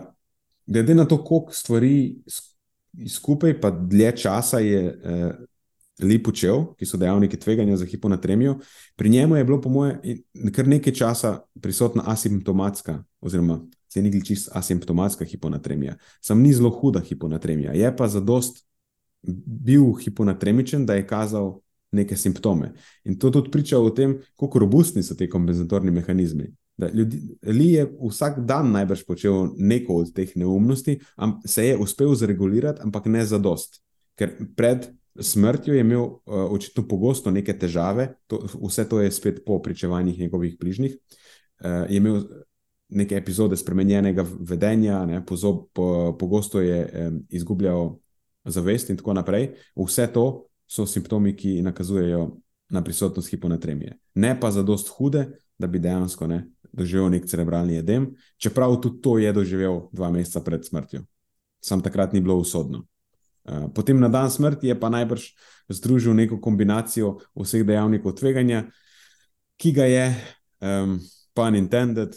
glede 0.66 0.94
na 0.94 1.06
to, 1.08 1.18
koliko 1.24 1.52
stvari 1.52 1.94
skupaj, 3.08 3.60
pa 3.60 3.70
dlje 3.70 4.16
časa 4.16 4.58
je 4.58 4.82
eh, 5.04 5.32
Li 6.02 6.16
počel, 6.18 6.72
ki 6.74 6.86
so 6.90 6.98
dejavniki 6.98 7.38
tveganja 7.38 7.76
za 7.78 7.86
hiponatremijo, 7.86 8.56
pri 8.96 9.08
njemu 9.08 9.36
je 9.36 9.44
bilo, 9.44 9.60
po 9.62 9.70
mojem, 9.70 10.00
kar 10.52 10.66
nekaj 10.68 10.92
časa 10.92 11.36
prisotna 11.62 12.02
asimptomatska, 12.10 12.96
oziroma 13.20 13.60
se 13.88 14.02
ni 14.02 14.24
čisto 14.26 14.50
asimptomatska 14.54 15.24
hiponatremija. 15.24 15.94
Sam 16.20 16.42
ni 16.42 16.52
zelo 16.52 16.70
huda 16.70 17.00
hiponatremija, 17.00 17.72
je 17.72 17.96
pa 17.96 18.08
zadost 18.08 18.66
bil 19.46 19.94
hiponatremičen, 20.04 20.86
da 20.86 20.94
je 20.94 21.06
kazal 21.06 21.60
neke 21.92 22.16
simptome. 22.16 22.72
In 23.04 23.18
to 23.18 23.30
tudi 23.30 23.50
priča 23.50 23.78
o 23.78 23.90
tem, 23.90 24.18
kako 24.36 24.58
robustni 24.58 25.02
so 25.02 25.14
ti 25.14 25.30
kompenzatorni 25.30 25.90
mehanizmi. 25.90 26.50
Da 26.76 26.88
ljudi, 26.90 27.20
Li 27.46 27.68
je 27.72 27.86
vsak 28.10 28.40
dan 28.46 28.72
najbrž 28.74 29.04
počel 29.06 29.48
neko 29.56 30.00
od 30.02 30.12
teh 30.14 30.32
neumnosti, 30.36 30.98
am, 31.16 31.38
se 31.46 31.66
je 31.68 31.76
uspel 31.78 32.14
zregulirati, 32.14 32.82
ampak 32.82 33.06
ne 33.06 33.22
zadost. 33.26 33.78
Ker 34.18 34.32
pred 34.56 34.88
smrtjo 35.14 35.74
je 35.74 35.80
imel 35.80 36.02
uh, 36.02 36.18
očitno 36.50 36.82
pogosto 36.88 37.30
neke 37.30 37.54
težave, 37.58 38.14
to, 38.26 38.42
vse 38.66 38.88
to 38.88 39.00
je 39.00 39.12
spet 39.12 39.44
po 39.46 39.60
pričevanjih 39.62 40.18
njegovih 40.18 40.56
bližnjih. 40.58 40.96
Uh, 41.62 41.86
je 41.90 41.96
imel 41.96 42.22
neke 42.88 43.16
epizode 43.16 43.56
spremenjenega 43.56 44.26
vedenja, 44.40 45.04
ne, 45.06 45.22
pozob, 45.26 45.68
po, 45.72 46.16
pogosto 46.18 46.60
je 46.60 46.82
um, 47.06 47.22
izgubljal 47.30 47.94
zavest 48.44 48.90
in 48.90 48.96
tako 48.96 49.14
naprej. 49.14 49.52
Vse 49.76 50.06
to 50.12 50.46
so 50.66 50.86
simptomi, 50.86 51.36
ki 51.36 51.62
nakazujejo 51.62 52.36
na 52.68 52.84
prisotnost 52.84 53.30
hiponatremije. 53.30 53.98
Ne 54.14 54.40
pa 54.40 54.50
za 54.50 54.62
dost 54.62 54.88
hude, 54.88 55.26
da 55.58 55.66
bi 55.66 55.78
dejansko 55.78 56.26
ne, 56.26 56.44
doživel 56.72 57.10
nek 57.10 57.26
cerebralni 57.26 57.78
edem, 57.78 58.08
čeprav 58.36 58.80
tudi 58.82 59.00
to 59.02 59.18
je 59.18 59.32
doživel 59.32 59.88
dva 59.92 60.10
meseca 60.10 60.40
pred 60.40 60.64
smrtjo. 60.66 61.04
Sam 61.60 61.82
takrat 61.82 62.12
ni 62.12 62.20
bilo 62.20 62.36
usodno. 62.36 62.84
Potem 63.74 64.00
na 64.00 64.08
dan 64.08 64.30
smrti 64.30 64.68
je 64.68 64.80
pa 64.80 64.88
najbrž 64.88 65.22
združil 65.68 66.14
neko 66.14 66.40
kombinacijo 66.40 67.18
vseh 67.36 67.64
dejavnikov 67.64 68.16
tveganja, 68.16 68.64
ki 69.56 69.72
ga 69.72 69.84
je, 69.84 70.06
um, 70.60 70.98
pun 71.34 71.56
intended, 71.56 72.16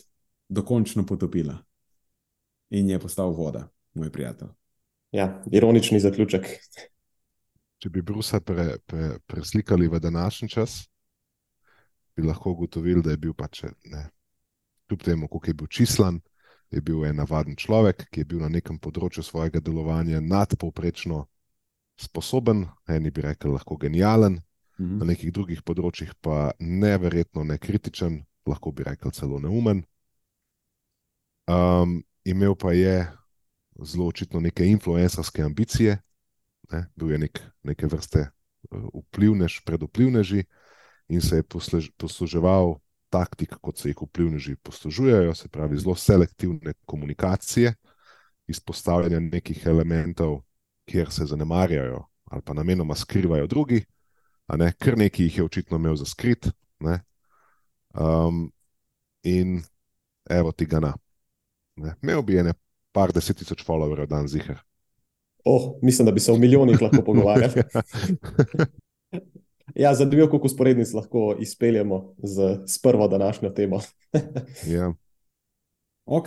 dokončno 0.50 1.06
potopila 1.06 1.58
in 2.70 2.90
je 2.90 3.00
postal 3.00 3.32
voda, 3.36 3.68
moj 3.94 4.12
prijatelj. 4.12 4.50
Ja, 5.12 5.44
ironični 5.52 6.00
zaključek. 6.00 6.48
Če 7.78 7.90
bi 7.94 8.02
Brusa 8.02 8.40
pre, 8.42 8.78
pre, 8.86 9.20
preslikali 9.30 9.88
v 9.88 10.00
današnji 10.00 10.50
čas, 10.50 10.88
bi 12.16 12.24
lahko 12.26 12.52
ugotovili, 12.52 13.04
da 13.06 13.14
je 13.14 13.18
bil 13.18 13.34
pač, 13.38 13.64
ne, 13.86 14.08
kljub 14.88 15.04
temu, 15.04 15.28
koliko 15.28 15.50
je 15.50 15.54
bil 15.54 15.68
čislan, 15.68 16.20
je 16.72 16.82
bil 16.82 17.06
en 17.06 17.16
navaden 17.22 17.56
človek, 17.56 18.08
ki 18.10 18.22
je 18.22 18.26
bil 18.26 18.42
na 18.42 18.50
nekem 18.50 18.80
področju 18.80 19.24
svojega 19.24 19.62
delovanja 19.62 20.20
nadpovprečno 20.20 21.28
sposoben, 21.98 22.66
eni 22.90 23.12
bi 23.12 23.22
rekli, 23.22 23.54
lahko 23.54 23.78
genijalen, 23.78 24.42
Mhm. 24.80 24.98
na 24.98 25.06
nekih 25.06 25.32
drugih 25.34 25.64
področjih 25.66 26.14
pa 26.22 26.52
neverjetno 26.60 27.44
nekritičen, 27.44 28.26
lahko 28.46 28.72
bi 28.72 28.84
rekli 28.84 29.12
celo 29.12 29.40
neumen. 29.40 29.84
Um, 31.48 32.04
imel 32.26 32.54
pa 32.56 32.74
je 32.74 33.08
zelo 33.82 34.08
očitno 34.08 34.40
neke 34.40 34.66
influencerske 34.66 35.42
ambicije, 35.42 35.98
ne? 36.72 36.86
bil 36.96 37.12
je 37.12 37.18
nek, 37.18 37.42
neke 37.64 37.88
vrste 37.88 38.28
eh, 38.28 38.32
vplivnež 38.94 39.62
pred 39.66 39.84
vplivneži 39.84 40.44
in 41.08 41.22
se 41.22 41.40
je 41.40 41.44
poslež, 41.44 41.90
posluževal 41.98 42.76
taktik, 43.10 43.56
kot 43.62 43.80
se 43.80 43.90
jih 43.90 44.02
vplivneži 44.02 44.58
poslužujejo, 44.64 45.36
se 45.36 45.48
pravi 45.50 45.78
zelo 45.80 45.96
selektivne 45.96 46.74
komunikacije, 46.86 47.74
izpostavljanja 48.48 49.20
nekih 49.20 49.66
elementov, 49.66 50.42
kjer 50.86 51.12
se 51.12 51.26
zanemarjajo 51.26 52.06
ali 52.28 52.42
pa 52.42 52.54
namenoma 52.54 52.96
skrivajo 52.96 53.48
drugi, 53.48 53.86
ne, 54.58 54.74
kar 54.80 54.98
nekaj 54.98 55.26
jih 55.26 55.38
je 55.38 55.44
očitno 55.44 55.78
imel 55.78 55.96
za 55.96 56.06
skrit. 56.06 56.50
ne. 56.80 57.00
Um, 57.94 58.52
in 59.24 59.64
evo 60.30 60.52
ti 60.52 60.66
ga 60.66 60.80
na. 60.80 60.94
Ne. 61.76 61.96
Imel 62.04 62.22
bi 62.22 62.38
ene 62.38 62.54
par 62.92 63.12
deset 63.14 63.38
tisoč 63.38 63.64
followerjev 63.66 64.08
dan 64.08 64.28
zihar. 64.28 64.60
Oh, 65.48 65.80
mislim, 65.82 66.06
da 66.06 66.12
bi 66.12 66.20
se 66.20 66.32
v 66.32 66.40
milijonih 66.44 66.82
lahko 66.82 67.04
pogovarjali. 67.06 67.64
Ja, 69.76 69.94
za 69.96 70.06
dve 70.06 70.30
koliko 70.30 70.46
usporednic 70.46 70.94
lahko 70.94 71.36
izpeljemo 71.40 72.16
z, 72.24 72.58
z 72.66 72.82
prvo 72.82 73.08
današnjo 73.08 73.50
temo. 73.50 73.80
ja. 74.76 74.94
Ok, 76.06 76.26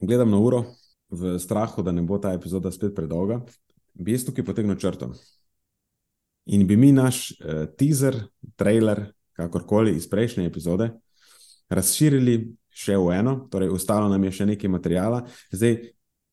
gledam 0.00 0.30
na 0.30 0.38
uro, 0.38 0.64
v 1.08 1.38
strahu, 1.38 1.82
da 1.82 1.92
ne 1.92 2.02
bo 2.02 2.18
ta 2.18 2.32
epizoda 2.32 2.70
spet 2.72 2.92
predolga, 2.96 3.40
bi 3.94 4.12
jaz 4.12 4.26
tukaj 4.26 4.44
potegnil 4.44 4.76
črto. 4.76 5.12
In 6.46 6.66
bi 6.66 6.76
mi 6.76 6.92
naš 6.92 7.30
uh, 7.30 7.64
teaser, 7.78 8.18
trailer, 8.56 9.06
kakorkoli 9.32 9.96
iz 9.96 10.08
prejšnje 10.10 10.44
epizode, 10.46 10.90
razširili 11.70 12.52
še 12.68 12.96
v 12.98 13.14
eno, 13.16 13.36
torej 13.52 13.72
ostalo 13.72 14.08
nam 14.12 14.24
je 14.24 14.32
še 14.40 14.48
nekaj 14.52 14.72
materijala. 14.72 15.22
Zdaj, 15.52 15.78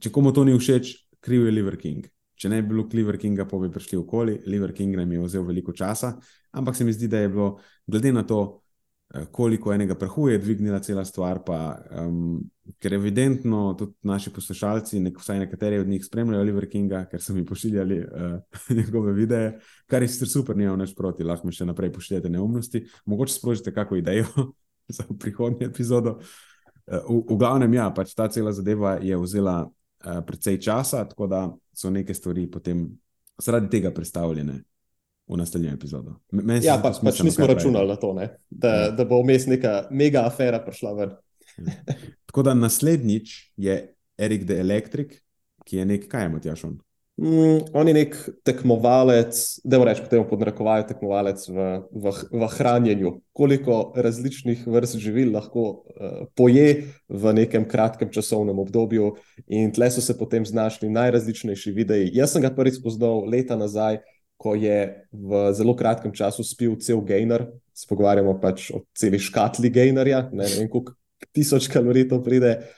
če 0.04 0.12
komu 0.12 0.34
to 0.36 0.44
ni 0.44 0.58
všeč, 0.58 0.96
kriv 1.20 1.46
je 1.46 1.52
Liver 1.52 1.78
King. 1.78 2.08
Če 2.40 2.48
ne 2.52 2.62
bi 2.62 2.72
bilo 2.72 2.88
Cleaver 2.88 3.18
Kinga, 3.20 3.44
pa 3.50 3.60
bi 3.60 3.68
prišli 3.72 4.00
okoli. 4.00 4.38
Liver 4.48 4.72
King 4.76 4.96
nam 4.96 5.12
je 5.12 5.26
vzel 5.26 5.44
veliko 5.44 5.76
časa, 5.76 6.14
ampak 6.56 6.78
se 6.78 6.86
mi 6.88 6.96
zdi, 6.96 7.10
da 7.12 7.20
je 7.20 7.30
bilo, 7.34 7.50
glede 7.88 8.14
na 8.16 8.24
to, 8.24 8.62
eh, 9.12 9.26
koliko 9.32 9.74
enega 9.74 9.98
prahu 10.00 10.30
je 10.30 10.38
dvignila 10.40 10.80
cela 10.80 11.04
stvar. 11.06 11.42
Pa, 11.44 11.58
um, 12.00 12.40
ker 12.80 12.94
evidentno 12.96 13.74
tudi 13.76 13.98
naši 14.08 14.32
poslušalci, 14.32 15.02
nek, 15.04 15.20
vsaj 15.20 15.42
nekateri 15.44 15.82
od 15.84 15.90
njih, 15.92 16.06
spremljajo 16.06 16.46
Oliver 16.46 16.70
Kinga, 16.70 17.02
ker 17.12 17.22
so 17.22 17.36
mi 17.36 17.44
pošiljali 17.46 17.98
uh, 18.06 18.62
njegove 18.80 19.14
videe, 19.18 19.58
kar 19.90 20.06
je 20.06 20.08
sicer 20.08 20.32
super, 20.32 20.56
nimam 20.56 20.80
več 20.80 20.94
proti, 20.96 21.28
lahko 21.28 21.50
mi 21.50 21.58
še 21.58 21.68
naprej 21.68 21.92
pošiljate 21.98 22.32
neumnosti. 22.32 22.86
Mogoče 23.06 23.36
sprožite 23.36 23.74
kakšno 23.76 24.00
idejo 24.00 24.54
za 24.96 25.04
prihodnjo 25.20 25.68
epizodo. 25.68 26.22
Uh, 26.88 27.04
v, 27.04 27.20
v 27.34 27.40
glavnem, 27.42 27.76
ja, 27.76 27.90
pač 27.92 28.16
ta 28.16 28.30
cela 28.32 28.56
zadeva 28.56 28.96
je 29.04 29.20
vzela 29.20 29.66
uh, 30.06 30.20
precej 30.28 30.60
časa, 30.62 31.06
tako 31.10 31.28
da 31.28 31.44
so 31.74 31.90
neke 31.90 32.14
stvari 32.14 32.48
potem 32.52 32.88
zaradi 33.40 33.70
tega 33.70 33.92
predstavljene 33.96 34.60
v 35.30 35.38
naslednjem 35.38 35.74
epizodu. 35.74 36.16
Ja, 36.64 36.80
pa, 36.82 36.92
pač 37.04 37.22
nismo 37.24 37.48
računali 37.48 37.88
na 37.88 37.96
to, 37.96 38.14
da, 38.50 38.70
ja. 38.70 38.92
da 38.92 39.06
bo 39.06 39.22
vmes 39.22 39.46
neka 39.48 39.88
mega 39.92 40.26
afera 40.26 40.60
prišla 40.66 40.94
ven. 40.98 41.16
Ja. 41.58 41.96
Tako 42.30 42.44
da 42.44 42.54
naslednjič 42.54 43.54
je 43.58 43.76
Erik 44.18 44.46
the 44.46 44.60
Electric, 44.60 45.16
ki 45.66 45.78
je 45.78 45.86
nek, 45.86 46.08
kaj 46.10 46.24
je 46.24 46.30
Matjaš 46.30 46.64
on? 46.64 46.78
Mm, 47.20 47.66
on 47.74 47.88
je 47.88 47.94
nek 47.94 48.14
tekmovalec, 48.48 49.36
da 49.68 49.80
bo 49.82 49.84
reč, 49.84 50.00
potem 50.00 50.22
podnarekovaj 50.24 50.86
tekmovalec 50.88 51.42
v, 51.52 51.66
v, 51.92 52.14
v 52.32 52.48
hranjenju. 52.54 53.12
Koliko 53.36 53.80
različnih 54.00 54.62
vrst 54.64 54.96
živil 55.04 55.34
lahko 55.36 55.66
uh, 55.68 56.22
poje 56.40 56.86
v 57.12 57.34
nekem 57.36 57.68
kratkem 57.68 58.12
časovnem 58.14 58.62
obdobju, 58.64 59.12
in 59.52 59.74
tle 59.76 59.92
so 59.92 60.04
se 60.06 60.16
potem 60.16 60.48
znašli 60.48 60.88
najrazličnejši 60.96 61.76
videi. 61.76 62.08
Jaz 62.16 62.38
sem 62.38 62.46
ga 62.46 62.54
prvič 62.56 62.80
spoznal 62.80 63.28
leta 63.28 63.60
nazaj, 63.60 64.00
ko 64.40 64.56
je 64.56 64.80
v 65.12 65.46
zelo 65.60 65.76
kratkem 65.76 66.16
času 66.16 66.46
spil 66.48 66.80
cel 66.80 67.04
gainer, 67.04 67.50
se 67.76 67.84
pogovarjamo 67.90 68.38
pač 68.40 68.70
o 68.72 68.86
celi 68.96 69.20
škatli 69.20 69.68
gainerja, 69.68 70.30
ne, 70.32 70.46
ne 70.46 70.56
vem, 70.62 70.72
koliko 70.72 70.96
tisoč 71.36 71.68
kalorij 71.68 72.08
to 72.14 72.24
pride. 72.24 72.62
Uh, 72.62 72.78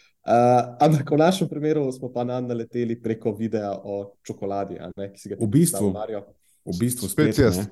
ampak 0.80 1.12
v 1.12 1.18
našem 1.18 1.50
primeru 1.50 1.92
smo 1.92 2.12
pa 2.14 2.24
na 2.24 2.40
naleteli 2.42 2.98
preko 3.02 3.34
videa 3.34 3.74
o 3.74 4.16
čokoladi, 4.26 4.78
ne, 4.98 5.12
ki 5.14 5.20
si 5.20 5.32
ga 5.32 5.40
v 5.40 5.50
bistvu 5.50 5.92
Mario. 5.94 6.26
V 6.66 6.78
bistvu 6.78 7.10
spet 7.10 7.38
jaz. 7.38 7.64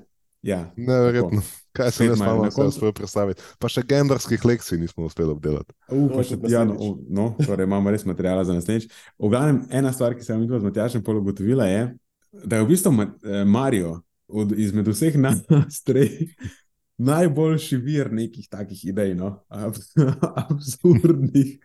Ja, 0.42 0.72
Neverjetno. 0.76 1.42
Kaj 1.72 1.90
se 1.90 2.06
jaz 2.06 2.18
malo 2.18 2.48
koncu... 2.48 2.68
uspel 2.68 2.92
predstaviti? 2.96 3.42
Pa 3.60 3.68
še 3.68 3.82
genderskih 3.86 4.44
lekcij 4.44 4.80
nismo 4.80 5.04
uspeli 5.04 5.34
obdelati. 5.34 5.74
Uh, 5.92 6.16
še, 6.24 6.38
ja, 6.48 6.64
no, 6.64 6.94
no, 7.12 7.26
torej 7.44 7.68
imamo 7.68 7.92
res 7.92 8.06
materijala 8.08 8.46
za 8.48 8.56
naslednjič. 8.56 8.88
V 9.20 9.30
glavnem, 9.30 9.60
ena 9.68 9.92
stvar, 9.92 10.16
ki 10.16 10.24
sem 10.24 10.40
jo 10.48 10.58
z 10.58 10.66
Matjašem 10.66 11.04
pologotovila, 11.04 11.68
je, 11.68 11.84
da 12.32 12.56
je 12.58 12.64
v 12.64 12.70
bistvu 12.72 13.04
eh, 13.04 13.44
Mario 13.44 14.00
od, 14.30 14.56
izmed 14.56 14.88
vseh 14.88 15.20
nas 15.20 15.44
treh 15.86 16.16
najboljši 17.00 17.78
vir 17.80 18.10
nekih 18.12 18.48
takih 18.48 18.80
idej, 18.92 19.14
no? 19.16 19.38
absurdnih. 20.48 21.58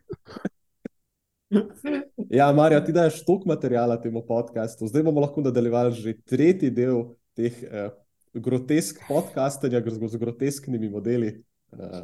Ja, 2.39 2.52
Mario, 2.54 2.80
ti 2.82 2.91
daš 2.91 3.26
toliko 3.26 3.48
materijala 3.48 4.02
temu 4.02 4.24
podkastu, 4.28 4.88
zdaj 4.88 5.04
bomo 5.04 5.22
lahko 5.22 5.41
nadaljevali 5.41 5.93
že 5.93 6.18
tretji 6.26 6.72
del 6.72 7.04
teh 7.36 7.64
eh, 7.64 7.89
grotesk 8.34 9.04
podcastanja 9.08 9.82
z 9.86 10.18
grotesknimi 10.18 10.89
modeli. 10.89 11.43
Eh, 11.74 12.04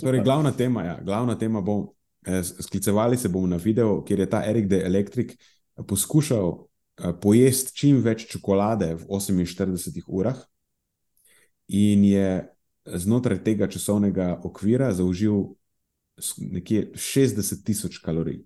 torej, 0.00 0.20
glavna 0.20 0.52
tema, 0.52 0.84
ja, 0.84 0.98
glavna 1.02 1.38
tema 1.38 1.60
bo, 1.60 1.94
eh, 2.26 2.42
sklicevali 2.42 3.16
se 3.16 3.28
bomo 3.28 3.46
na 3.46 3.56
video, 3.56 4.02
kjer 4.04 4.20
je 4.20 4.30
ta 4.30 4.42
Erik 4.46 4.68
de 4.68 4.82
Electric 4.84 5.36
poskušal 5.86 6.66
Eh, 6.94 7.10
pojesti 7.22 7.74
čim 7.74 8.02
več 8.06 8.28
čokolade 8.30 8.92
v 8.94 9.06
48 9.10 10.04
urah, 10.06 10.38
in 11.66 12.04
je 12.06 12.28
znotraj 12.86 13.40
tega 13.42 13.66
časovnega 13.66 14.36
okvira 14.46 14.92
zaužil 14.94 15.56
nekje 16.38 16.92
60 16.94 17.64
tisoč 17.66 17.98
kalorij. 17.98 18.44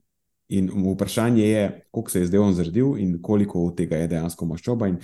In 0.49 0.71
vprašanje 0.73 1.45
je, 1.45 1.65
koliko 1.91 2.11
se 2.11 2.21
je 2.21 2.27
zdaj 2.27 2.41
on 2.41 2.55
zredil 2.55 2.95
in 2.99 3.19
koliko 3.23 3.67
od 3.67 3.77
tega 3.77 3.97
je 3.97 4.09
dejansko 4.09 4.47
maščoba. 4.49 4.89
In 4.89 4.97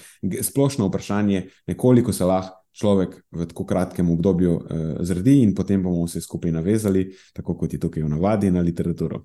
splošno 0.42 0.88
vprašanje 0.88 1.42
je, 1.66 1.74
koliko 1.76 2.12
se 2.12 2.24
lahko 2.24 2.64
človek 2.74 3.20
v 3.30 3.46
tako 3.46 3.66
kratkem 3.66 4.10
obdobju 4.10 4.54
uh, 4.54 4.64
zredi, 5.06 5.42
in 5.44 5.54
potem 5.54 5.82
bomo 5.82 6.08
vse 6.08 6.20
skupaj 6.24 6.50
navezali, 6.52 7.06
tako 7.36 7.54
kot 7.60 7.72
je 7.72 7.80
tukaj 7.80 8.02
v 8.02 8.10
navadi 8.10 8.50
na 8.50 8.64
literaturo. 8.64 9.22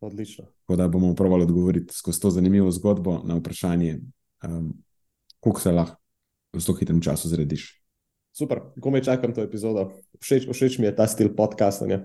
Odlično. 0.00 0.44
Tako 0.66 0.76
da 0.76 0.88
bomo 0.88 1.14
pravili 1.14 1.46
odgovoriti 1.46 1.94
skozi 1.94 2.20
to 2.20 2.30
zanimivo 2.30 2.70
zgodbo 2.70 3.20
na 3.24 3.38
vprašanje, 3.38 4.00
um, 4.44 4.74
koliko 5.40 5.60
se 5.60 5.72
lahko 5.72 5.96
v 6.52 6.60
zelo 6.60 6.78
hitrem 6.78 7.00
času 7.00 7.28
zrediš. 7.28 7.76
Super, 8.36 8.60
ko 8.80 8.90
me 8.90 9.04
čakam 9.04 9.34
to 9.34 9.42
epizodo. 9.42 9.90
Všeč, 10.20 10.50
všeč 10.50 10.78
mi 10.78 10.86
je 10.86 10.96
ta 10.96 11.06
stil 11.06 11.32
podcastanja. 11.36 12.04